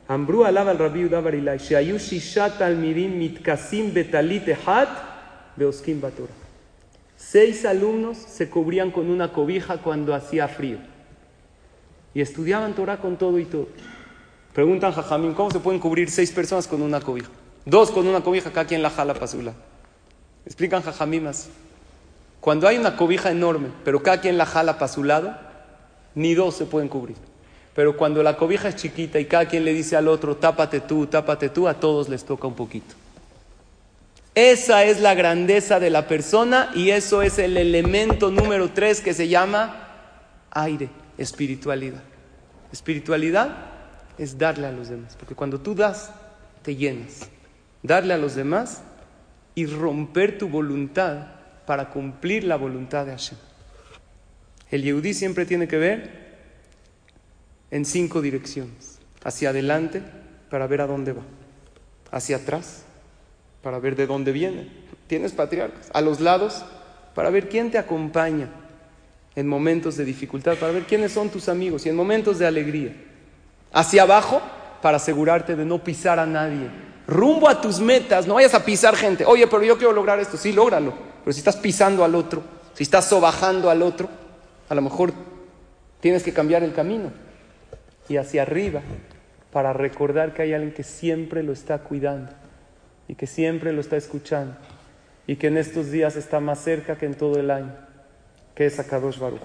Ambrú 0.09 0.45
alaba 0.45 0.71
al 0.71 0.79
Rabbi 0.79 1.01
Yehuda 1.01 1.21
Barilai. 1.21 1.59
Sheayu 1.59 1.99
shishat 1.99 2.59
talmidim 2.59 3.17
mitkasim 3.19 3.93
betalit 3.93 4.49
ehat 4.49 4.89
beoskim 5.57 6.01
batorah. 6.01 6.35
Seis 7.17 7.65
alumnos 7.65 8.19
se 8.19 8.51
cubrían 8.51 8.91
con 8.91 9.09
una 9.09 9.33
cobija 9.33 9.79
cuando 9.79 10.15
hacía 10.15 10.49
frío. 10.49 10.79
Y 12.15 12.21
estudiaban 12.21 12.75
Torah 12.75 12.99
con 12.99 13.17
todo 13.17 13.39
y 13.39 13.45
todo. 13.45 13.69
Preguntan 14.53 14.93
Jajamín, 14.93 15.33
¿cómo 15.33 15.51
se 15.51 15.61
pueden 15.61 15.81
cubrir 15.81 16.11
seis 16.11 16.31
personas 16.31 16.67
con 16.67 16.83
una 16.83 17.01
cobija? 17.01 17.31
Dos 17.65 17.91
con 17.91 18.07
una 18.07 18.23
cobija, 18.23 18.51
cada 18.51 18.67
quien 18.67 18.83
la 18.83 18.91
jala 18.91 19.15
para 19.15 19.29
su 19.29 19.41
lado. 19.41 19.57
Explican 20.45 20.83
Jajamim 20.83 21.29
así. 21.29 21.49
Cuando 22.41 22.67
hay 22.67 22.77
una 22.77 22.97
cobija 22.97 23.31
enorme, 23.31 23.69
pero 23.85 24.03
cada 24.03 24.21
quien 24.21 24.37
la 24.37 24.45
jala 24.45 24.75
para 24.75 24.89
su 24.89 25.05
lado, 25.05 25.39
ni 26.15 26.35
dos 26.35 26.57
se 26.57 26.67
pueden 26.67 26.89
cubrir. 26.89 27.17
Pero 27.75 27.97
cuando 27.97 28.23
la 28.23 28.37
cobija 28.37 28.69
es 28.69 28.77
chiquita 28.77 29.19
y 29.19 29.25
cada 29.25 29.47
quien 29.47 29.65
le 29.65 29.73
dice 29.73 29.97
al 29.97 30.09
otro, 30.09 30.37
tápate 30.37 30.81
tú, 30.81 31.07
tápate 31.07 31.49
tú, 31.49 31.69
a 31.69 31.75
todos 31.75 32.09
les 32.09 32.25
toca 32.25 32.47
un 32.47 32.55
poquito. 32.55 32.95
Esa 34.35 34.85
es 34.85 35.01
la 35.01 35.15
grandeza 35.15 35.79
de 35.79 35.91
la 35.91 36.09
persona 36.09 36.71
y 36.75 36.91
eso 36.91 37.23
es 37.23 37.39
el 37.39 37.57
elemento 37.57 38.31
número 38.31 38.71
tres 38.71 39.01
que 39.01 39.13
se 39.13 39.29
llama 39.29 39.89
aire, 40.51 40.89
espiritualidad. 41.19 42.03
Espiritualidad 42.73 43.57
es 44.17 44.39
darle 44.39 44.67
a 44.67 44.73
los 44.73 44.89
demás, 44.89 45.17
porque 45.17 45.35
cuando 45.35 45.61
tú 45.61 45.75
das, 45.75 46.11
te 46.63 46.77
llenas. 46.77 47.29
Darle 47.83 48.15
a 48.15 48.19
los 48.19 48.35
demás 48.35 48.83
y 49.55 49.67
romper 49.67 50.39
tu 50.39 50.49
voluntad 50.49 51.27
para 51.67 51.91
cumplir 51.91 52.45
la 52.45 52.57
voluntad 52.57 53.05
de 53.05 53.13
Hashem. 53.13 53.39
El 54.73 54.83
Yehudí 54.83 55.13
siempre 55.13 55.45
tiene 55.45 55.69
que 55.69 55.77
ver 55.77 56.11
en 57.71 57.85
cinco 57.85 58.23
direcciones. 58.23 58.99
Hacia 59.23 59.51
adelante 59.51 60.03
para 60.51 60.67
ver 60.67 60.81
a 60.81 60.87
dónde 60.87 61.13
va. 61.13 61.23
Hacia 62.11 62.37
atrás 62.37 62.83
para 63.63 63.79
ver 63.79 63.95
de 63.97 64.07
dónde 64.07 64.33
viene. 64.33 64.69
Tienes 65.07 65.33
patriarcas. 65.33 65.91
A 65.93 66.01
los 66.01 66.21
lados 66.21 66.65
para 67.15 67.29
ver 67.29 67.51
quién 67.51 67.71
te 67.71 67.77
acompaña 67.77 68.49
en 69.37 69.47
momentos 69.47 69.97
de 69.99 70.07
dificultad, 70.07 70.57
para 70.57 70.73
ver 70.73 70.85
quiénes 70.85 71.13
son 71.13 71.29
tus 71.29 71.51
amigos 71.51 71.85
y 71.85 71.91
en 71.91 71.97
momentos 71.97 72.39
de 72.39 72.47
alegría. 72.47 72.97
Hacia 73.73 74.03
abajo 74.03 74.41
para 74.81 74.97
asegurarte 74.97 75.55
de 75.55 75.67
no 75.67 75.85
pisar 75.85 76.19
a 76.19 76.25
nadie. 76.25 76.69
Rumbo 77.07 77.47
a 77.47 77.61
tus 77.61 77.79
metas, 77.79 78.27
no 78.27 78.35
vayas 78.35 78.55
a 78.55 78.65
pisar 78.65 78.97
gente. 78.97 79.27
Oye, 79.27 79.47
pero 79.47 79.63
yo 79.65 79.77
quiero 79.77 79.93
lograr 79.93 80.19
esto. 80.19 80.39
Sí, 80.39 80.51
lógralo. 80.51 80.95
Pero 81.23 81.33
si 81.33 81.41
estás 81.41 81.57
pisando 81.57 82.05
al 82.05 82.15
otro, 82.15 82.43
si 82.73 82.85
estás 82.85 83.07
sobajando 83.07 83.69
al 83.69 83.83
otro, 83.83 84.22
a 84.73 84.75
lo 84.75 84.81
mejor 84.81 85.13
tienes 86.01 86.23
que 86.23 86.33
cambiar 86.33 86.63
el 86.63 86.73
camino. 86.73 87.13
Y 88.09 88.17
hacia 88.17 88.41
arriba 88.41 88.81
para 89.53 89.75
recordar 89.75 90.33
que 90.33 90.41
hay 90.41 90.55
alguien 90.55 90.73
que 90.73 90.83
siempre 90.83 91.43
lo 91.43 91.53
está 91.53 91.81
cuidando 91.81 92.33
y 93.07 93.15
que 93.15 93.27
siempre 93.27 93.75
lo 93.75 93.83
está 93.83 93.99
escuchando 93.99 94.57
y 95.27 95.37
que 95.37 95.49
en 95.49 95.59
estos 95.59 95.91
días 95.91 96.17
está 96.17 96.41
más 96.41 96.59
cerca 96.65 96.97
que 96.97 97.05
en 97.05 97.15
todo 97.15 97.39
el 97.39 97.51
año, 97.51 97.71
que 98.55 98.65
es 98.65 98.79
Akadosh 98.79 99.19
Baruch. 99.19 99.43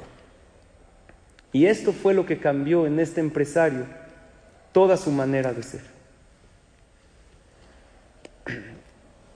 Y 1.51 1.65
esto 1.65 1.91
fue 1.91 2.13
lo 2.13 2.25
que 2.25 2.39
cambió 2.39 2.87
en 2.87 2.97
este 2.97 3.19
empresario 3.19 3.85
toda 4.71 4.95
su 4.95 5.11
manera 5.11 5.51
de 5.51 5.63
ser. 5.63 5.81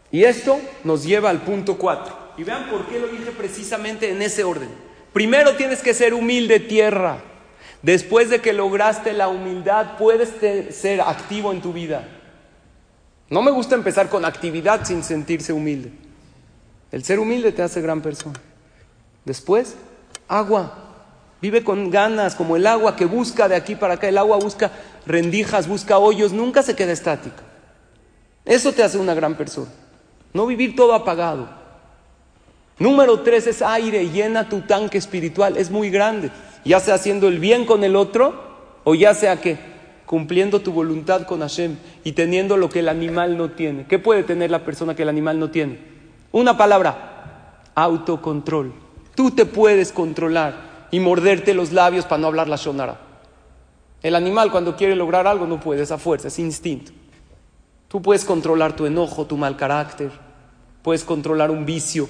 Y 0.10 0.24
esto 0.24 0.58
nos 0.86 1.04
lleva 1.04 1.30
al 1.30 1.42
punto 1.42 1.78
4. 1.78 2.36
Y 2.38 2.46
vean 2.46 2.70
por 2.70 2.88
qué 2.88 2.98
lo 2.98 3.10
dije 3.10 3.32
precisamente 3.32 4.10
en 4.10 4.22
ese 4.22 4.46
orden. 4.46 4.70
Primero 5.14 5.56
tienes 5.56 5.82
que 5.82 5.94
ser 5.94 6.14
humilde 6.14 6.60
tierra. 6.60 7.20
Después 7.82 8.30
de 8.30 8.42
que 8.42 8.54
lograste 8.54 9.14
la 9.14 9.28
humildad, 9.28 9.98
puedes 9.98 10.30
ser 10.76 11.02
activo 11.02 11.52
en 11.52 11.62
tu 11.62 11.74
vida. 11.74 12.08
No 13.30 13.42
me 13.42 13.52
gusta 13.52 13.76
empezar 13.76 14.10
con 14.10 14.26
actividad 14.26 14.86
sin 14.86 15.04
sentirse 15.04 15.54
humilde. 15.54 15.92
El 16.92 17.04
ser 17.04 17.20
humilde 17.20 17.52
te 17.52 17.64
hace 17.64 17.82
gran 17.82 18.02
persona. 18.02 18.40
Después, 19.26 19.76
agua. 20.28 20.90
Vive 21.42 21.64
con 21.64 21.90
ganas, 21.90 22.36
como 22.36 22.56
el 22.56 22.68
agua 22.68 22.96
que 22.96 23.06
busca 23.06 23.48
de 23.48 23.56
aquí 23.56 23.76
para 23.76 23.96
acá. 23.96 24.08
El 24.08 24.18
agua 24.18 24.38
busca 24.38 24.72
rendijas, 25.08 25.68
busca 25.68 25.98
hoyos, 25.98 26.34
nunca 26.34 26.62
se 26.62 26.76
queda 26.76 26.92
estática. 26.92 27.42
Eso 28.46 28.74
te 28.74 28.84
hace 28.84 28.98
una 28.98 29.14
gran 29.14 29.36
persona. 29.36 29.72
No 30.34 30.46
vivir 30.46 30.76
todo 30.76 30.94
apagado. 30.94 31.61
Número 32.82 33.20
tres 33.20 33.46
es 33.46 33.62
aire, 33.62 34.10
llena 34.10 34.50
tu 34.50 34.62
tanque 34.62 34.98
espiritual, 34.98 35.56
es 35.56 35.70
muy 35.70 35.92
grande. 35.92 36.32
Ya 36.66 36.80
sea 36.80 36.96
haciendo 36.96 37.28
el 37.28 37.38
bien 37.38 37.68
con 37.68 37.84
el 37.84 37.96
otro 37.96 38.34
o 38.84 38.96
ya 38.96 39.14
sea 39.14 39.40
que 39.40 39.60
cumpliendo 40.08 40.62
tu 40.62 40.72
voluntad 40.72 41.28
con 41.28 41.42
Hashem 41.42 41.78
y 42.04 42.14
teniendo 42.14 42.58
lo 42.58 42.70
que 42.70 42.80
el 42.80 42.90
animal 42.90 43.38
no 43.38 43.52
tiene. 43.52 43.86
¿Qué 43.86 44.00
puede 44.00 44.24
tener 44.24 44.50
la 44.50 44.66
persona 44.66 44.96
que 44.96 45.04
el 45.04 45.10
animal 45.10 45.38
no 45.38 45.52
tiene? 45.52 45.78
Una 46.32 46.58
palabra, 46.58 47.62
autocontrol. 47.76 48.74
Tú 49.14 49.30
te 49.30 49.46
puedes 49.46 49.92
controlar 49.92 50.88
y 50.90 51.00
morderte 51.00 51.54
los 51.54 51.74
labios 51.74 52.06
para 52.06 52.20
no 52.20 52.30
hablar 52.30 52.50
la 52.50 52.56
shonara. 52.56 53.00
El 54.02 54.16
animal 54.16 54.50
cuando 54.50 54.76
quiere 54.76 54.96
lograr 54.96 55.28
algo 55.28 55.46
no 55.46 55.60
puede, 55.60 55.84
esa 55.84 56.00
fuerza, 56.00 56.30
es 56.30 56.40
instinto. 56.40 56.92
Tú 57.90 58.02
puedes 58.02 58.26
controlar 58.26 58.76
tu 58.76 58.88
enojo, 58.88 59.28
tu 59.28 59.38
mal 59.38 59.56
carácter, 59.56 60.10
puedes 60.82 61.04
controlar 61.04 61.52
un 61.52 61.64
vicio, 61.64 62.10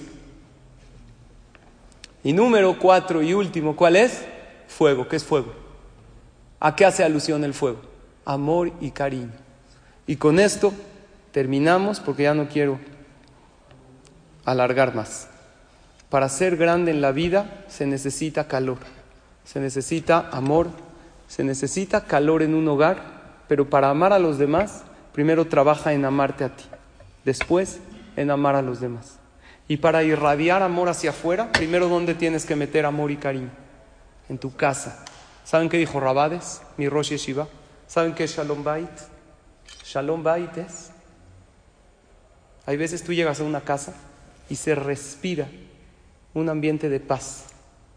y 2.23 2.33
número 2.33 2.77
cuatro 2.77 3.21
y 3.21 3.33
último, 3.33 3.75
¿cuál 3.75 3.95
es? 3.95 4.25
Fuego. 4.67 5.07
¿Qué 5.07 5.15
es 5.15 5.23
fuego? 5.23 5.53
¿A 6.59 6.75
qué 6.75 6.85
hace 6.85 7.03
alusión 7.03 7.43
el 7.43 7.53
fuego? 7.53 7.81
Amor 8.25 8.71
y 8.79 8.91
cariño. 8.91 9.31
Y 10.05 10.17
con 10.17 10.39
esto 10.39 10.73
terminamos 11.31 11.99
porque 11.99 12.23
ya 12.23 12.33
no 12.33 12.47
quiero 12.47 12.79
alargar 14.45 14.93
más. 14.93 15.27
Para 16.09 16.27
ser 16.29 16.57
grande 16.57 16.91
en 16.91 17.01
la 17.01 17.11
vida 17.11 17.63
se 17.67 17.85
necesita 17.85 18.47
calor, 18.47 18.79
se 19.45 19.59
necesita 19.59 20.29
amor, 20.31 20.67
se 21.27 21.43
necesita 21.43 22.03
calor 22.03 22.43
en 22.43 22.53
un 22.53 22.67
hogar, 22.67 23.45
pero 23.47 23.69
para 23.69 23.89
amar 23.89 24.11
a 24.11 24.19
los 24.19 24.37
demás, 24.37 24.83
primero 25.13 25.45
trabaja 25.45 25.93
en 25.93 26.03
amarte 26.03 26.43
a 26.43 26.49
ti, 26.49 26.65
después 27.23 27.79
en 28.17 28.29
amar 28.29 28.55
a 28.55 28.61
los 28.61 28.81
demás. 28.81 29.20
Y 29.67 29.77
para 29.77 30.03
irradiar 30.03 30.63
amor 30.63 30.89
hacia 30.89 31.11
afuera, 31.11 31.51
primero 31.51 31.87
¿dónde 31.87 32.13
tienes 32.13 32.45
que 32.45 32.55
meter 32.55 32.85
amor 32.85 33.11
y 33.11 33.17
cariño? 33.17 33.49
En 34.29 34.37
tu 34.37 34.55
casa. 34.55 35.05
¿Saben 35.43 35.69
qué 35.69 35.77
dijo 35.77 35.99
Rabades, 35.99 36.61
mi 36.77 36.89
Rosh 36.89 37.09
Yeshiva? 37.09 37.47
¿Saben 37.87 38.13
qué 38.13 38.25
es 38.25 38.35
Shalom 38.35 38.63
Bait? 38.63 38.89
Shalom 39.83 40.23
Bait 40.23 40.57
es. 40.57 40.91
Hay 42.65 42.77
veces 42.77 43.03
tú 43.03 43.13
llegas 43.13 43.39
a 43.39 43.43
una 43.43 43.61
casa 43.61 43.93
y 44.49 44.55
se 44.55 44.75
respira 44.75 45.47
un 46.33 46.49
ambiente 46.49 46.89
de 46.89 46.99
paz. 46.99 47.45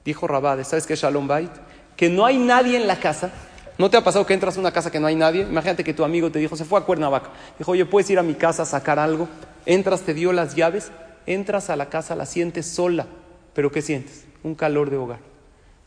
Dijo 0.05 0.27
Rabades, 0.27 0.69
¿sabes 0.69 0.87
qué 0.87 0.95
es 0.95 1.01
Shalom 1.01 1.27
Bait? 1.29 1.51
Que 1.97 2.09
no 2.09 2.25
hay 2.27 2.39
nadie 2.39 2.77
en 2.77 2.87
la 2.87 2.99
casa. 2.99 3.31
¿No 3.79 3.91
te 3.91 3.97
ha 3.97 4.05
pasado 4.05 4.25
que 4.27 4.35
entras 4.35 4.57
a 4.57 4.61
una 4.61 4.73
casa 4.73 4.91
que 4.91 5.01
no 5.01 5.07
hay 5.07 5.17
nadie? 5.17 5.43
Imagínate 5.43 5.83
que 5.83 5.95
tu 5.95 6.05
amigo 6.05 6.31
te 6.31 6.39
dijo, 6.39 6.57
se 6.57 6.65
fue 6.65 6.79
a 6.79 6.83
Cuernavaca. 6.83 7.31
Dijo, 7.59 7.73
oye, 7.73 7.85
¿puedes 7.85 8.09
ir 8.11 8.19
a 8.19 8.23
mi 8.23 8.35
casa 8.35 8.63
a 8.63 8.67
sacar 8.67 8.99
algo? 8.99 9.29
Entras, 9.67 10.03
te 10.03 10.15
dio 10.15 10.33
las 10.33 10.55
llaves 10.55 10.93
entras 11.27 11.71
a 11.71 11.77
la 11.77 11.89
casa, 11.89 12.15
la 12.15 12.27
sientes 12.27 12.67
sola, 12.67 13.07
pero 13.55 13.71
¿qué 13.71 13.83
sientes? 13.83 14.25
Un 14.43 14.55
calor 14.55 14.91
de 14.91 14.97
hogar. 14.97 15.21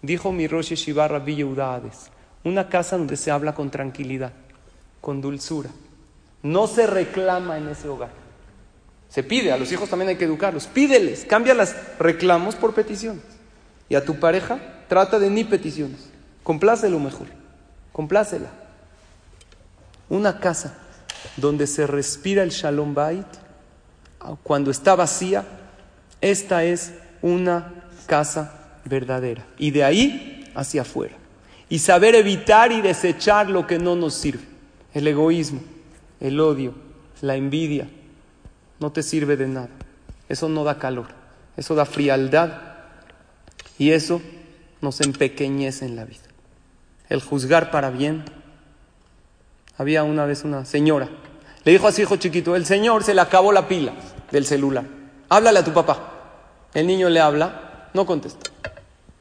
Dijo 0.02 0.32
mi 0.32 0.48
Rosh 0.48 0.74
Shiva 0.74 1.08
Villa 1.20 1.46
Udades, 1.46 2.12
una 2.44 2.70
casa 2.70 2.98
donde 2.98 3.18
se 3.18 3.32
habla 3.32 3.54
con 3.56 3.72
tranquilidad, 3.72 4.34
con 5.02 5.22
dulzura. 5.22 5.70
No 6.44 6.68
se 6.68 6.88
reclama 6.88 7.58
en 7.58 7.70
ese 7.70 7.88
hogar. 7.88 8.12
Se 9.10 9.24
pide, 9.24 9.52
a 9.52 9.58
los 9.58 9.72
hijos 9.72 9.90
también 9.90 10.10
hay 10.10 10.18
que 10.18 10.26
educarlos. 10.26 10.68
Pídeles, 10.68 11.26
cambia 11.26 11.54
los 11.54 11.74
reclamos 11.98 12.56
por 12.56 12.74
peticiones. 12.74 13.24
Y 13.90 13.96
a 13.96 14.04
tu 14.04 14.20
pareja 14.20 14.60
trata 14.88 15.18
de 15.18 15.30
ni 15.30 15.44
peticiones. 15.44 16.10
Complácelo 16.44 17.00
mejor. 17.00 17.28
Complácela. 17.92 18.50
Una 20.10 20.40
casa 20.40 20.78
donde 21.38 21.68
se 21.68 21.88
respira 21.88 22.44
el 22.44 22.50
Shalom 22.50 22.94
Bait 22.94 23.28
cuando 24.44 24.72
está 24.72 24.96
vacía, 24.96 25.46
esta 26.22 26.64
es 26.64 26.94
una 27.22 27.86
casa 28.08 28.80
verdadera. 28.86 29.46
Y 29.58 29.72
de 29.72 29.84
ahí 29.84 30.52
hacia 30.56 30.82
afuera. 30.82 31.16
Y 31.70 31.80
saber 31.80 32.16
evitar 32.16 32.72
y 32.72 32.82
desechar 32.82 33.50
lo 33.50 33.68
que 33.68 33.78
no 33.78 33.96
nos 33.96 34.14
sirve. 34.14 34.44
El 34.94 35.08
egoísmo, 35.08 35.62
el 36.20 36.40
odio, 36.40 36.74
la 37.22 37.36
envidia, 37.36 37.88
no 38.80 38.92
te 38.92 39.04
sirve 39.04 39.38
de 39.38 39.48
nada. 39.48 39.70
Eso 40.30 40.50
no 40.50 40.64
da 40.64 40.80
calor, 40.80 41.08
eso 41.56 41.76
da 41.76 41.86
frialdad 41.86 42.62
y 43.78 43.92
eso 43.92 44.22
nos 44.82 45.02
empequeñece 45.02 45.86
en 45.86 45.96
la 45.96 46.06
vida. 46.06 46.22
El 47.10 47.22
juzgar 47.22 47.72
para 47.72 47.90
bien. 47.90 48.26
Había 49.78 50.04
una 50.04 50.26
vez 50.26 50.44
una 50.44 50.66
señora 50.66 51.10
le 51.68 51.74
dijo 51.74 51.86
a 51.86 51.92
su 51.92 52.02
hijo 52.02 52.16
chiquito, 52.16 52.56
el 52.56 52.66
Señor 52.66 53.04
se 53.04 53.14
le 53.14 53.20
acabó 53.20 53.52
la 53.52 53.68
pila 53.68 53.92
del 54.32 54.46
celular. 54.46 54.86
Háblale 55.28 55.60
a 55.60 55.66
tu 55.66 55.74
papá. 55.74 56.14
El 56.74 56.88
niño 56.88 57.10
le 57.10 57.20
habla, 57.20 57.90
no 57.94 58.06
contesta. 58.06 58.50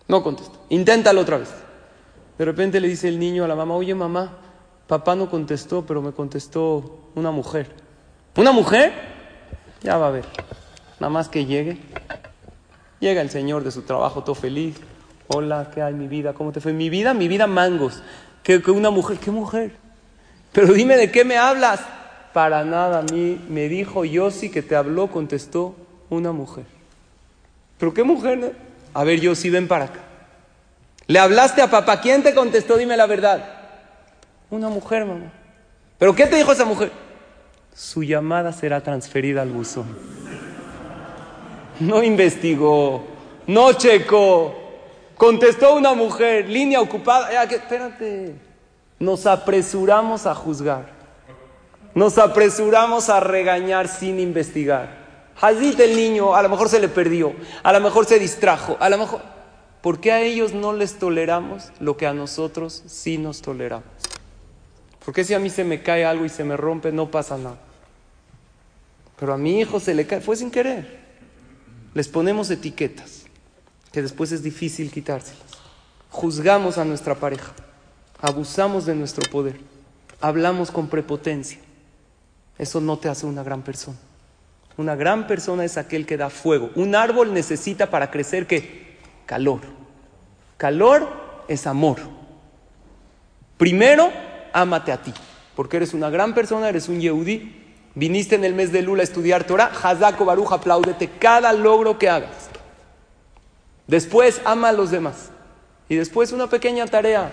No 0.06 0.22
contesta. 0.22 0.56
Inténtalo 0.68 1.22
otra 1.22 1.38
vez. 1.38 1.48
De 2.38 2.44
repente 2.44 2.78
le 2.78 2.86
dice 2.86 3.08
el 3.08 3.18
niño 3.18 3.42
a 3.42 3.48
la 3.48 3.56
mamá, 3.56 3.74
oye 3.74 3.96
mamá, 3.96 4.38
papá 4.86 5.16
no 5.16 5.28
contestó, 5.28 5.84
pero 5.84 6.00
me 6.02 6.12
contestó 6.12 7.10
una 7.16 7.32
mujer. 7.32 7.66
¿Una 8.36 8.52
mujer? 8.52 8.92
Ya 9.82 9.98
va 9.98 10.06
a 10.06 10.10
ver. 10.12 10.24
Nada 11.00 11.10
más 11.10 11.28
que 11.28 11.46
llegue. 11.46 11.78
Llega 13.00 13.22
el 13.22 13.30
señor 13.30 13.64
de 13.64 13.72
su 13.72 13.82
trabajo 13.82 14.22
todo 14.22 14.36
feliz. 14.36 14.76
Hola, 15.26 15.72
¿qué 15.74 15.82
hay 15.82 15.94
mi 15.94 16.06
vida? 16.06 16.32
¿Cómo 16.32 16.52
te 16.52 16.60
fue? 16.60 16.72
Mi 16.72 16.90
vida, 16.90 17.12
mi 17.12 17.26
vida 17.26 17.48
mangos. 17.48 18.04
¿Qué, 18.44 18.62
qué 18.62 18.70
una 18.70 18.90
mujer? 18.90 19.18
¿Qué 19.18 19.32
mujer? 19.32 19.72
Pero 20.52 20.72
dime 20.74 20.96
de 20.96 21.10
qué 21.10 21.24
me 21.24 21.36
hablas. 21.36 21.80
Para 22.36 22.64
nada 22.64 22.98
a 22.98 23.02
mí 23.02 23.40
me 23.48 23.66
dijo 23.66 24.04
Yossi 24.04 24.50
que 24.50 24.60
te 24.60 24.76
habló, 24.76 25.06
contestó 25.06 25.74
una 26.10 26.32
mujer. 26.32 26.66
¿Pero 27.78 27.94
qué 27.94 28.02
mujer? 28.02 28.54
A 28.92 29.04
ver, 29.04 29.22
Yossi, 29.22 29.48
ven 29.48 29.66
para 29.66 29.86
acá. 29.86 30.00
¿Le 31.06 31.18
hablaste 31.18 31.62
a 31.62 31.70
papá? 31.70 31.98
¿Quién 31.98 32.22
te 32.22 32.34
contestó? 32.34 32.76
Dime 32.76 32.94
la 32.94 33.06
verdad. 33.06 33.42
Una 34.50 34.68
mujer, 34.68 35.06
mamá. 35.06 35.32
¿Pero 35.96 36.14
qué 36.14 36.26
te 36.26 36.36
dijo 36.36 36.52
esa 36.52 36.66
mujer? 36.66 36.92
Su 37.74 38.02
llamada 38.02 38.52
será 38.52 38.82
transferida 38.82 39.40
al 39.40 39.48
buzón. 39.48 39.96
No 41.80 42.02
investigó, 42.02 43.02
no 43.46 43.72
checó. 43.72 44.54
Contestó 45.16 45.74
una 45.74 45.94
mujer, 45.94 46.50
línea 46.50 46.82
ocupada. 46.82 47.44
espérate. 47.44 48.34
Nos 48.98 49.24
apresuramos 49.24 50.26
a 50.26 50.34
juzgar. 50.34 50.95
Nos 51.96 52.18
apresuramos 52.18 53.08
a 53.08 53.20
regañar 53.20 53.88
sin 53.88 54.20
investigar. 54.20 55.32
Hazit 55.40 55.80
el 55.80 55.96
niño, 55.96 56.34
a 56.34 56.42
lo 56.42 56.50
mejor 56.50 56.68
se 56.68 56.78
le 56.78 56.88
perdió, 56.88 57.34
a 57.62 57.72
lo 57.72 57.80
mejor 57.80 58.04
se 58.04 58.18
distrajo, 58.18 58.76
a 58.78 58.90
lo 58.90 58.98
mejor... 58.98 59.22
¿Por 59.80 59.98
qué 59.98 60.12
a 60.12 60.20
ellos 60.20 60.52
no 60.52 60.74
les 60.74 60.98
toleramos 60.98 61.72
lo 61.80 61.96
que 61.96 62.06
a 62.06 62.12
nosotros 62.12 62.82
sí 62.86 63.16
nos 63.16 63.40
toleramos? 63.40 63.88
¿Por 65.02 65.14
qué 65.14 65.24
si 65.24 65.32
a 65.32 65.38
mí 65.38 65.48
se 65.48 65.64
me 65.64 65.82
cae 65.82 66.04
algo 66.04 66.26
y 66.26 66.28
se 66.28 66.44
me 66.44 66.54
rompe 66.54 66.92
no 66.92 67.10
pasa 67.10 67.38
nada? 67.38 67.56
Pero 69.18 69.32
a 69.32 69.38
mi 69.38 69.58
hijo 69.58 69.80
se 69.80 69.94
le 69.94 70.06
cae, 70.06 70.20
fue 70.20 70.36
sin 70.36 70.50
querer. 70.50 71.00
Les 71.94 72.08
ponemos 72.08 72.50
etiquetas 72.50 73.22
que 73.90 74.02
después 74.02 74.32
es 74.32 74.42
difícil 74.42 74.90
quitárselas. 74.90 75.40
Juzgamos 76.10 76.76
a 76.76 76.84
nuestra 76.84 77.14
pareja, 77.14 77.54
abusamos 78.20 78.84
de 78.84 78.94
nuestro 78.94 79.30
poder, 79.30 79.58
hablamos 80.20 80.70
con 80.70 80.88
prepotencia. 80.88 81.60
Eso 82.58 82.80
no 82.80 82.98
te 82.98 83.08
hace 83.08 83.26
una 83.26 83.42
gran 83.42 83.62
persona. 83.62 83.98
Una 84.76 84.94
gran 84.94 85.26
persona 85.26 85.64
es 85.64 85.78
aquel 85.78 86.06
que 86.06 86.16
da 86.16 86.30
fuego. 86.30 86.70
Un 86.74 86.94
árbol 86.94 87.32
necesita 87.32 87.90
para 87.90 88.10
crecer 88.10 88.46
que 88.46 88.96
calor. 89.24 89.60
Calor 90.56 91.44
es 91.48 91.66
amor. 91.66 91.98
Primero, 93.56 94.10
ámate 94.52 94.92
a 94.92 95.02
ti, 95.02 95.14
porque 95.54 95.78
eres 95.78 95.94
una 95.94 96.10
gran 96.10 96.34
persona, 96.34 96.68
eres 96.68 96.88
un 96.88 97.00
yehudí. 97.00 97.62
Viniste 97.94 98.34
en 98.34 98.44
el 98.44 98.54
mes 98.54 98.72
de 98.72 98.82
Lula 98.82 99.00
a 99.00 99.04
estudiar 99.04 99.44
Torah, 99.44 99.72
Hazako 99.82 100.26
Baruch, 100.26 100.52
apláudete 100.52 101.08
cada 101.18 101.54
logro 101.54 101.98
que 101.98 102.10
hagas. 102.10 102.50
Después, 103.86 104.42
ama 104.44 104.68
a 104.68 104.72
los 104.72 104.90
demás. 104.90 105.30
Y 105.88 105.96
después, 105.96 106.32
una 106.32 106.48
pequeña 106.48 106.86
tarea. 106.86 107.32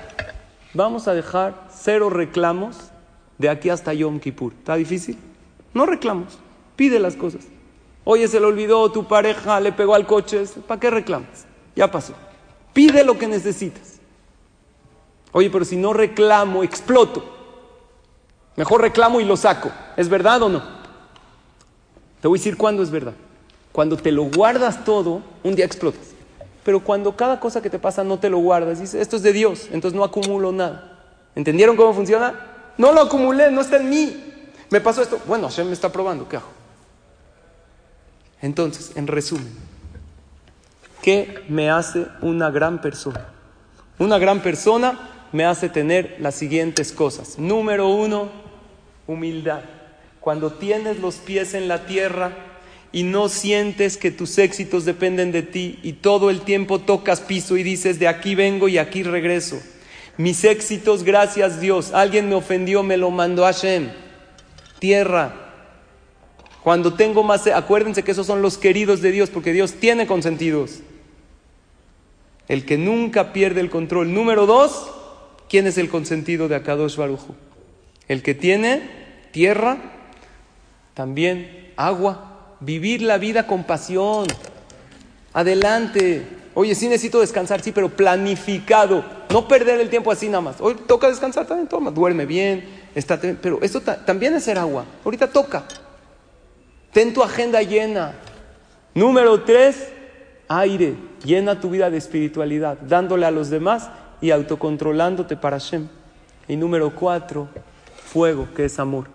Vamos 0.74 1.10
a 1.10 1.14
dejar 1.14 1.68
cero 1.76 2.10
reclamos 2.10 2.93
de 3.38 3.50
aquí 3.50 3.70
hasta 3.70 3.94
Yom 3.94 4.20
Kippur. 4.20 4.54
¿Está 4.54 4.76
difícil? 4.76 5.18
No 5.74 5.86
reclamos, 5.86 6.40
pide 6.76 7.00
las 7.00 7.16
cosas. 7.16 7.46
Oye, 8.04 8.28
se 8.28 8.40
le 8.40 8.46
olvidó 8.46 8.92
tu 8.92 9.08
pareja, 9.08 9.60
le 9.60 9.72
pegó 9.72 9.96
al 9.96 10.06
coche, 10.06 10.44
¿para 10.68 10.80
qué 10.80 10.90
reclamas? 10.90 11.46
Ya 11.76 11.90
pasó. 11.90 12.14
Pide 12.74 13.04
lo 13.04 13.18
que 13.18 13.28
necesitas. 13.28 14.00
Oye, 15.32 15.50
pero 15.50 15.66
si 15.66 15.76
no 15.78 15.94
reclamo, 15.94 16.64
exploto. 16.64 17.24
Mejor 18.56 18.82
reclamo 18.82 19.20
y 19.20 19.26
lo 19.26 19.36
saco. 19.36 19.72
¿Es 19.98 20.10
verdad 20.10 20.44
o 20.44 20.50
no? 20.50 20.62
Te 22.22 22.28
voy 22.28 22.38
a 22.38 22.40
decir 22.40 22.58
cuándo 22.58 22.84
es 22.84 22.92
verdad. 22.92 23.14
Cuando 23.72 23.98
te 23.98 24.12
lo 24.12 24.26
guardas 24.26 24.86
todo, 24.86 25.22
un 25.44 25.56
día 25.56 25.66
explotas. 25.66 26.12
Pero 26.64 26.82
cuando 26.82 27.16
cada 27.16 27.40
cosa 27.40 27.62
que 27.62 27.70
te 27.70 27.80
pasa 27.80 28.04
no 28.04 28.20
te 28.20 28.30
lo 28.30 28.38
guardas, 28.38 28.80
dices, 28.80 29.02
esto 29.02 29.16
es 29.16 29.24
de 29.24 29.34
Dios, 29.34 29.68
entonces 29.72 29.98
no 29.98 30.04
acumulo 30.04 30.52
nada. 30.52 31.02
¿Entendieron 31.36 31.76
cómo 31.76 31.94
funciona? 31.94 32.53
No 32.78 32.92
lo 32.92 33.02
acumulé, 33.02 33.52
no 33.52 33.62
está 33.62 33.78
en 33.78 33.90
mí. 33.90 34.24
Me 34.70 34.82
pasó 34.82 35.02
esto. 35.02 35.22
Bueno, 35.28 35.48
Hashem 35.50 35.68
me 35.68 35.74
está 35.74 35.92
probando, 35.92 36.28
¿qué 36.28 36.38
hago? 36.38 36.50
Entonces, 38.42 38.92
en 38.96 39.08
resumen, 39.08 39.54
¿qué 41.02 41.44
me 41.48 41.70
hace 41.70 42.08
una 42.22 42.50
gran 42.50 42.82
persona? 42.82 43.28
Una 44.00 44.18
gran 44.18 44.42
persona 44.42 45.28
me 45.32 45.46
hace 45.46 45.70
tener 45.70 46.18
las 46.20 46.36
siguientes 46.36 46.92
cosas. 46.92 47.40
Número 47.40 47.88
uno, 47.88 48.30
humildad. 49.08 49.62
Cuando 50.20 50.54
tienes 50.54 51.00
los 51.00 51.16
pies 51.16 51.54
en 51.54 51.68
la 51.68 51.86
tierra 51.86 52.32
y 52.92 53.04
no 53.04 53.30
sientes 53.30 53.98
que 53.98 54.12
tus 54.12 54.38
éxitos 54.38 54.86
dependen 54.86 55.32
de 55.32 55.42
ti 55.42 55.80
y 55.84 55.94
todo 55.94 56.30
el 56.30 56.42
tiempo 56.42 56.80
tocas 56.80 57.22
piso 57.22 57.58
y 57.58 57.64
dices, 57.64 58.00
de 58.00 58.08
aquí 58.08 58.36
vengo 58.36 58.68
y 58.68 58.78
aquí 58.78 59.04
regreso. 59.04 59.62
Mis 60.18 60.43
éxitos, 60.43 61.03
gracias 61.03 61.59
Dios. 61.59 61.91
Alguien 61.93 62.30
me 62.30 62.36
ofendió, 62.36 62.84
me 62.84 62.97
lo 62.97 63.09
mandó 63.09 63.43
Hashem. 63.43 63.89
Tierra. 64.80 65.34
Cuando 66.64 66.93
tengo 66.93 67.24
más, 67.24 67.45
acuérdense 67.47 68.03
que 68.03 68.11
esos 68.11 68.28
son 68.28 68.41
los 68.41 68.57
queridos 68.57 69.01
de 69.01 69.11
Dios, 69.11 69.30
porque 69.30 69.51
Dios 69.51 69.74
tiene 69.74 70.07
consentidos. 70.07 70.80
El 72.47 72.66
que 72.66 72.78
nunca 72.78 73.34
pierde 73.34 73.59
el 73.59 73.70
control. 73.70 74.14
Número 74.14 74.45
dos, 74.45 74.91
¿quién 75.49 75.68
es 75.68 75.78
el 75.78 75.89
consentido 75.89 76.47
de 76.47 76.55
Akadosh 76.55 76.95
Baruju? 76.95 77.36
El 78.07 78.22
que 78.22 78.34
tiene 78.34 78.89
tierra, 79.32 79.78
también 80.93 81.74
agua, 81.76 82.55
vivir 82.59 83.01
la 83.01 83.18
vida 83.18 83.47
con 83.47 83.64
pasión. 83.64 84.28
Adelante. 85.34 86.26
Oye, 86.53 86.76
sí 86.76 86.88
necesito 86.88 87.20
descansar, 87.20 87.61
sí, 87.61 87.72
pero 87.72 87.89
planificado. 87.89 89.03
No 89.34 89.48
perder 89.48 89.82
el 89.82 89.90
tiempo 89.90 90.12
así 90.12 90.28
nada 90.28 90.42
más. 90.42 90.58
Hoy 90.62 90.76
toca 90.76 91.08
descansar 91.08 91.48
también, 91.48 91.68
toma, 91.68 91.90
duerme 91.90 92.28
bien, 92.28 92.66
está, 92.94 93.20
pero 93.20 93.60
esto 93.64 93.82
también 93.82 94.36
es 94.36 94.44
ser 94.44 94.60
agua. 94.60 94.86
Ahorita 95.04 95.26
toca. 95.26 95.64
Ten 96.92 97.16
tu 97.16 97.24
agenda 97.24 97.60
llena. 97.64 98.14
Número 98.94 99.42
tres, 99.42 99.92
aire. 100.48 100.96
Llena 101.26 101.60
tu 101.60 101.72
vida 101.72 101.90
de 101.90 101.98
espiritualidad, 101.98 102.78
dándole 102.88 103.26
a 103.26 103.32
los 103.32 103.50
demás 103.50 103.90
y 104.22 104.30
autocontrolándote 104.30 105.36
para 105.36 105.58
Hashem. 105.60 105.88
Y 106.48 106.56
número 106.56 106.94
cuatro, 106.94 107.48
fuego, 108.06 108.48
que 108.56 108.66
es 108.66 108.78
amor. 108.78 109.08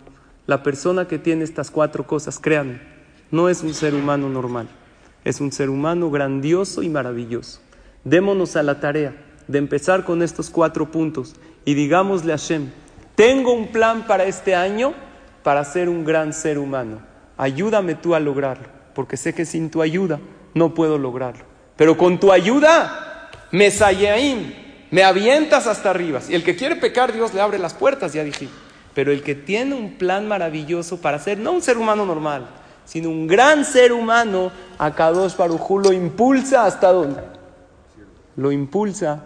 La 0.49 0.64
persona 0.64 1.07
que 1.07 1.21
tiene 1.21 1.45
estas 1.45 1.71
cuatro 1.71 2.09
cosas, 2.09 2.41
créanme, 2.41 2.81
no 3.31 3.49
es 3.49 3.62
un 3.62 3.73
ser 3.73 3.95
humano 3.95 4.29
normal. 4.29 4.66
Es 5.25 5.41
un 5.41 5.53
ser 5.53 5.71
humano 5.71 6.11
grandioso 6.11 6.83
y 6.83 6.89
maravilloso. 6.89 7.61
Démonos 8.03 8.57
a 8.57 8.64
la 8.64 8.81
tarea 8.81 9.28
de 9.49 9.59
empezar 9.59 10.05
con 10.05 10.22
estos 10.22 10.51
cuatro 10.51 10.90
puntos 10.90 11.34
y 11.64 11.74
digámosle 11.74 12.32
a 12.32 12.38
Hashem, 12.38 12.70
tengo 13.14 13.53
un 13.53 13.68
plan 13.68 14.07
para 14.07 14.24
este 14.24 14.55
año 14.55 14.94
para 15.42 15.64
ser 15.64 15.88
un 15.88 16.05
gran 16.05 16.32
ser 16.32 16.59
humano. 16.59 17.01
Ayúdame 17.36 17.94
tú 17.94 18.14
a 18.14 18.20
lograrlo, 18.20 18.68
porque 18.94 19.16
sé 19.16 19.34
que 19.34 19.44
sin 19.44 19.70
tu 19.70 19.82
ayuda 19.82 20.20
no 20.55 20.74
puedo 20.74 20.99
lograrlo. 20.99 21.44
Pero 21.76 21.96
con 21.96 22.20
tu 22.20 22.32
ayuda, 22.32 23.30
Mesayaim, 23.51 24.53
me 24.90 25.05
avientas 25.05 25.66
hasta 25.66 25.90
arriba. 25.90 26.20
Y 26.28 26.34
el 26.34 26.44
que 26.44 26.57
quiere 26.57 26.76
pecar, 26.76 27.12
Dios 27.12 27.34
le 27.34 27.40
abre 27.40 27.59
las 27.59 27.74
puertas, 27.74 28.12
ya 28.12 28.24
dije. 28.24 28.49
Pero 28.94 29.12
el 29.12 29.22
que 29.22 29.34
tiene 29.34 29.74
un 29.74 29.94
plan 29.94 30.26
maravilloso 30.26 31.01
para 31.01 31.18
ser, 31.18 31.38
no 31.38 31.53
un 31.53 31.62
ser 31.62 31.78
humano 31.78 32.05
normal, 32.05 32.49
sino 32.84 33.11
un 33.11 33.26
gran 33.26 33.64
ser 33.64 33.92
humano, 33.92 34.51
a 34.78 34.94
Kadosh 34.94 35.36
Barujú 35.36 35.78
lo 35.78 35.92
impulsa 35.92 36.64
hasta 36.64 36.92
dónde? 36.92 37.22
Lo 38.36 38.51
impulsa 38.51 39.24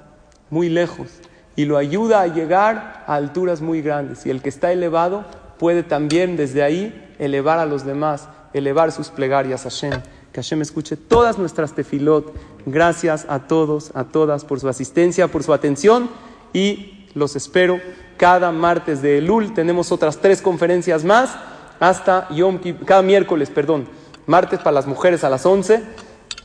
muy 0.53 0.69
lejos 0.69 1.09
y 1.57 1.65
lo 1.65 1.79
ayuda 1.79 2.21
a 2.21 2.27
llegar 2.27 3.05
a 3.07 3.15
alturas 3.15 3.63
muy 3.63 3.81
grandes. 3.81 4.27
Y 4.27 4.31
el 4.31 4.43
que 4.43 4.51
está 4.51 4.71
elevado 4.71 5.25
puede 5.59 5.83
también 5.83 6.37
desde 6.37 6.63
ahí 6.63 7.15
elevar 7.19 7.59
a 7.59 7.67
los 7.67 7.85
demás, 7.85 8.29
elevar 8.53 8.93
sus 8.93 9.09
plegarias 9.09 9.65
a 9.65 9.71
Hashem. 9.71 10.03
Que 10.31 10.43
Hashem 10.43 10.61
escuche 10.61 10.97
todas 10.97 11.39
nuestras 11.39 11.75
tefilot. 11.75 12.35
Gracias 12.67 13.27
a 13.29 13.41
todos, 13.41 13.93
a 13.95 14.05
todas 14.05 14.45
por 14.45 14.61
su 14.61 14.69
asistencia, 14.69 15.29
por 15.29 15.43
su 15.43 15.55
atención 15.55 16.11
y 16.53 17.07
los 17.15 17.35
espero 17.35 17.81
cada 18.19 18.53
martes 18.53 19.01
de 19.01 19.19
Elul. 19.19 19.55
Tenemos 19.55 19.91
otras 19.91 20.19
tres 20.19 20.43
conferencias 20.43 21.03
más 21.03 21.35
hasta 21.81 22.29
Yom 22.29 22.61
cada 22.85 23.03
miércoles, 23.03 23.49
perdón. 23.49 23.89
Martes 24.27 24.61
para 24.61 24.73
las 24.73 24.87
mujeres 24.87 25.25
a 25.25 25.31
las 25.31 25.47
11 25.47 25.83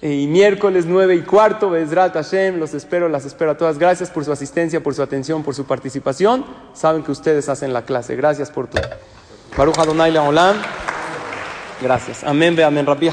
y 0.02 0.28
miércoles 0.28 0.86
9 0.86 1.16
y 1.16 1.22
cuarto, 1.22 1.72
Bezrat 1.72 2.14
Hashem, 2.14 2.60
los 2.60 2.74
espero, 2.74 3.10
las 3.10 3.26
espero 3.26 3.52
a 3.52 3.58
todas. 3.58 3.80
Gracias 3.80 4.10
por 4.10 4.24
su 4.24 4.32
asistencia, 4.32 4.82
por 4.82 4.94
su 4.94 5.02
atención, 5.02 5.44
por 5.44 5.56
su 5.56 5.66
participación. 5.66 6.46
Saben 6.74 7.04
que 7.04 7.12
ustedes 7.12 7.50
hacen 7.50 7.74
la 7.74 7.82
clase. 7.82 8.16
Gracias 8.16 8.52
por 8.52 8.68
todo. 8.68 8.84
Baruch 9.58 9.80
Adonai 9.80 10.16
Olam. 10.16 10.58
Gracias. 11.82 12.24
Amén, 12.24 12.56
ve 12.56 12.64
amén, 12.64 12.86
Rabbi. 12.86 13.12